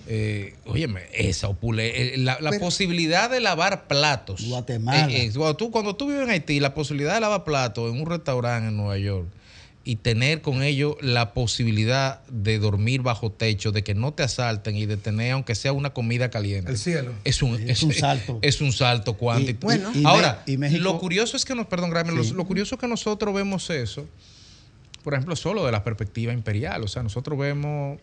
[0.07, 4.43] eh, óyeme, esa opulencia, la, la Pero- posibilidad de lavar platos.
[4.47, 5.11] Guatemala.
[5.11, 8.01] Eh, eh, cuando, tú, cuando tú vives en Haití, la posibilidad de lavar platos en
[8.01, 9.27] un restaurante en Nueva York
[9.91, 14.77] y tener con ello la posibilidad de dormir bajo techo, de que no te asalten
[14.77, 16.71] y de tener, aunque sea una comida caliente.
[16.71, 17.13] El cielo.
[17.25, 18.39] Es un, Es un salto.
[18.41, 19.59] Es un salto cuántico.
[19.63, 19.91] Y- Bueno.
[19.93, 22.81] y- y Ahora, y México- lo curioso es que nos, perdón, Grammy, lo, curioso es
[22.81, 24.07] que nosotros vemos eso,
[25.03, 26.85] por ejemplo, solo de la perspectiva imperial.
[26.85, 27.99] O sea, nosotros vemos,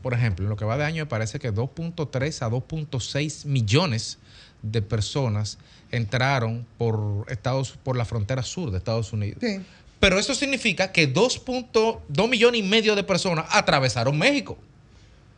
[0.00, 4.18] por ejemplo, en lo que va de año me parece que 2.3 a 2.6 millones
[4.62, 5.58] de personas
[5.90, 9.38] entraron por Estados, por la frontera sur de Estados Unidos.
[9.40, 9.58] Sí.
[10.02, 14.58] Pero eso significa que 2.2 millones y medio de personas atravesaron México.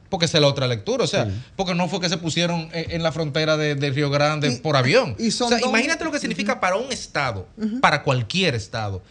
[0.09, 1.05] Porque esa es la otra lectura.
[1.05, 4.09] O sea, porque no fue que se pusieron en, en la frontera de, de Río
[4.09, 5.17] Grande por avión.
[5.19, 7.47] y son o sea, dos- imagínate lo que significa para un Estado,
[7.83, 9.03] para cualquier Estado,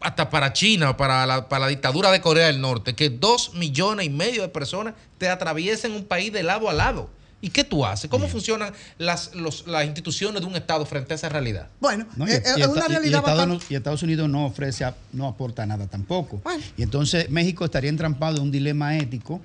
[0.00, 4.04] hasta para China, para la, para la dictadura de Corea del Norte, que dos millones
[4.06, 7.08] y medio de personas te atraviesen un país de lado a lado.
[7.40, 8.10] ¿Y qué tú haces?
[8.10, 11.68] ¿Cómo funcionan las, los- las instituciones de un Estado frente a esa realidad?
[11.78, 13.66] Bueno, No, y, eh, y es esta- una y- y realidad Estados, bastante...
[13.72, 16.42] Y Estados Unidos no ofrece, no aporta nada tampoco.
[16.76, 19.40] Y entonces México estaría entrampado en un dilema ético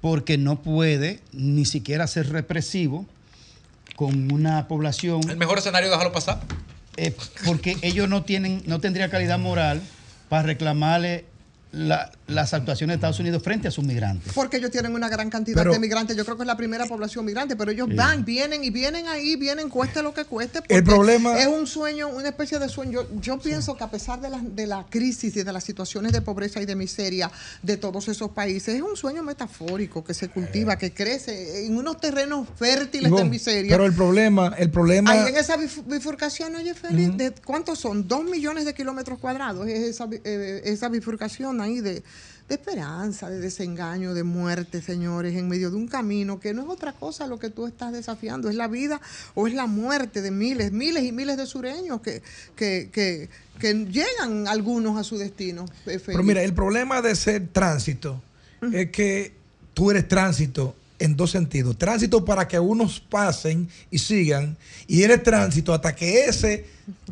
[0.00, 3.06] porque no puede ni siquiera ser represivo
[3.96, 5.20] con una población.
[5.30, 6.40] El mejor escenario, déjalo pasar.
[6.96, 7.14] eh,
[7.44, 9.80] porque ellos no tienen, no tendría calidad moral
[10.28, 11.24] para reclamarle
[11.74, 14.32] la- las actuaciones de Estados Unidos frente a sus migrantes.
[14.32, 16.16] Porque ellos tienen una gran cantidad Pero- de migrantes.
[16.16, 17.96] Yo creo que es la primera población migrante, pero ellos Sí.
[17.96, 20.58] van, vienen y vienen ahí, vienen, cueste lo que cueste.
[20.60, 22.92] El porque problema- Es un sueño, una especie de sueño.
[23.02, 26.12] Yo, yo pienso que a pesar de la, de la crisis y de las situaciones
[26.12, 27.30] de pobreza y de miseria
[27.62, 32.00] de todos esos países, es un sueño metafórico que se cultiva, que crece en unos
[32.00, 33.70] terrenos fértiles de miseria.
[33.72, 35.10] Pero el problema, el problema.
[35.10, 38.06] Ahí en esa bif- bifurcación, oye, Félix, de ¿cuántos son?
[38.08, 39.66] Dos millones de kilómetros cuadrados.
[39.68, 42.02] Es esa, eh, esa bifurcación ahí de,
[42.48, 46.68] de esperanza, de desengaño, de muerte, señores, en medio de un camino que no es
[46.68, 49.00] otra cosa lo que tú estás desafiando, es la vida
[49.34, 52.22] o es la muerte de miles, miles y miles de sureños que,
[52.54, 53.28] que, que,
[53.58, 55.64] que llegan algunos a su destino.
[55.86, 58.22] eh, Pero mira, el problema de ser tránsito
[58.72, 59.32] es que
[59.72, 61.76] tú eres tránsito en dos sentidos.
[61.76, 64.56] Tránsito para que unos pasen y sigan,
[64.86, 66.66] y eres tránsito hasta que ese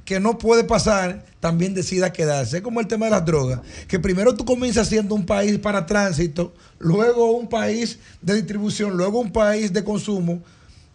[0.05, 2.59] que no puede pasar también decida quedarse.
[2.59, 5.87] Es como el tema de las drogas, que primero tú comienzas siendo un país para
[5.87, 10.43] tránsito, luego un país de distribución, luego un país de consumo,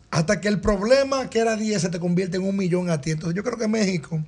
[0.10, 3.12] hasta que el problema que era 10 se te convierte en un millón a ti.
[3.12, 4.24] Entonces yo creo que México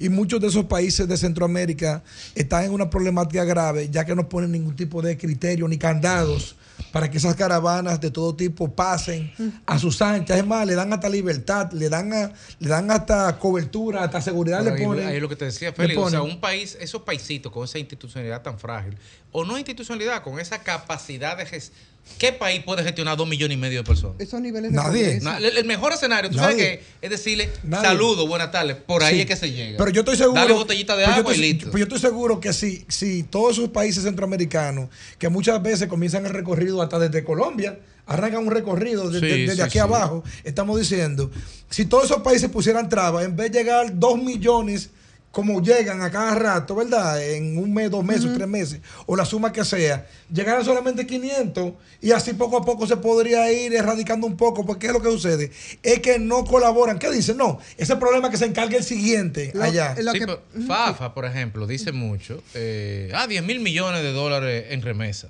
[0.00, 2.02] y muchos de esos países de Centroamérica
[2.34, 6.56] están en una problemática grave, ya que no ponen ningún tipo de criterio ni candados
[6.92, 9.32] para que esas caravanas de todo tipo pasen
[9.66, 10.38] a sus anchas.
[10.38, 14.58] Es más, le dan hasta libertad, le dan, a- le dan hasta cobertura, hasta seguridad
[14.64, 15.06] Pero le ahí, ponen.
[15.08, 17.78] ahí es lo que te decía Félix, o sea, un país, esos paisitos con esa
[17.78, 18.96] institucionalidad tan frágil,
[19.32, 21.78] o no institucionalidad, con esa capacidad de gestión.
[22.16, 24.16] ¿Qué país puede gestionar dos millones y medio de personas?
[24.18, 25.20] Esos niveles de Nadie.
[25.20, 29.14] Na- el, el mejor escenario, tú sabes que es decirle saludos, buenas tardes, por ahí
[29.16, 29.20] Sí.
[29.20, 29.78] es que se llega.
[29.78, 30.40] Pero yo estoy seguro.
[30.40, 31.66] Dale botellita de agua y listo.
[31.66, 36.26] pero yo estoy seguro que si, si todos esos países centroamericanos, que muchas veces comienzan
[36.26, 39.78] el recorrido hasta desde Colombia, arrancan un recorrido de- Sí, de- desde sí, aquí sí.
[39.78, 41.30] abajo, estamos diciendo,
[41.70, 44.90] si todos esos países pusieran trabas, en vez de llegar dos millones
[45.38, 47.22] como llegan a cada rato, ¿verdad?
[47.24, 51.74] En un mes, dos meses, tres meses, o la suma que sea, llegaran solamente 500
[52.02, 55.00] y así poco a poco se podría ir erradicando un poco, porque ¿qué es lo
[55.00, 55.52] que sucede?
[55.84, 56.98] Es que no colaboran.
[56.98, 57.36] ¿Qué dicen?
[57.36, 59.94] No, ese problema que se encargue el siguiente allá.
[60.12, 64.82] Sí, pero FAFA, por ejemplo, dice mucho, eh, ah, 10 mil millones de dólares en
[64.82, 65.28] remesa.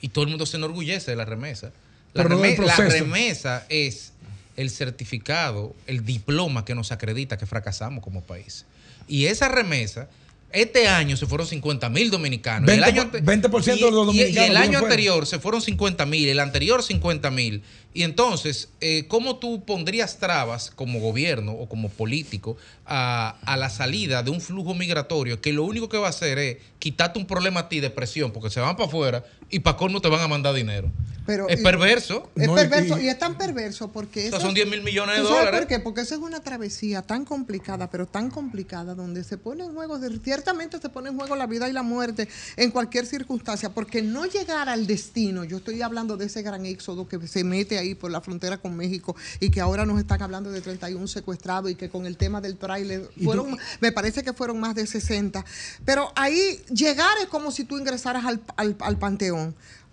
[0.00, 1.66] Y todo el mundo se enorgullece de la remesa.
[2.14, 4.14] La, Pero no reme- la remesa es
[4.56, 8.64] el certificado, el diploma que nos acredita que fracasamos como país.
[9.08, 10.08] Y esa remesa,
[10.52, 12.68] este año se fueron 50 mil dominicanos.
[12.68, 15.38] Y el 20 año por- ante- 20% de los dominicanos Y el año anterior se
[15.38, 17.62] fueron 50 mil, el anterior 50 mil.
[17.94, 22.56] Y entonces, eh, ¿cómo tú pondrías trabas como gobierno o como político
[22.86, 26.38] a, a la salida de un flujo migratorio que lo único que va a hacer
[26.38, 29.76] es quitarte un problema a ti de presión porque se van para afuera y para
[29.76, 30.90] colmo te van a mandar dinero?
[31.24, 32.28] Pero, es perverso.
[32.34, 35.40] Es perverso y, es tan perverso porque eso- son 10 mil millones de ¿Tú sabes
[35.44, 35.60] dólares.
[35.60, 35.78] por qué?
[35.78, 40.00] Porque esa es una travesía tan complicada, pero tan complicada, donde se pone en juego,
[40.24, 44.26] ciertamente se pone en juego la vida y la muerte en cualquier circunstancia, porque no
[44.26, 48.10] llegar al destino, yo estoy hablando de ese gran éxodo que se mete ahí por
[48.10, 51.88] la frontera con México y que ahora nos están hablando de 31 secuestrados y que
[51.88, 55.44] con el tema del tráiler ¿Y fueron, me parece que fueron más de 60,
[55.84, 59.41] pero ahí llegar es como si tú ingresaras al, al- al panteón,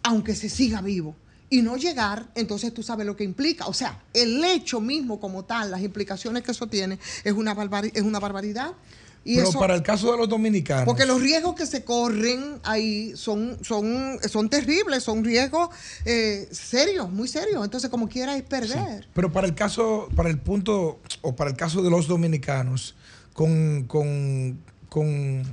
[0.04, 1.16] aunque se siga vivo
[1.50, 3.68] y no llegar, entonces tú sabes lo que implica.
[3.68, 7.56] O sea, el hecho mismo como tal, las implicaciones que eso tiene, es una,
[7.94, 8.74] es una barbaridad.
[9.26, 10.86] Y Pero eso, para el caso de los dominicanos.
[10.86, 15.70] porque los riesgos que se corren ahí son, son, son terribles, son riesgos
[16.06, 17.64] eh, serios, muy serios.
[17.64, 19.08] Entonces, como quiera, es perder.
[19.14, 22.96] Pero para el caso, para el punto, o para el caso de los dominicanos,
[23.34, 25.44] con, con, con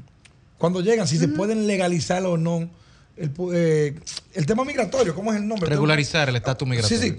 [0.59, 2.71] cuando llegan, si se pueden legalizar o no,
[3.17, 3.95] el, eh,
[4.35, 5.69] el tema migratorio, ¿cómo es el nombre?
[5.69, 6.99] Regularizar el estatus migratorio.
[6.99, 7.19] Sí, sí.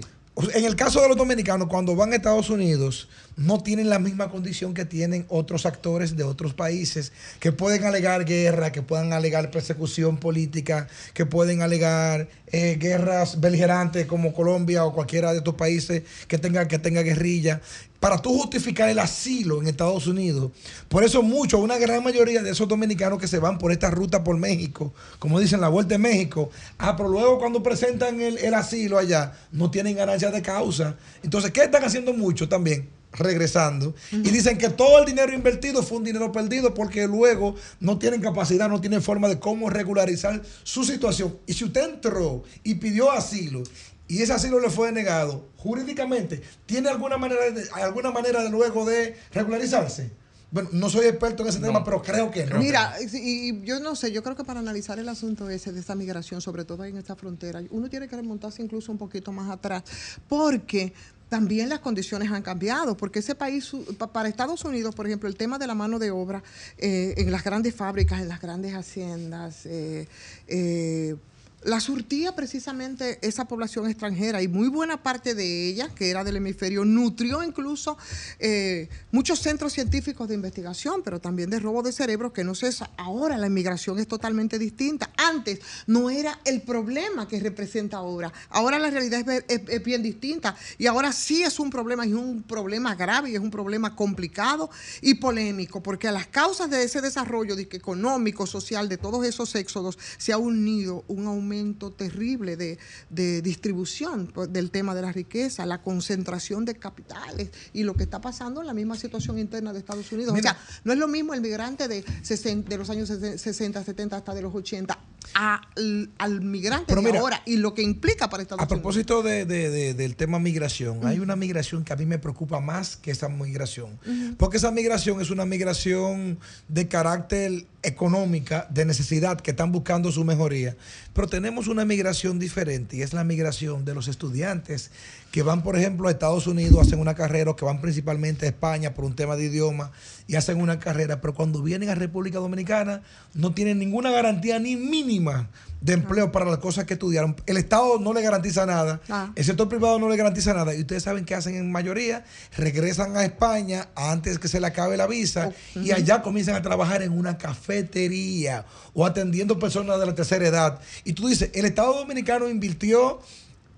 [0.54, 4.30] En el caso de los dominicanos, cuando van a Estados Unidos, no tienen la misma
[4.30, 9.50] condición que tienen otros actores de otros países, que pueden alegar guerra, que puedan alegar
[9.50, 16.04] persecución política, que pueden alegar eh, guerras beligerantes como Colombia o cualquiera de estos países
[16.28, 17.60] que tenga, que tenga guerrilla.
[18.00, 20.52] Para tú justificar el asilo en Estados Unidos.
[20.88, 24.22] Por eso mucho, una gran mayoría de esos dominicanos que se van por esta ruta
[24.22, 28.54] por México, como dicen la vuelta de México, ah, pero luego cuando presentan el, el
[28.54, 30.96] asilo allá, no tienen ganancia de causa.
[31.22, 32.88] Entonces, ¿qué están haciendo mucho también?
[33.12, 37.98] regresando y dicen que todo el dinero invertido fue un dinero perdido porque luego no
[37.98, 41.36] tienen capacidad, no tienen forma de cómo regularizar su situación.
[41.46, 43.62] Y si usted entró y pidió asilo
[44.08, 48.84] y ese asilo le fue denegado, jurídicamente, ¿tiene alguna manera de, alguna manera de luego
[48.84, 50.10] de regularizarse?
[50.50, 52.58] Bueno, no soy experto en ese tema, pero creo que no.
[52.58, 55.80] Mira, y, y yo no sé, yo creo que para analizar el asunto ese de
[55.80, 59.50] esta migración, sobre todo en esta frontera, uno tiene que remontarse incluso un poquito más
[59.50, 59.82] atrás,
[60.26, 60.94] porque
[61.28, 63.70] también las condiciones han cambiado, porque ese país,
[64.12, 66.42] para Estados Unidos, por ejemplo, el tema de la mano de obra
[66.78, 70.08] eh, en las grandes fábricas, en las grandes haciendas, eh,
[70.46, 71.16] eh,
[71.62, 76.36] la surtía precisamente esa población extranjera y muy buena parte de ella, que era del
[76.36, 77.98] hemisferio, nutrió incluso
[78.38, 82.70] eh, muchos centros científicos de investigación, pero también de robo de cerebros, que no sé,
[82.96, 85.10] ahora la inmigración es totalmente distinta.
[85.16, 90.54] Antes no era el problema que representa ahora, ahora la realidad es, bien distinta.
[90.76, 93.96] Y ahora sí es un problema, y es un problema grave y es un problema
[93.96, 94.70] complicado
[95.00, 99.98] y polémico, porque a las causas de ese desarrollo económico, social, de todos esos éxodos,
[100.18, 101.47] se ha unido un aumento
[101.96, 102.78] terrible de,
[103.10, 108.04] de distribución pues, del tema de la riqueza, la concentración de capitales y lo que
[108.04, 110.34] está pasando en la misma situación interna de Estados Unidos.
[110.34, 110.52] Mira.
[110.52, 114.16] o sea, no es lo mismo el migrante de, 60 de los años 60, 70
[114.16, 114.98] hasta de los 80
[115.34, 118.80] al, al migrante de mira, ahora y lo que implica para Estados A Unidos.
[118.80, 122.60] propósito de- de- de- del tema migración, hay una migración que a mí me preocupa
[122.60, 123.98] más que esa migración.
[124.38, 126.38] Porque esa migración es una migración
[126.68, 130.76] de carácter económica, de necesidad, que están buscando su mejoría.
[131.12, 134.90] Pero tenemos una migración diferente y es la migración de los estudiantes
[135.30, 138.48] que van, por ejemplo, a Estados Unidos, hacen una carrera, o que van principalmente a
[138.48, 139.92] España por un tema de idioma
[140.26, 143.02] y hacen una carrera, pero cuando vienen a República Dominicana
[143.34, 145.48] no tienen ninguna garantía ni mínima
[145.80, 147.36] de empleo para las cosas que estudiaron.
[147.46, 149.30] El Estado no le garantiza nada, Ah.
[149.36, 150.74] el sector privado no le garantiza nada.
[150.74, 152.24] Y ustedes saben qué hacen en mayoría,
[152.56, 155.94] regresan a España antes que se le acabe la visa y ujú.
[155.94, 158.64] allá comienzan a trabajar en una cafetería
[158.94, 160.80] o atendiendo personas de la tercera edad.
[161.04, 163.20] Y tú dices, el Estado Dominicano invirtió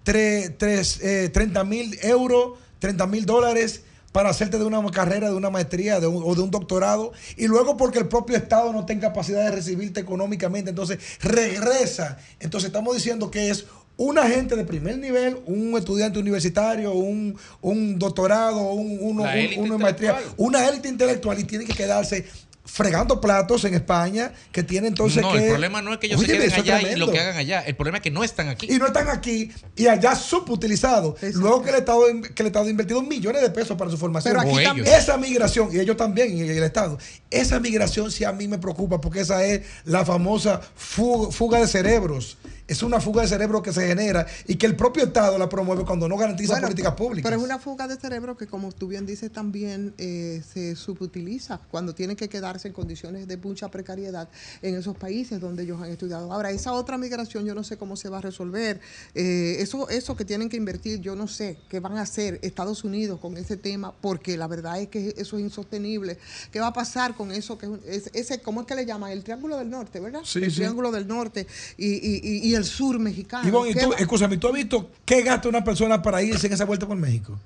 [0.05, 3.82] tre- tres, eh, 30 mil euros, 30 mil dólares
[4.12, 7.47] para hacerte de una carrera, de una maestría de un- o de un doctorado, y
[7.47, 12.19] luego porque el propio Estado no tenga capacidad de recibirte económicamente, entonces regresa.
[12.41, 13.66] Entonces estamos diciendo que es
[13.97, 19.24] un agente de primer nivel, un estudiante universitario, un, un doctorado, un, uno,
[19.59, 22.27] un- una maestría, una élite intelectual y tiene que quedarse
[22.70, 25.38] fregando platos en España, que tiene entonces no, que...
[25.38, 27.60] el problema no es que ellos Óyeme, se queden allá y lo que hagan allá.
[27.62, 28.68] El problema es que no están aquí.
[28.70, 31.20] Y no están aquí y allá subutilizados.
[31.34, 32.02] Luego que el Estado
[32.34, 34.34] que el Estado ha invertido millones de pesos para su formación.
[34.34, 36.97] Pero aquí también- esa migración, y ellos también, y el Estado,
[37.30, 41.66] esa migración sí a mí me preocupa porque esa es la famosa fuga, fuga de
[41.66, 42.38] cerebros.
[42.70, 45.84] Es una fuga de cerebro que se genera y que el propio Estado la promueve
[45.84, 47.28] cuando no garantiza Bueno, políticas públicas.
[47.28, 51.60] Pero es una fuga de cerebro que, como tú bien dices, también eh, se subutiliza
[51.70, 54.28] cuando tienen que quedarse en condiciones de mucha precariedad
[54.62, 56.32] en esos países donde ellos han estudiado.
[56.32, 58.80] Ahora, esa otra migración, yo no sé cómo se va a resolver.
[59.16, 62.84] Eh, eso, eso que tienen que invertir, yo no sé qué van a hacer Estados
[62.84, 66.18] Unidos con ese tema, porque la verdad es que eso es insostenible.
[66.52, 67.59] ¿Qué va a pasar con eso?
[67.59, 69.10] Que es ese, ¿Cómo es que le llaman?
[69.10, 70.20] El Triángulo del Norte, ¿verdad?
[70.24, 70.59] Sí, el sí.
[70.59, 73.47] Triángulo del Norte y, y- y- y el sur mexicano.
[73.49, 76.53] Ivonne, ¿y ¿Qué tú, escúchame, ¿tú has visto qué gasta una persona para irse en
[76.53, 77.39] esa vuelta por México?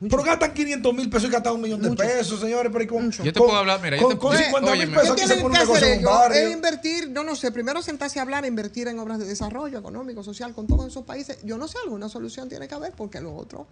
[0.00, 2.72] Pero gastan 500 mil pesos y gastan un millón de pesos, señores.
[2.72, 4.88] Pero con, Yo te con- puedo hablar, mira, yo con, te con puedo- 50 mil
[4.88, 6.40] pesos ¿Qué aquí se pone en un barrio.
[6.48, 10.24] Es invertir, no no sé, primero sentarse a hablar, invertir en obras de desarrollo económico,
[10.24, 11.38] social, con todos esos países.
[11.44, 13.68] Yo no sé, alguna solución tiene que haber, porque lo otro,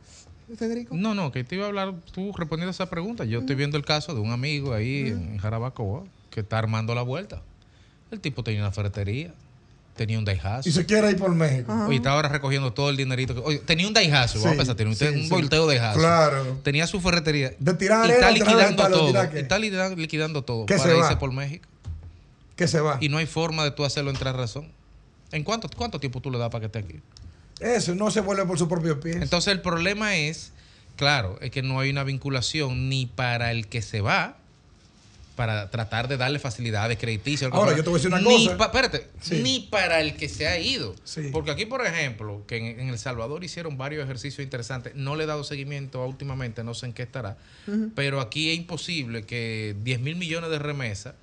[0.57, 0.95] Federico.
[0.95, 3.25] No, no, que te iba a hablar tú respondiendo a esa pregunta.
[3.25, 7.03] Yo estoy viendo el caso de un amigo ahí en Jarabacoa que está armando la
[7.03, 7.43] vuelta.
[8.13, 9.35] El tipo tenía una ferretería,
[10.01, 10.67] tenía un daihazo.
[10.67, 11.71] Y se quiere ir por México.
[11.87, 13.35] Oye, está ahora recogiendo todo el dinerito.
[13.35, 15.29] que- Oye, tenía un daihazo, vamos Sí, a pensar, tenía un, sí, un sí.
[15.29, 15.99] volteo de daihazo.
[15.99, 16.61] Claro.
[16.63, 17.53] Tenía su ferretería.
[17.59, 19.31] De tirar y está liquidando metal, todo.
[19.31, 19.41] qué.
[19.41, 21.19] Está liquidando, todo para se irse va.
[21.19, 21.69] por México.
[22.57, 22.97] Que se va.
[23.03, 24.69] Y no hay forma de tú hacerlo entrar razón.
[25.33, 27.01] ¿En cuánto, cuánto tiempo tú le das para que esté aquí?
[27.61, 29.13] Eso, no se vuelve por su propio pie.
[29.21, 30.53] Entonces el problema es,
[30.97, 34.39] claro, es que no hay una vinculación ni para el que se va,
[35.41, 37.51] para tratar de darle facilidades crediticias.
[37.51, 38.59] Ahora, yo te voy a decir una ni cosa.
[38.59, 39.41] pa- espérate, Sí.
[39.43, 40.95] ni para el que se ha ido.
[41.03, 41.31] Sí.
[41.33, 44.95] Porque aquí, por ejemplo, que en, en El Salvador hicieron varios ejercicios interesantes.
[44.97, 47.39] No le he dado seguimiento últimamente, no sé en qué estará.
[47.95, 51.15] Pero aquí es imposible que 10 mil millones de remesas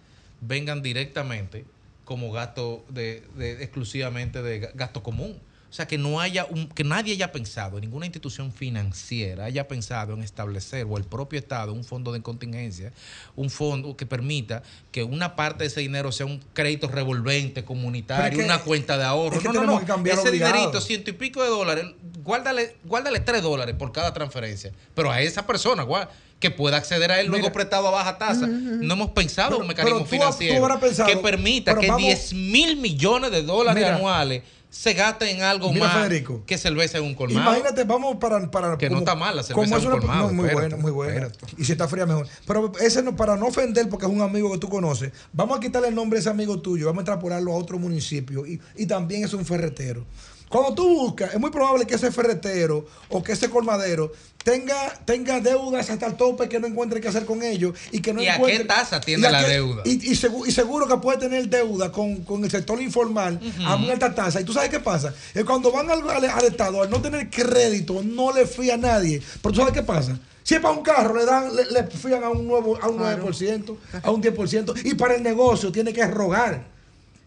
[0.42, 1.66] vengan directamente
[2.04, 5.38] como gasto de, de- exclusivamente de ga- gasto común.
[5.70, 10.14] O sea, que no haya un, que nadie haya pensado, ninguna institución financiera haya pensado
[10.14, 12.94] en establecer, o el propio Estado, un fondo de contingencia,
[13.36, 18.24] un fondo que permita que una parte de ese dinero sea un crédito revolvente comunitario,
[18.24, 19.36] Pero es que- una cuenta de ahorro.
[19.36, 20.54] es que no, no, que Ese obligado.
[20.54, 21.86] dinerito, ciento y pico de dólares,
[22.24, 24.72] guárdale, guárdale tres dólares por cada transferencia.
[24.96, 26.08] Pero a esa persona, guá-
[26.40, 28.46] que pueda acceder a él luego prestado a baja tasa.
[28.46, 32.04] No hemos pensado en un mecanismo pero tú- tú financiero pensado- que permita que vamos-
[32.04, 33.96] 10 mil millones de dólares Mira.
[33.96, 34.44] anuales
[34.78, 36.44] se gasten en algo Mira, más Federico.
[36.46, 37.50] que cerveza en un colmado.
[37.50, 38.52] Imagínate, vamos para.
[38.52, 40.82] para Que no está mal la cerveza en un una- colmado, no, muy espérate, buena,
[40.84, 41.32] muy buena.
[41.58, 42.28] Y si está fría, mejor.
[42.46, 45.60] Pero ese no, para no ofender, porque es un amigo que tú conoces, vamos a
[45.60, 48.86] quitarle el nombre a ese amigo tuyo, vamos a extrapolarlo a otro municipio y, y
[48.86, 50.06] también es un ferretero.
[50.50, 54.14] Cuando tú buscas, es muy probable que ese ferretero o que ese colmadero
[54.52, 58.14] tenga, tenga deudas hasta el tope que no encuentre qué hacer con ellos y que
[58.14, 59.82] no ¿Y a encuentre- qué tasa tiene a la qué- deuda?
[59.84, 63.76] Y, y segu- y seguro que puede tener deuda con, con el sector informal a
[63.76, 64.40] muy alta tasa.
[64.40, 65.14] ¿Y tú sabes qué pasa?
[65.34, 68.78] Es cuando van al, al- al Estado, al no tener crédito, no le fía a
[68.78, 69.22] nadie.
[69.42, 70.18] Pero tú sabes qué pasa.
[70.44, 73.00] Si es para un carro, le dan, le, le fían a un nuevo, a un
[73.00, 74.86] 9%, a un 10%.
[74.86, 76.77] Y para el negocio tiene que rogar.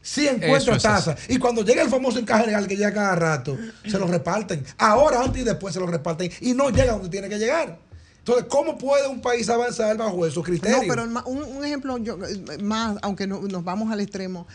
[0.03, 1.17] Si encuentra es tasa.
[1.29, 4.65] Y cuando llega el famoso encaje legal que llega cada rato, se lo reparten.
[4.79, 6.31] Ahora, antes y después se lo reparten.
[6.41, 7.79] Y no llega donde tiene que llegar.
[8.19, 10.83] Entonces, ¿cómo puede un país avanzar bajo esos criterios?
[10.87, 14.47] No, pero un, un ejemplo yo, eh, más, aunque no- nos vamos al extremo,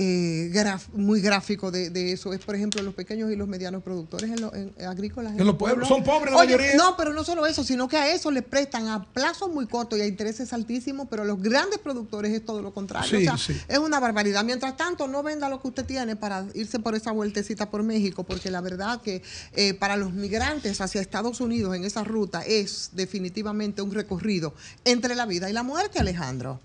[0.00, 3.82] eh, graf- muy gráfico de, de eso, es por ejemplo los pequeños y los medianos
[3.82, 5.36] productores en lo- en- agrícolas.
[5.36, 6.76] En los pueblos, son pobres la Oye, mayoría.
[6.76, 9.98] No, pero no solo eso, sino que a eso le prestan a plazos muy cortos
[9.98, 13.08] y a intereses altísimos, pero los grandes productores es todo lo contrario.
[13.10, 13.60] Sí, o sea, sí.
[13.66, 14.44] es una barbaridad.
[14.44, 18.22] Mientras tanto, no venda lo que usted tiene para irse por esa vueltecita por México,
[18.22, 19.22] porque la verdad que
[19.56, 24.54] eh, para los migrantes hacia Estados Unidos en esa ruta es definitivamente un recorrido
[24.84, 26.60] entre la vida y la muerte, Alejandro.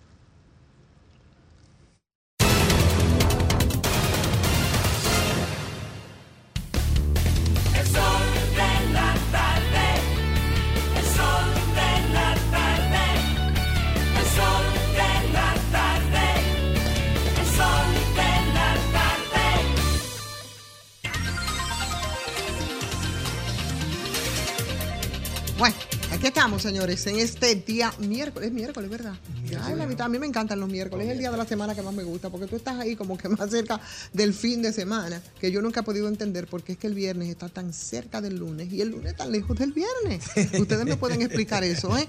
[25.58, 25.76] Bueno,
[26.12, 29.14] aquí estamos, señores, en este día miércoles, es miércoles, ¿verdad?
[29.46, 30.08] Es la mitad.
[30.08, 32.04] A mí me encantan los miércoles, es el día de la semana que más me
[32.04, 33.80] gusta, porque tú estás ahí como que más cerca
[34.14, 36.96] del fin de semana, que yo nunca he podido entender por qué es que el
[36.96, 40.26] viernes está tan cerca del lunes y el lunes tan lejos del viernes.
[40.60, 42.08] Ustedes me pueden explicar eso, ¿eh?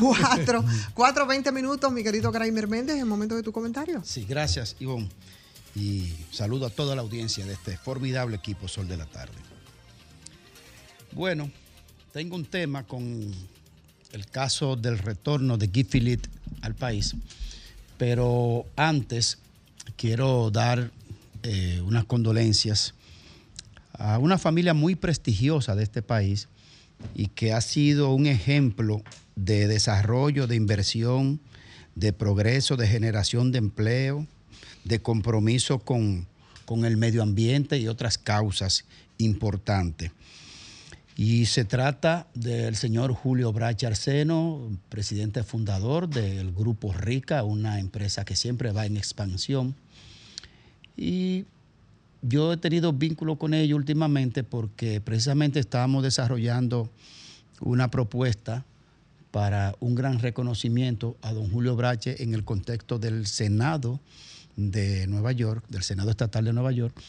[0.00, 0.64] Cuatro,
[0.94, 4.02] cuatro, veinte minutos, mi querido Graimer Méndez, el momento de tu comentario.
[4.04, 5.08] Sí, gracias, Ivonne.
[5.74, 9.34] Y saludo a toda la audiencia de este formidable equipo Sol de la Tarde.
[11.10, 11.50] Bueno,
[12.14, 13.32] tengo un tema con
[14.12, 16.28] el caso del retorno de Philippe
[16.62, 17.16] al país,
[17.98, 19.38] pero antes
[19.96, 20.92] quiero dar
[21.42, 22.94] eh, unas condolencias
[23.94, 26.46] a una familia muy prestigiosa de este país
[27.16, 29.02] y que ha sido un ejemplo
[29.34, 31.40] de desarrollo, de inversión,
[31.96, 34.24] de progreso, de generación de empleo,
[34.84, 36.28] de compromiso con,
[36.64, 38.84] con el medio ambiente y otras causas
[39.18, 40.12] importantes.
[41.16, 48.24] Y se trata del señor Julio Brache Arseno, presidente fundador del Grupo Rica, una empresa
[48.24, 49.76] que siempre va en expansión.
[50.96, 51.44] Y
[52.22, 56.90] yo he tenido vínculo con ellos últimamente porque precisamente estábamos desarrollando
[57.60, 58.64] una propuesta
[59.30, 64.00] para un gran reconocimiento a don Julio Brache en el contexto del Senado
[64.56, 67.00] de Nueva York, del Senado Estatal de Nueva York,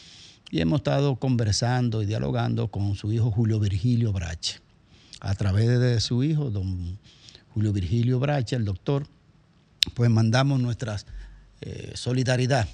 [0.50, 4.60] y hemos estado conversando y dialogando con su hijo Julio Virgilio Brache.
[5.20, 6.98] A través de su hijo, don
[7.48, 9.06] Julio Virgilio Brache, el doctor,
[9.94, 10.98] pues mandamos nuestra
[11.62, 12.68] eh, solidaridad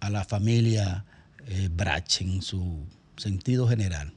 [0.00, 1.04] a la familia
[1.46, 2.86] eh, Brache en su
[3.16, 4.12] sentido general.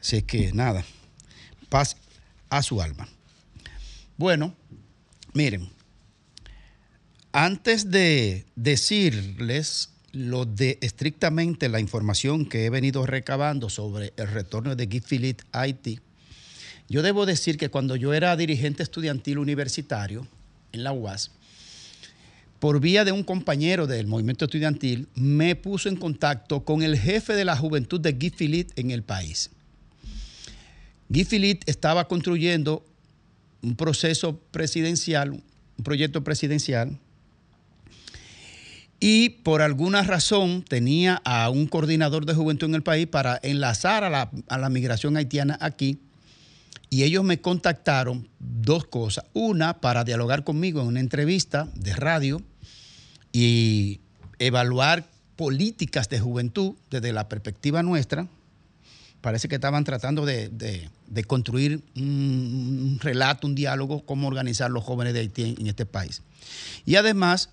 [0.00, 0.84] Así que nada,
[1.68, 1.96] paz
[2.50, 3.08] a su alma.
[4.16, 4.54] Bueno,
[5.32, 5.70] miren,
[7.32, 14.76] antes de decirles lo de estrictamente la información que he venido recabando sobre el retorno
[14.76, 16.00] de Guy Philippe Haití,
[16.88, 20.26] yo debo decir que cuando yo era dirigente estudiantil universitario
[20.72, 21.30] en la UAS,
[22.58, 27.32] por vía de un compañero del movimiento estudiantil, me puso en contacto con el jefe
[27.34, 29.50] de la juventud de Guy Philippe en el país.
[31.08, 32.84] Guy Philippe estaba construyendo
[33.62, 36.98] un proceso presidencial, un proyecto presidencial,
[39.04, 44.04] y por alguna razón tenía a un coordinador de juventud en el país para enlazar
[44.04, 45.98] a la, a la migración haitiana aquí.
[46.88, 49.24] Y ellos me contactaron dos cosas.
[49.32, 52.42] Una, para dialogar conmigo en una entrevista de radio
[53.32, 53.98] y
[54.38, 55.04] evaluar
[55.34, 58.28] políticas de juventud desde la perspectiva nuestra.
[59.20, 65.12] Parece que estaban tratando de, de- construir un, relato, un diálogo, cómo organizar los jóvenes
[65.12, 66.22] de Haití en este país.
[66.86, 67.48] Y además,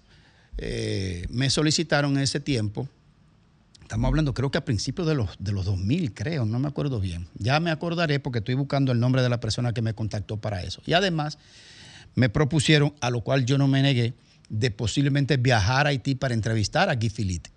[0.61, 2.89] eh, me solicitaron en ese tiempo,
[3.81, 6.99] estamos hablando creo que a principios de los, de los 2000, creo, no me acuerdo
[6.99, 7.27] bien.
[7.35, 10.61] Ya me acordaré porque estoy buscando el nombre de la persona que me contactó para
[10.63, 10.81] eso.
[10.85, 11.37] Y además,
[12.15, 14.13] me propusieron, a lo cual yo no me negué,
[14.49, 17.49] de posiblemente viajar a Haití para entrevistar a Guy Philippe.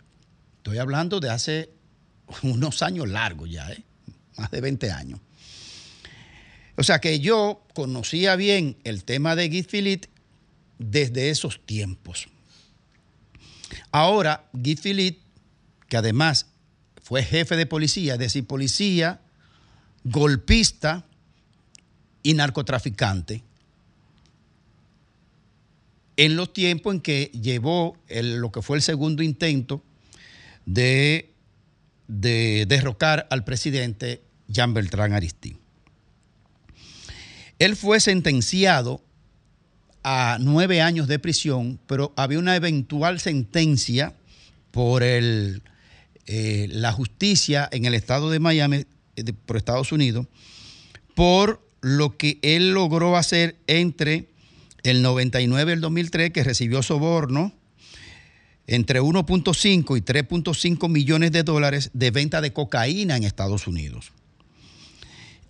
[0.59, 1.71] Estoy hablando de hace
[2.43, 3.83] unos años largos ya, ¿eh?
[4.37, 5.21] más de 20 años.
[6.77, 10.09] O sea que yo conocía bien el tema de Guy Philippe
[10.79, 12.29] desde esos tiempos.
[13.93, 15.21] Ahora, Guy Philippe,
[15.87, 16.47] que además
[17.03, 19.21] fue jefe de policía, es decir, policía,
[20.05, 21.05] golpista
[22.23, 23.45] y narcotraficante,
[26.17, 29.83] en los tiempos en que llevó lo que fue el segundo intento
[30.65, 31.35] de,
[32.09, 35.59] de derrocar al presidente Jean Beltrán Aristide.
[37.59, 39.03] Él fue sentenciado
[40.05, 44.15] a nueve años de prisión, pero había una eventual sentencia
[44.71, 45.63] por el,
[46.27, 48.85] eh, la justicia en el estado de Miami,
[49.17, 50.27] eh, de- por Estados Unidos,
[51.15, 54.29] por lo que él logró hacer entre
[54.83, 57.53] el 99 y el 2003, que recibió soborno
[58.67, 64.13] entre 1.5 y 3.5 millones de dólares de venta de cocaína en Estados Unidos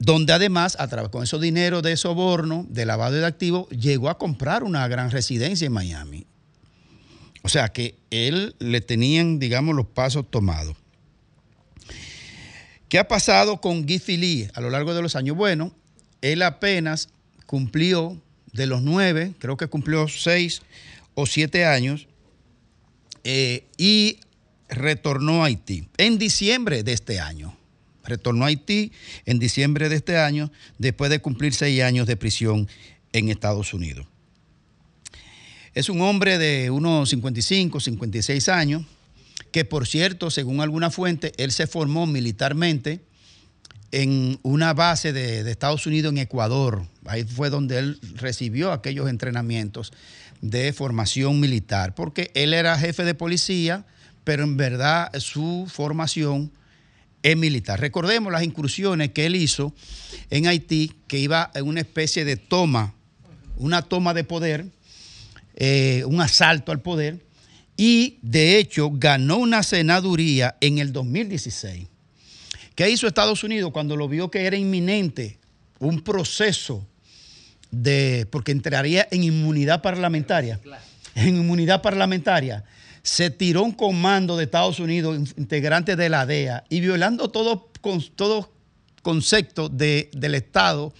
[0.04, 4.18] donde además, a través con esos dinero de soborno, de lavado de activos, llegó a
[4.18, 6.26] comprar una gran residencia en Miami.
[7.42, 10.76] O sea que él le tenían, digamos, los pasos tomados.
[12.88, 15.36] ¿Qué ha pasado con Guy Philippe a lo largo de los años?
[15.36, 15.72] Bueno,
[16.20, 17.08] él apenas
[17.46, 18.20] cumplió
[18.52, 20.62] de los nueve, creo que cumplió seis
[21.14, 22.08] o siete años,
[23.22, 24.18] eh, y
[24.68, 27.56] retornó a Haití en diciembre de este año.
[28.04, 28.92] Retornó a Haití
[29.26, 32.68] en diciembre de este año, después de cumplir seis años de prisión
[33.12, 34.06] en Estados Unidos.
[35.74, 38.84] Es un hombre de unos 55, 56 años,
[39.52, 43.00] que por cierto, según alguna fuente, él se formó militarmente
[43.90, 46.86] en una base de, de Estados Unidos en Ecuador.
[47.06, 49.92] Ahí fue donde él recibió aquellos entrenamientos
[50.42, 53.86] de formación militar, porque él era jefe de policía,
[54.24, 56.50] pero en verdad su formación
[57.22, 57.80] es militar.
[57.80, 59.74] Recordemos las incursiones que él hizo
[60.30, 62.94] en Haití, que iba en una especie de toma,
[63.56, 64.66] una toma de poder,
[65.54, 67.24] eh, un asalto al poder,
[67.76, 71.86] y de hecho ganó una senaduría en el 2016.
[72.74, 75.38] ¿Qué hizo Estados Unidos cuando lo vio que era inminente
[75.78, 76.86] un proceso
[77.70, 80.60] de, porque entraría en inmunidad parlamentaria,
[81.14, 82.64] en inmunidad parlamentaria,
[83.02, 87.70] se tiró un comando de Estados Unidos, in- integrante de la DEA, y violando todo,
[88.14, 88.52] todo
[89.02, 90.92] concepto de- del Estado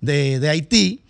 [0.00, 1.00] de, de Haití,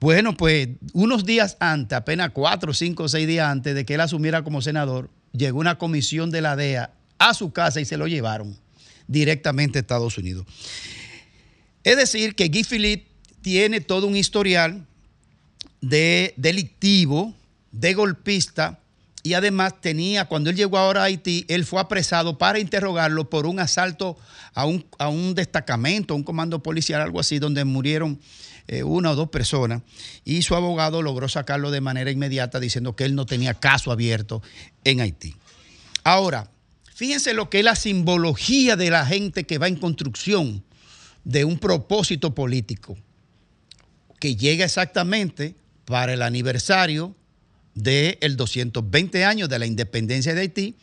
[0.00, 4.42] bueno, pues unos días antes, apenas cuatro, cinco, seis días antes de que él asumiera
[4.44, 8.56] como senador, llegó una comisión de la DEA a su casa y se lo llevaron
[9.08, 10.46] directamente a Estados Unidos.
[11.84, 13.08] Es decir, que Guy Philippe
[13.42, 14.86] tiene todo un historial
[15.80, 17.34] de delictivo,
[17.72, 18.80] de golpista,
[19.22, 23.46] y además tenía, cuando él llegó ahora a Haití, él fue apresado para interrogarlo por
[23.46, 24.16] un asalto
[24.54, 28.20] a un, a un destacamento, un comando policial, algo así, donde murieron
[28.68, 29.82] eh, una o dos personas,
[30.24, 34.42] y su abogado logró sacarlo de manera inmediata diciendo que él no tenía caso abierto
[34.84, 35.34] en Haití.
[36.04, 36.50] Ahora,
[36.94, 40.64] fíjense lo que es la simbología de la gente que va en construcción
[41.24, 42.96] de un propósito político,
[44.20, 47.16] que llega exactamente para el aniversario
[47.82, 50.74] del 220 años de la independencia de Haití,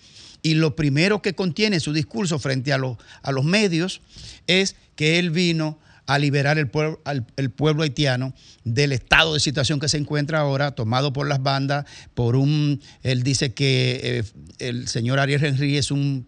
[0.41, 4.01] y lo primero que contiene su discurso frente a, los- a los medios
[4.47, 9.39] es que él vino a liberar el pueblo, al- el pueblo haitiano del estado de
[9.39, 14.23] situación que se encuentra ahora, tomado por las bandas, por un, él dice que eh,
[14.59, 16.27] el señor Ariel Henry es un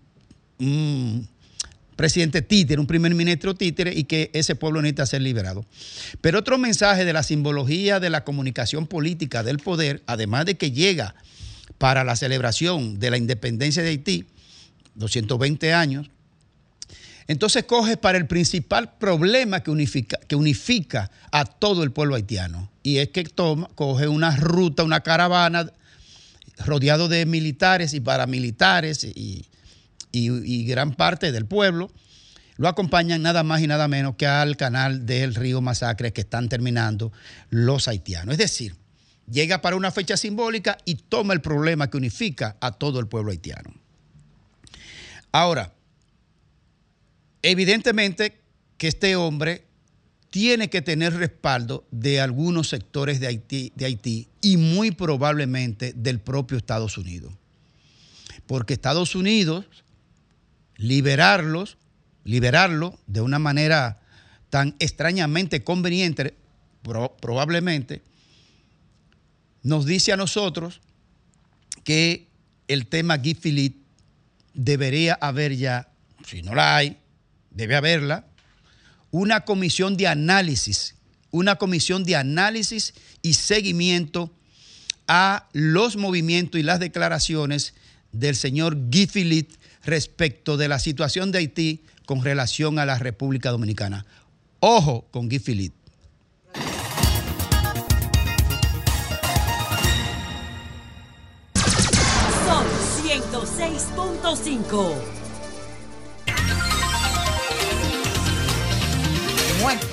[1.97, 5.65] presidente títere, un primer ministro títere, y que ese pueblo necesita ser liberado.
[6.21, 10.71] Pero otro mensaje de la simbología de la comunicación política del poder, además de que
[10.71, 11.15] llega
[11.77, 14.27] para la celebración de la independencia de Haití,
[14.95, 16.09] 220 años,
[17.27, 22.71] entonces coge para el principal problema que unifica, que unifica a todo el pueblo haitiano.
[22.83, 25.69] Y es que toma, coge una ruta, una caravana
[26.65, 29.45] rodeado de militares y paramilitares y,
[30.11, 31.91] y- gran parte del pueblo.
[32.57, 36.49] Lo acompañan nada más y nada menos que al canal del río Masacre que están
[36.49, 37.11] terminando
[37.49, 38.33] los haitianos.
[38.33, 38.75] Es decir,
[39.29, 43.31] llega para una fecha simbólica y toma el problema que unifica a todo el pueblo
[43.31, 43.73] haitiano.
[45.31, 45.73] Ahora,
[47.43, 48.39] evidentemente
[48.77, 49.65] que este hombre
[50.29, 56.97] tiene que tener respaldo de algunos sectores de Haití y muy probablemente del propio Estados
[56.97, 57.33] Unidos.
[58.45, 59.65] Porque Estados Unidos,
[60.77, 61.77] liberarlos,
[62.23, 63.99] liberarlo de una manera
[64.49, 66.35] tan extrañamente conveniente,
[66.81, 68.01] pro- probablemente,
[69.63, 70.81] nos dice a nosotros
[71.83, 72.27] que
[72.67, 73.79] el tema Guy Philippe
[74.53, 75.89] debería haber ya,
[76.25, 76.97] si no la hay,
[77.51, 78.25] debe haberla,
[79.11, 80.95] una comisión de análisis,
[81.31, 84.33] una comisión de análisis y seguimiento
[85.07, 87.73] a los movimientos y las declaraciones
[88.11, 89.55] del señor Guy Philippe
[89.87, 94.05] respecto de la situación de Haití con relación a la República Dominicana.
[94.59, 95.75] Ojo con Guy Philippe.
[102.45, 102.65] Son
[103.03, 105.16] 106.5.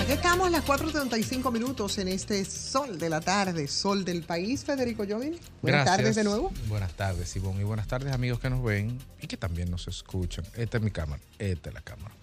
[0.05, 4.63] aquí estamos a las 4.35 minutos en este sol de la tarde, sol del país.
[4.63, 5.97] Federico Jovin, buenas Gracias.
[5.97, 6.53] tardes de nuevo.
[6.69, 7.63] Buenas tardes, Ivonne.
[7.63, 10.45] Y buenas tardes, amigos que nos ven y que también nos escuchan.
[10.57, 11.23] Esta es mi cámara.
[11.39, 12.15] Esta es la cámara.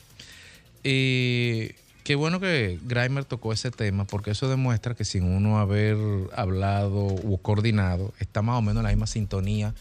[0.83, 1.69] Y
[2.03, 5.97] qué bueno que Grimer tocó ese tema, porque eso demuestra que sin uno haber
[6.35, 9.73] hablado o coordinado, está más o menos en la misma sintonía,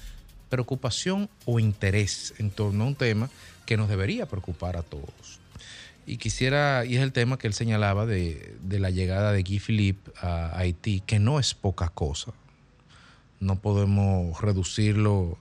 [0.48, 3.28] preocupación o interés en torno a un tema
[3.66, 5.39] que nos debería preocupar a todos.
[6.10, 9.60] Y quisiera, y es el tema que él señalaba de, de la llegada de Guy
[9.60, 12.32] Philippe a Haití, que no es poca cosa
[13.40, 15.38] no podemos reducirlo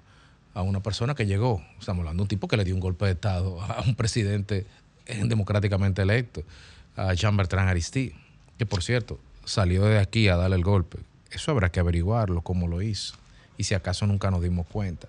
[0.53, 1.61] a una persona que llegó.
[1.79, 4.65] Estamos hablando de un tipo que le dio un golpe de Estado a un presidente
[5.25, 6.43] democráticamente electo,
[6.95, 8.15] a Jean-Bertrand Aristide,
[8.57, 10.99] que por cierto salió de aquí a darle el golpe.
[11.31, 13.15] Eso habrá que averiguarlo, cómo lo hizo,
[13.57, 15.07] y si acaso nunca nos dimos cuenta.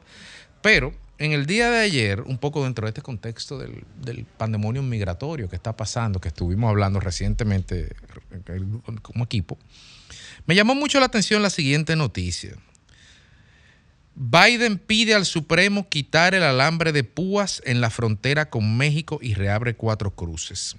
[0.60, 4.82] Pero en el día de ayer, un poco dentro de este contexto del, del pandemonio
[4.82, 7.94] migratorio que está pasando, que estuvimos hablando recientemente
[9.02, 9.58] como equipo,
[10.46, 12.56] me llamó mucho la atención la siguiente noticia.
[14.14, 19.34] Biden pide al Supremo quitar el alambre de púas en la frontera con México y
[19.34, 20.76] reabre cuatro cruces.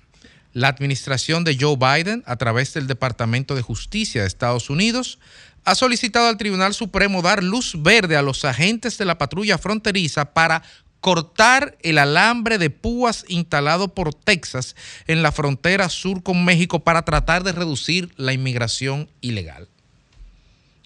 [0.53, 5.19] La administración de Joe Biden, a través del Departamento de Justicia de Estados Unidos,
[5.63, 10.33] ha solicitado al Tribunal Supremo dar luz verde a los agentes de la patrulla fronteriza
[10.33, 10.63] para
[10.99, 14.75] cortar el alambre de púas instalado por Texas
[15.07, 19.67] en la frontera sur con México para tratar de reducir la inmigración ilegal.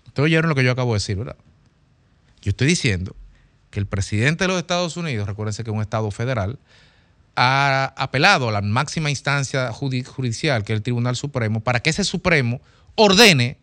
[0.07, 1.35] Ustedes oyeron lo que yo acabo de decir, ¿verdad?
[2.41, 3.15] Yo estoy diciendo
[3.71, 6.59] que el presidente de los Estados Unidos, recuérdense que es un Estado federal,
[7.35, 11.89] ha apelado a la máxima instancia judi- judicial, que es el Tribunal Supremo, para que
[11.89, 12.61] ese Supremo
[12.95, 13.57] ordene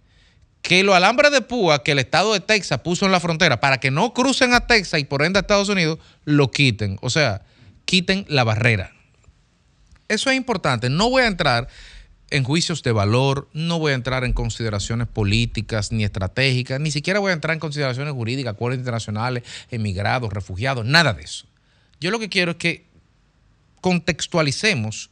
[0.62, 3.78] que los alambres de púa que el Estado de Texas puso en la frontera para
[3.78, 6.98] que no crucen a Texas y por ende a Estados Unidos, lo quiten.
[7.02, 7.42] O sea,
[7.84, 8.92] quiten la barrera.
[10.08, 10.88] Eso es importante.
[10.88, 11.68] No voy a entrar
[12.30, 17.20] en juicios de valor, no voy a entrar en consideraciones políticas ni estratégicas, ni siquiera
[17.20, 21.44] voy a entrar en consideraciones jurídicas, acuerdos internacionales, emigrados, refugiados, nada de eso.
[22.00, 22.86] Yo lo que quiero es que
[23.82, 25.10] contextualicemos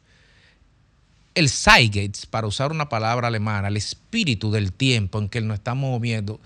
[1.34, 5.90] el Zeitgeist, para usar una palabra alemana, el espíritu del tiempo en que nos estamos
[5.90, 6.40] moviendo,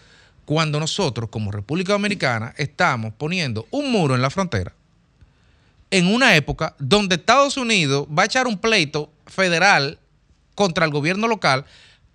[0.44, 4.74] cuando nosotros, como República Dominicana, estamos poniendo un muro en la frontera
[5.94, 10.00] en una época donde Estados Unidos va a echar un pleito federal
[10.56, 11.66] contra el gobierno local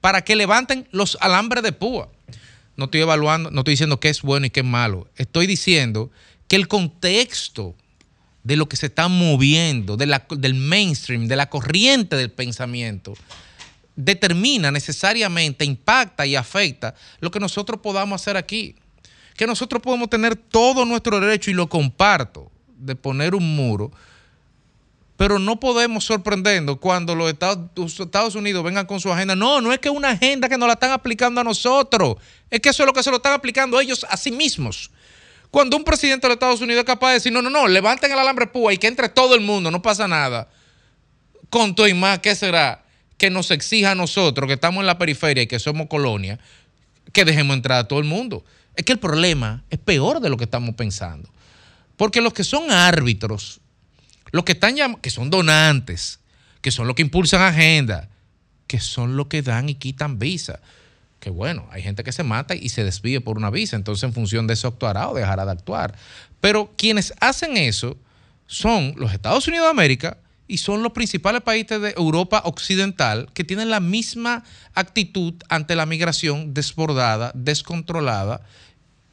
[0.01, 2.09] para que levanten los alambres de púa.
[2.75, 5.07] No estoy evaluando, no estoy diciendo qué es bueno y qué es malo.
[5.15, 6.11] Estoy diciendo
[6.49, 7.73] que el contexto
[8.43, 13.13] de lo que se está moviendo, de la- del mainstream, de la corriente del pensamiento,
[13.95, 18.75] determina necesariamente, impacta y afecta lo que nosotros podamos hacer aquí.
[19.35, 23.91] Que nosotros podemos tener todo nuestro derecho, y lo comparto, de poner un muro,
[25.17, 29.35] pero no podemos sorprendernos cuando los Estados, Unidos vengan con su agenda.
[29.35, 32.15] No, no es que una agenda que nos la están aplicando a nosotros,
[32.49, 34.91] es que eso es lo que se lo están aplicando ellos a sí mismos.
[35.51, 38.11] Cuando un presidente de los Estados Unidos es capaz de decir, no, no, no, levanten
[38.11, 40.47] el alambre púa y que entre todo el mundo, no pasa nada.
[41.49, 42.85] Con todo y más, ¿qué será?
[43.17, 46.39] Que nos exija a nosotros, que estamos en la periferia y que somos colonia,
[47.11, 48.45] que dejemos entrar a todo el mundo.
[48.75, 51.29] Es que el problema es peor de lo que estamos pensando.
[51.97, 53.59] Porque los que son árbitros,
[54.31, 56.19] los que están que son donantes,
[56.61, 58.07] que son los que impulsan agenda,
[58.67, 60.59] que son los que dan y quitan visa.
[61.19, 64.13] Que bueno, hay gente que se mata y se desvíe por una visa, entonces en
[64.13, 65.95] función de eso actuará o dejará de actuar.
[66.39, 67.97] Pero quienes hacen eso
[68.47, 70.17] son los Estados Unidos de América
[70.47, 74.43] y son los principales países de Europa Occidental que tienen la misma
[74.73, 78.41] actitud ante la migración desbordada, descontrolada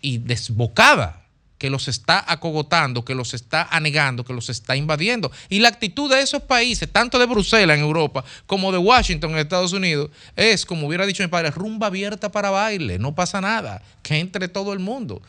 [0.01, 1.26] y desbocada
[1.59, 5.31] que los está acogotando, que los está anegando, que los está invadiendo.
[5.49, 9.39] Y la actitud de esos países, tanto de Bruselas en Europa como de Washington en
[9.39, 13.83] Estados Unidos, es, como hubiera dicho mi padre, rumba abierta para baile, no pasa nada,
[14.03, 15.23] que entre todo el mundo.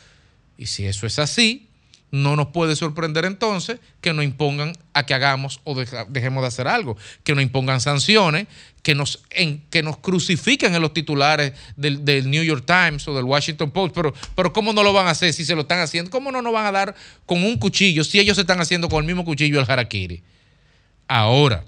[0.58, 1.68] Y si eso es así,
[2.12, 6.68] no nos puede sorprender entonces que nos impongan a que hagamos o dejemos de hacer
[6.68, 8.48] algo, que nos impongan sanciones,
[8.88, 13.14] que nos, en- que nos crucifiquen en los titulares del, del New York Times o
[13.14, 15.80] del Washington Post, pero, pero ¿cómo no lo van a hacer si se lo están
[15.82, 16.10] haciendo?
[16.10, 16.96] ¿Cómo no nos van a dar
[17.26, 20.24] con un cuchillo si ellos se están haciendo con el mismo cuchillo el harakiri?
[21.10, 21.66] Ahora,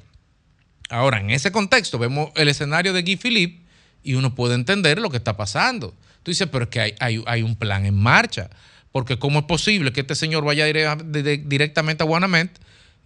[0.89, 3.65] ahora en ese contexto vemos el escenario de Guy Philippe
[4.01, 5.93] y uno puede entender lo que está pasando.
[6.23, 8.49] Tú dices, pero es que hay, hay- hay un plan en marcha.
[8.93, 12.51] Porque ¿cómo es posible que este señor vaya directamente a Guanament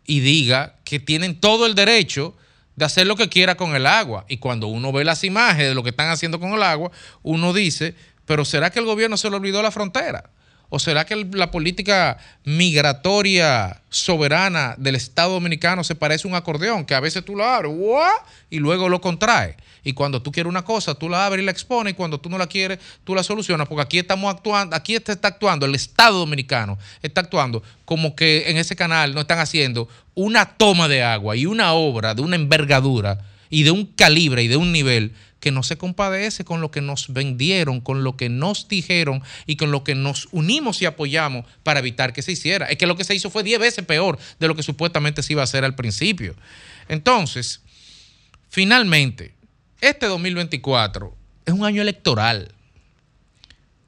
[0.06, 2.38] y diga que tienen todo el derecho
[2.76, 4.26] de hacer lo que quiera con el agua?
[4.28, 6.92] Y cuando uno ve las imágenes de lo que están haciendo con el agua,
[7.22, 7.96] uno dice,
[8.26, 10.30] pero ¿será que el gobierno se le olvidó la frontera?
[10.76, 16.84] ¿O será que la política migratoria soberana del Estado Dominicano se parece a un acordeón?
[16.84, 17.72] Que a veces tú lo abres
[18.50, 19.56] y luego lo contrae.
[19.84, 22.28] Y cuando tú quieres una cosa, tú la abres y la expones, y cuando tú
[22.28, 23.68] no la quieres, tú la solucionas.
[23.68, 28.58] Porque aquí estamos actuando, aquí está actuando, el Estado Dominicano está actuando como que en
[28.58, 33.20] ese canal no están haciendo una toma de agua y una obra de una envergadura
[33.52, 35.14] y de un calibre y de un nivel
[35.44, 39.58] que no se compadece con lo que nos vendieron, con lo que nos dijeron y
[39.58, 42.68] con lo que nos unimos y apoyamos para evitar que se hiciera.
[42.68, 45.34] Es que lo que se hizo fue 10 veces peor de lo que supuestamente se
[45.34, 46.34] iba a hacer al principio.
[46.88, 47.60] Entonces,
[48.48, 49.34] finalmente,
[49.82, 51.14] este 2024
[51.46, 52.54] es un año electoral.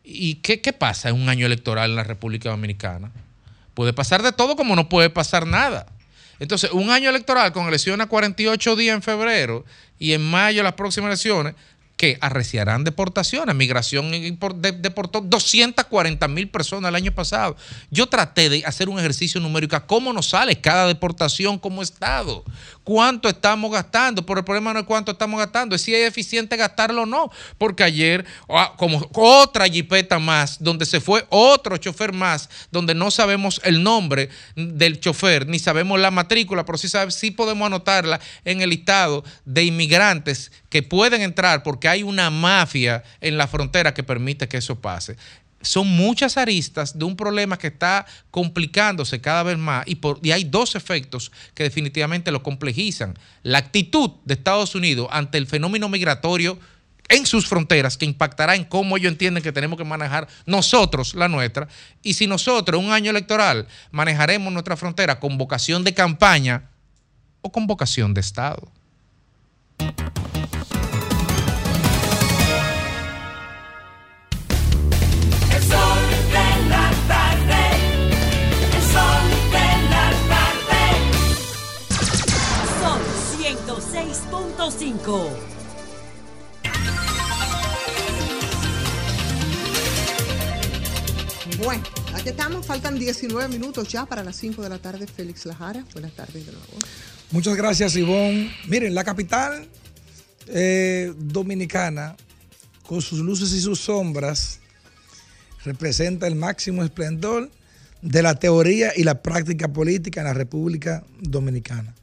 [0.03, 3.13] ¿Y qué, qué pasa en un año electoral en la República Dominicana?
[3.75, 5.85] Puede pasar de todo como no puede pasar nada.
[6.39, 9.65] Entonces, un año electoral con elecciones a 48 días en febrero
[9.99, 11.55] y en mayo las próximas elecciones,
[11.97, 13.55] que arreciarán deportaciones.
[13.55, 14.11] Migración
[14.81, 17.55] deportó 240 mil personas el año pasado.
[17.89, 22.43] Yo traté de hacer un ejercicio numérico cómo nos sale cada deportación como Estado.
[22.83, 24.25] ¿Cuánto estamos gastando?
[24.25, 27.31] Pero el problema no es cuánto estamos gastando, es si es eficiente gastarlo o no.
[27.57, 33.09] Porque ayer, ah, como otra jipeta más, donde se fue otro chofer más, donde no
[33.09, 38.61] sabemos el nombre del chofer, ni sabemos la matrícula, pero sí, sí podemos anotarla en
[38.61, 44.03] el listado de inmigrantes que pueden entrar porque hay una mafia en la frontera que
[44.03, 45.15] permite que eso pase.
[45.61, 50.33] Son muchas aristas de un problema que está complicándose cada vez más y, por, y
[50.33, 53.17] hay dos efectos que definitivamente lo complejizan.
[53.41, 56.59] La actitud de Estados Unidos ante el fenómeno migratorio
[57.07, 61.29] en sus fronteras, que impactará en cómo ellos entienden que tenemos que manejar nosotros la
[61.29, 61.69] nuestra,
[62.03, 66.69] y si nosotros, un año electoral, manejaremos nuestra frontera con vocación de campaña
[67.39, 68.69] o con vocación de Estado.
[91.63, 91.83] Bueno,
[92.13, 92.65] aquí estamos.
[92.65, 95.07] Faltan 19 minutos ya para las 5 de la tarde.
[95.07, 96.77] Félix Lajara, buenas tardes de nuevo.
[97.31, 98.51] Muchas gracias, Ivonne.
[98.67, 99.67] Miren, la capital
[100.47, 102.15] eh, dominicana,
[102.87, 104.59] con sus luces y sus sombras,
[105.63, 107.49] representa el máximo esplendor
[108.01, 111.95] de la teoría y la práctica política en la República Dominicana.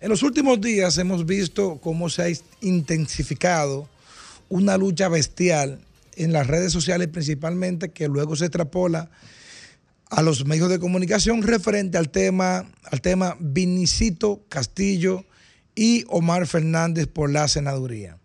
[0.00, 2.28] En los últimos días hemos visto cómo se ha
[2.60, 3.88] intensificado
[4.48, 5.80] una lucha bestial
[6.14, 9.10] en las redes sociales principalmente, que luego se extrapola
[10.10, 15.24] a los medios de comunicación referente al tema, al tema Vinicito Castillo
[15.74, 18.18] y Omar Fernández por la senaduría.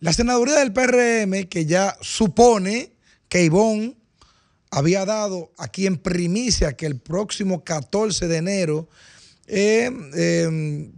[0.00, 2.92] La senaduría del PRM, que ya supone
[3.28, 3.96] que Ivón
[4.70, 8.88] había dado aquí en primicia que el próximo 14 de enero,
[9.46, 10.90] eh, eh,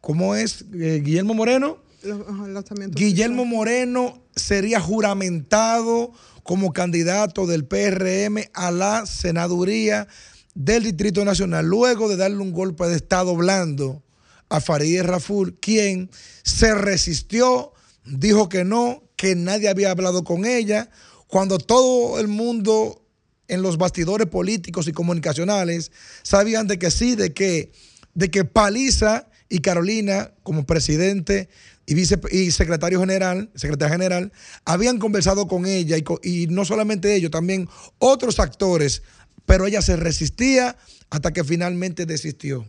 [0.00, 0.64] ¿cómo es?
[0.74, 1.78] Eh, Guillermo Moreno.
[2.02, 2.64] Los-
[2.94, 6.12] Guillermo Moreno sería juramentado
[6.46, 10.06] como candidato del PRM a la senaduría
[10.54, 14.02] del Distrito Nacional, luego de darle un golpe de Estado blando
[14.48, 16.08] a Farideh Raful, quien
[16.44, 17.72] se resistió,
[18.04, 20.88] dijo que no, que nadie había hablado con ella,
[21.26, 23.02] cuando todo el mundo
[23.48, 25.90] en los bastidores políticos y comunicacionales
[26.22, 27.72] sabían de que sí, de que,
[28.14, 31.48] de que Paliza y Carolina, como presidente
[31.86, 34.32] y, vice, y secretario general, secretaria general,
[34.64, 37.68] habían conversado con ella y, y no solamente ellos, también
[37.98, 39.02] otros actores,
[39.46, 40.76] pero ella se resistía
[41.10, 42.66] hasta que finalmente desistió.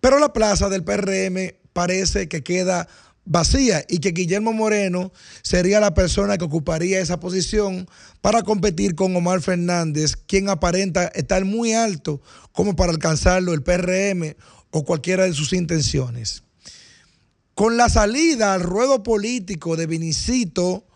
[0.00, 2.88] Pero la plaza del PRM parece que queda
[3.28, 5.12] vacía y que Guillermo Moreno
[5.42, 7.86] sería la persona que ocuparía esa posición
[8.20, 12.22] para competir con Omar Fernández, quien aparenta estar muy alto
[12.52, 14.34] como para alcanzarlo el PRM
[14.70, 16.42] o cualquiera de sus intenciones.
[17.58, 20.86] Con la salida al ruedo político de Vinicito,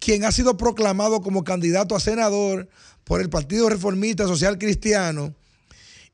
[0.00, 2.68] quien ha sido proclamado como candidato a senador
[3.04, 5.36] por el Partido Reformista Social Cristiano,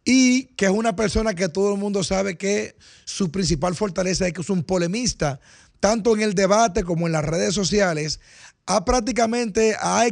[0.05, 4.35] y que es una persona que todo el mundo sabe que su principal fortaleza es
[4.35, 5.40] que es un polemista,
[5.81, 8.20] tanto en el debate como en las redes sociales,
[8.66, 10.05] ha prácticamente ha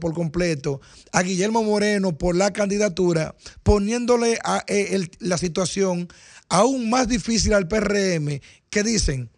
[0.00, 0.80] por completo
[1.12, 6.08] a Guillermo Moreno por la candidatura, poniéndole a, eh, la situación
[6.48, 8.40] aún más difícil al PRM,
[8.70, 9.30] que dicen,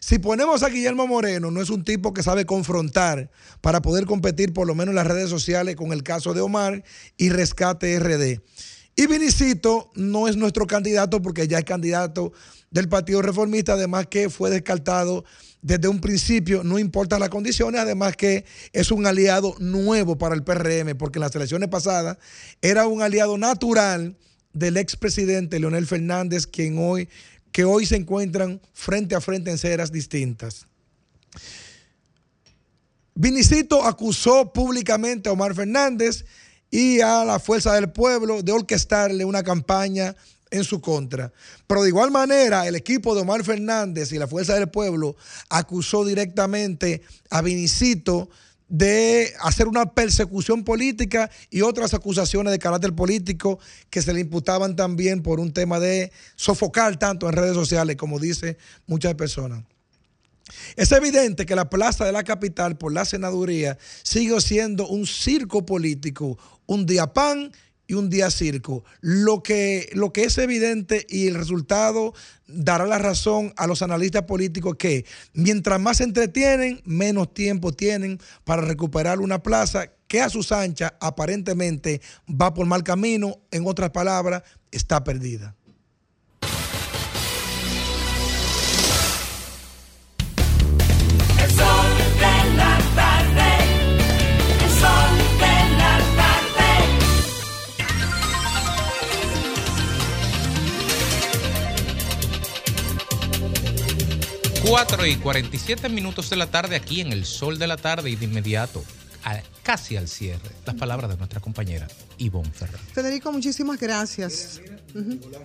[0.00, 3.30] si ponemos a Guillermo Moreno, no es un tipo que sabe confrontar
[3.60, 6.84] para poder competir por lo menos en las redes sociales con el caso de Omar
[7.16, 8.40] y Rescate RD.
[8.94, 12.32] Y Vinicito no es nuestro candidato porque ya es candidato
[12.70, 15.24] del Partido Reformista, además que fue descartado
[15.60, 20.44] desde un principio, no importa las condiciones, además que es un aliado nuevo para el
[20.44, 22.18] PRM, porque en las elecciones pasadas
[22.62, 24.16] era un aliado natural
[24.56, 27.08] del expresidente Leonel Fernández, quien hoy,
[27.52, 30.66] que hoy se encuentran frente a frente en ceras distintas.
[33.14, 36.24] Vinicito acusó públicamente a Omar Fernández
[36.70, 40.14] y a la Fuerza del Pueblo de orquestarle una campaña
[40.50, 41.32] en su contra.
[41.66, 45.16] Pero de igual manera, el equipo de Omar Fernández y la Fuerza del Pueblo
[45.48, 48.28] acusó directamente a Vinicito
[48.68, 53.58] de hacer una persecución política y otras acusaciones de carácter político
[53.90, 58.18] que se le imputaban también por un tema de sofocar tanto en redes sociales, como
[58.18, 58.56] dice
[58.86, 59.62] muchas personas.
[60.76, 65.66] Es evidente que la plaza de la capital por la senaduría sigue siendo un circo
[65.66, 67.52] político, un día pan
[67.86, 68.84] y un día circo.
[69.00, 72.14] Lo que, lo que es evidente y el resultado
[72.46, 78.20] dará la razón a los analistas políticos que mientras más se entretienen, menos tiempo tienen
[78.44, 82.00] para recuperar una plaza que a sus anchas aparentemente
[82.30, 85.55] va por mal camino, en otras palabras, está perdida.
[104.66, 108.16] 4 y 47 minutos de la tarde aquí en el sol de la tarde y
[108.16, 108.82] de inmediato,
[109.24, 111.86] a- casi al cierre, las palabras de nuestra compañera
[112.18, 112.78] Ivonne Ferrer.
[112.92, 114.60] Federico, muchísimas gracias.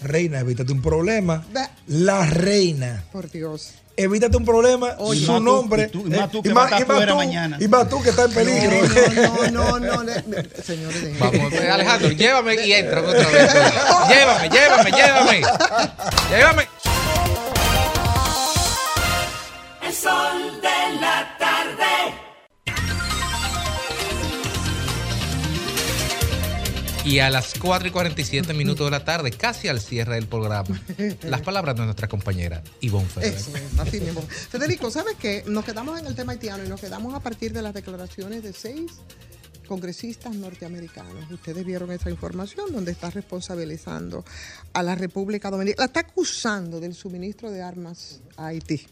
[0.01, 1.43] Reina, evítate un problema.
[1.87, 3.03] La reina.
[3.11, 3.73] Por Dios.
[3.97, 4.95] Evítate un problema.
[4.99, 5.19] Oye.
[5.19, 5.83] su tú- nombre.
[5.83, 7.57] y tú- y más tú eh, que y y más tú- mañana.
[7.59, 8.71] Y más tú que está en peligro.
[9.51, 10.03] No, no, no, no.
[10.03, 10.23] le-
[10.63, 11.19] señores.
[11.19, 13.53] Vamos, eh, Alejandro, llévame y entra otra vez.
[14.09, 15.41] Llévame, llévame, llévame.
[16.31, 16.67] Llévame.
[20.01, 21.93] Sol de la tarde.
[27.05, 30.81] Y a las 4 y 47 minutos de la tarde, casi al cierre del programa,
[31.23, 33.33] las palabras de nuestra compañera Ivonne Ferrer.
[33.35, 34.21] Eso es, así mismo.
[34.21, 35.43] Federico, ¿sabes qué?
[35.45, 38.53] Nos quedamos en el tema haitiano y nos quedamos a partir de las declaraciones de
[38.53, 38.93] seis
[39.67, 41.29] congresistas norteamericanos.
[41.29, 44.25] Ustedes vieron esa información donde está responsabilizando
[44.73, 48.87] a la República Dominicana, la está acusando del suministro de armas a Haití.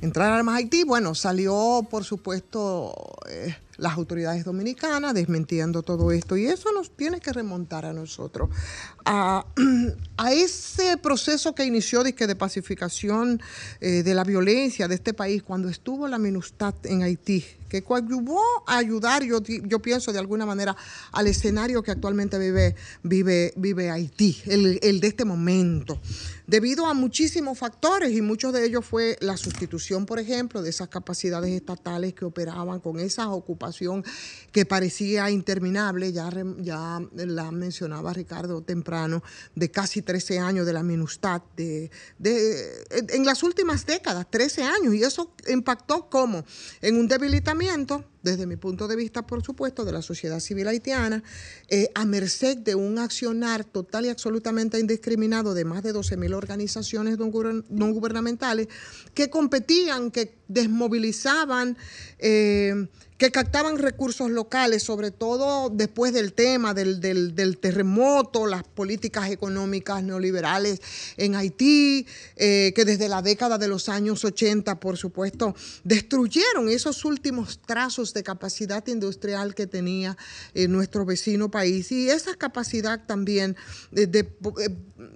[0.00, 2.94] Entrar armas a Haití, bueno, salió por supuesto
[3.28, 8.50] eh, las autoridades dominicanas desmintiendo todo esto y eso nos tiene que remontar a nosotros,
[9.04, 9.46] a,
[10.16, 13.40] a ese proceso que inició de, de pacificación
[13.80, 18.42] eh, de la violencia de este país cuando estuvo la MINUSTAT en Haití, que coadyuvó
[18.66, 20.76] a ayudar, yo, yo pienso de alguna manera,
[21.12, 26.00] al escenario que actualmente vive, vive, vive Haití, el, el de este momento,
[26.46, 30.88] debido a muchísimos factores y muchos de ellos fue la sustitución, por ejemplo, de esas
[30.88, 33.28] capacidades estatales que operaban con esa
[34.52, 39.22] que parecía interminable, ya, ya la mencionaba Ricardo temprano,
[39.54, 44.94] de casi 13 años de la MINUSTAT, de, de- en las últimas décadas, 13 años,
[44.94, 46.44] y eso impactó como
[46.80, 51.22] en un debilitamiento, desde mi punto de vista, por supuesto, de la sociedad civil haitiana,
[51.68, 56.34] eh, a merced de un accionar total y absolutamente indiscriminado de más de 12 mil
[56.34, 58.68] organizaciones no guber- no gubernamentales
[59.14, 61.76] que competían, que desmovilizaban,
[62.18, 62.86] eh,
[63.18, 70.80] que captaban recursos locales, sobre todo después del tema del terremoto, las políticas económicas neoliberales
[71.16, 72.06] en Haití,
[72.36, 78.14] eh, que desde la década de los años 80, por supuesto, destruyeron esos últimos trazos
[78.14, 80.16] de capacidad industrial que tenía
[80.54, 83.56] eh, nuestro vecino país y esa capacidad también
[83.90, 84.28] de, de-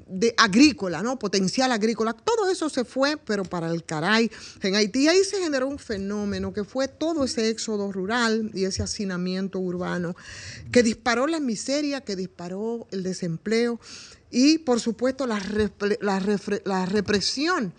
[0.07, 1.19] de agrícola, ¿no?
[1.19, 2.13] Potencial agrícola.
[2.13, 4.31] Todo eso se fue, pero para el caray.
[4.61, 8.83] En Haití ahí se generó un fenómeno que fue todo ese éxodo rural y ese
[8.83, 10.15] hacinamiento urbano
[10.71, 13.81] que disparó la miseria, que disparó el desempleo
[14.31, 17.75] y, por supuesto, la represión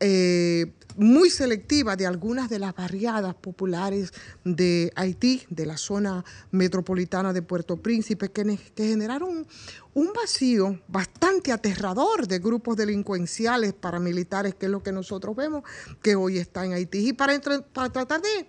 [0.00, 4.12] eh, muy selectiva de algunas de las barriadas populares
[4.44, 9.46] de Haití, de la zona metropolitana de Puerto Príncipe, que, ne- que generaron
[9.92, 15.64] un vacío bastante aterrador de grupos delincuenciales paramilitares, que es lo que nosotros vemos
[16.02, 17.08] que hoy está en Haití.
[17.08, 17.38] Y para,
[17.72, 18.46] para tratar de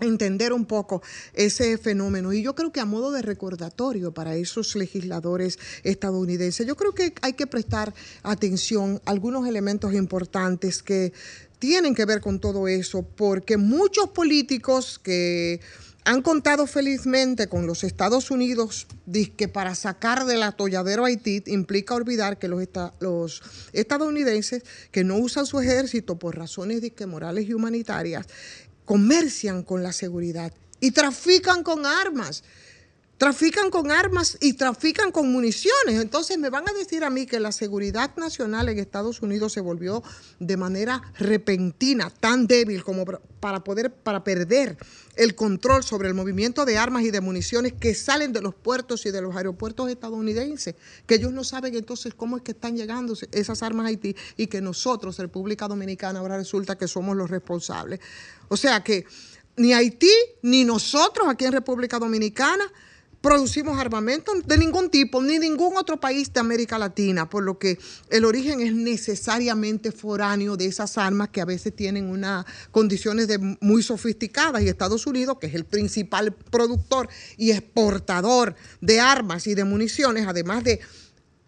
[0.00, 1.02] entender un poco
[1.34, 2.32] ese fenómeno.
[2.32, 7.12] Y yo creo que a modo de recordatorio para esos legisladores estadounidenses, yo creo que
[7.22, 11.12] hay que prestar atención a algunos elementos importantes que
[11.58, 15.60] tienen que ver con todo eso, porque muchos políticos que
[16.04, 18.86] han contado felizmente con los Estados Unidos,
[19.36, 23.42] que para sacar del atolladero Haití implica olvidar que los, esta- los
[23.74, 28.26] estadounidenses que no usan su ejército por razones morales y humanitarias,
[28.88, 30.50] comercian con la seguridad
[30.80, 32.42] y trafican con armas.
[33.18, 36.00] Trafican con armas y trafican con municiones.
[36.00, 39.60] Entonces me van a decir a mí que la seguridad nacional en Estados Unidos se
[39.60, 40.04] volvió
[40.38, 43.04] de manera repentina, tan débil como
[43.40, 44.78] para poder, para perder
[45.16, 49.04] el control sobre el movimiento de armas y de municiones que salen de los puertos
[49.04, 53.14] y de los aeropuertos estadounidenses, que ellos no saben entonces cómo es que están llegando
[53.32, 57.98] esas armas a Haití y que nosotros, República Dominicana, ahora resulta que somos los responsables.
[58.46, 59.06] O sea que
[59.56, 60.12] ni Haití
[60.42, 62.64] ni nosotros aquí en República Dominicana
[63.20, 67.78] producimos armamento de ningún tipo, ni ningún otro país de América Latina, por lo que
[68.10, 73.38] el origen es necesariamente foráneo de esas armas que a veces tienen unas condiciones de
[73.60, 74.62] muy sofisticadas.
[74.62, 80.26] Y Estados Unidos, que es el principal productor y exportador de armas y de municiones,
[80.26, 80.80] además de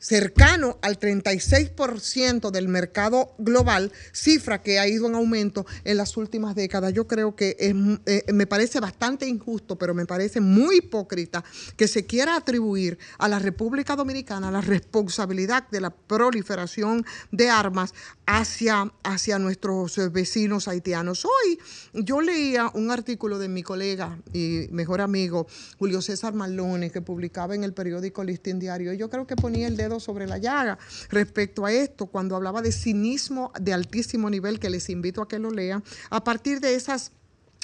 [0.00, 6.54] cercano al 36% del mercado global, cifra que ha ido en aumento en las últimas
[6.54, 6.92] décadas.
[6.94, 7.74] Yo creo que es,
[8.06, 11.44] eh, me parece bastante injusto, pero me parece muy hipócrita
[11.76, 17.92] que se quiera atribuir a la República Dominicana la responsabilidad de la proliferación de armas
[18.26, 21.26] hacia, hacia nuestros eh, vecinos haitianos.
[21.26, 21.58] Hoy
[21.92, 25.46] yo leía un artículo de mi colega y mejor amigo
[25.78, 28.94] Julio César Malone que publicaba en el periódico Listín Diario.
[28.94, 32.70] Yo creo que ponía el dedo sobre la llaga respecto a esto cuando hablaba de
[32.70, 37.12] cinismo de altísimo nivel, que les invito a que lo lean, a partir de esas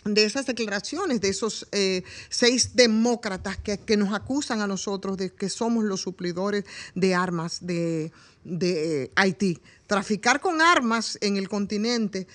[0.05, 5.33] de esas declaraciones de esos eh, seis demócratas que, que nos acusan a nosotros de
[5.33, 8.13] que somos los suplidores de armas de,
[8.45, 9.61] de eh, Haití.
[9.87, 12.27] Traficar con armas en el continente,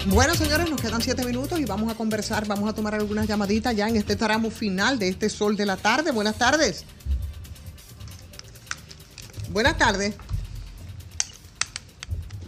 [0.06, 3.76] Bueno, señores, nos quedan siete minutos y vamos a conversar, vamos a tomar algunas llamaditas
[3.76, 6.12] ya en este tramo final de este sol de la tarde.
[6.12, 6.86] Buenas tardes.
[9.50, 10.16] Buenas tardes.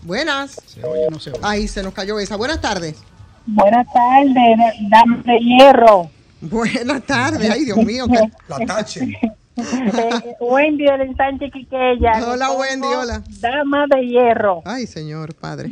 [0.02, 0.52] Buenas.
[0.66, 1.40] ¿Se oye no se oye?
[1.42, 2.36] Ahí se nos cayó esa.
[2.36, 3.00] Buenas tardes.
[3.46, 4.58] Buenas tardes,
[4.88, 6.10] dama de hierro.
[6.40, 7.50] Buenas tardes.
[7.50, 8.06] Ay, Dios mío.
[8.06, 9.18] que- La tache.
[9.56, 12.12] Eh, Wendy del ensanche Quiqueya.
[12.26, 13.22] Hola, Wendy, hola.
[13.40, 14.62] Dama de hierro.
[14.64, 15.70] Ay, señor, padre.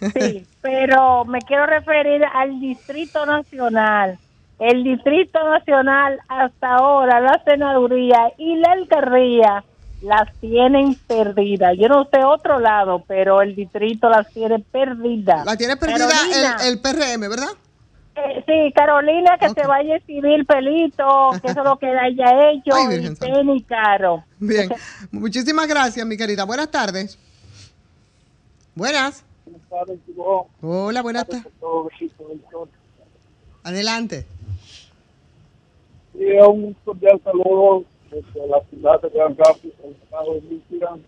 [0.00, 4.18] Sí, pero me quiero referir al Distrito Nacional.
[4.60, 9.64] El Distrito Nacional hasta ahora, la senaduría y la alcaldía
[10.02, 11.76] las tienen perdidas.
[11.78, 15.44] Yo no sé otro lado, pero el distrito las tiene perdidas.
[15.44, 17.48] La tiene perdida Carolina, el, el PRM, ¿verdad?
[18.18, 22.50] eh, sí, Carolina, que se vaya a exhibir pelito, que eso es lo que haya
[22.50, 24.24] hecho, Ay, y tenis caro.
[24.38, 24.68] Bien.
[25.10, 26.44] Muchísimas gracias, mi querida.
[26.44, 27.18] Buenas tardes.
[28.74, 29.24] Buenas.
[30.60, 31.46] Hola, buenas tardes.
[33.64, 34.26] Adelante.
[36.12, 41.02] Sí, un cordial saludo desde la ciudad de Grand Rapids, el estado de Michigan.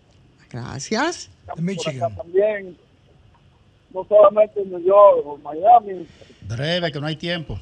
[0.49, 1.29] Gracias.
[1.47, 2.77] Acá también,
[3.93, 6.07] no solamente en New York o Miami,
[6.47, 7.59] Breve, que no hay tiempo.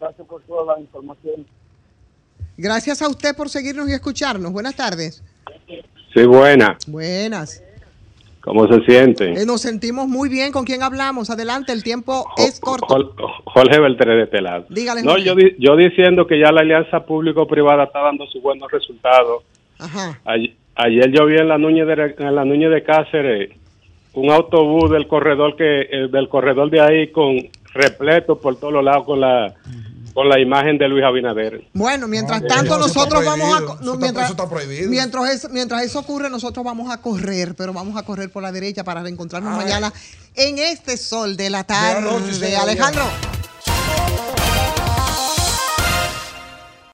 [0.00, 1.46] Gracias por toda la información.
[2.56, 4.52] Gracias a usted por seguirnos y escucharnos.
[4.52, 5.22] Buenas tardes.
[6.14, 6.76] Sí, buena.
[6.86, 7.62] Buenas.
[8.48, 9.42] ¿Cómo se siente?
[9.42, 10.52] Eh, nos sentimos muy bien.
[10.52, 11.28] ¿Con quién hablamos?
[11.28, 12.86] Adelante, el tiempo es corto.
[13.44, 14.64] Jorge Beltré de este lado.
[14.70, 18.70] Dígale, No, yo, di- yo diciendo que ya la alianza público-privada está dando sus buenos
[18.72, 19.42] resultados.
[19.78, 20.18] Ajá.
[20.24, 23.50] Ay- ayer yo vi en la Núñez de, en la Núñez de Cáceres
[24.14, 27.36] un autobús del corredor que eh, del corredor de ahí con
[27.74, 29.54] repleto por todos los lados con la
[30.18, 31.62] con la imagen de Luis Abinader.
[31.74, 33.58] Bueno, mientras No, tanto eso está nosotros vamos a...
[33.58, 34.90] Eso no, está- mientras, eso está prohibido.
[34.90, 38.50] Mientras eso, mientras eso ocurre, nosotros vamos a correr, pero vamos a correr por la
[38.50, 39.64] derecha para reencontrarnos Ay.
[39.64, 39.92] mañana
[40.34, 42.00] en este sol de la tarde.
[42.02, 42.62] noche, señor.
[42.62, 43.04] Alejandro.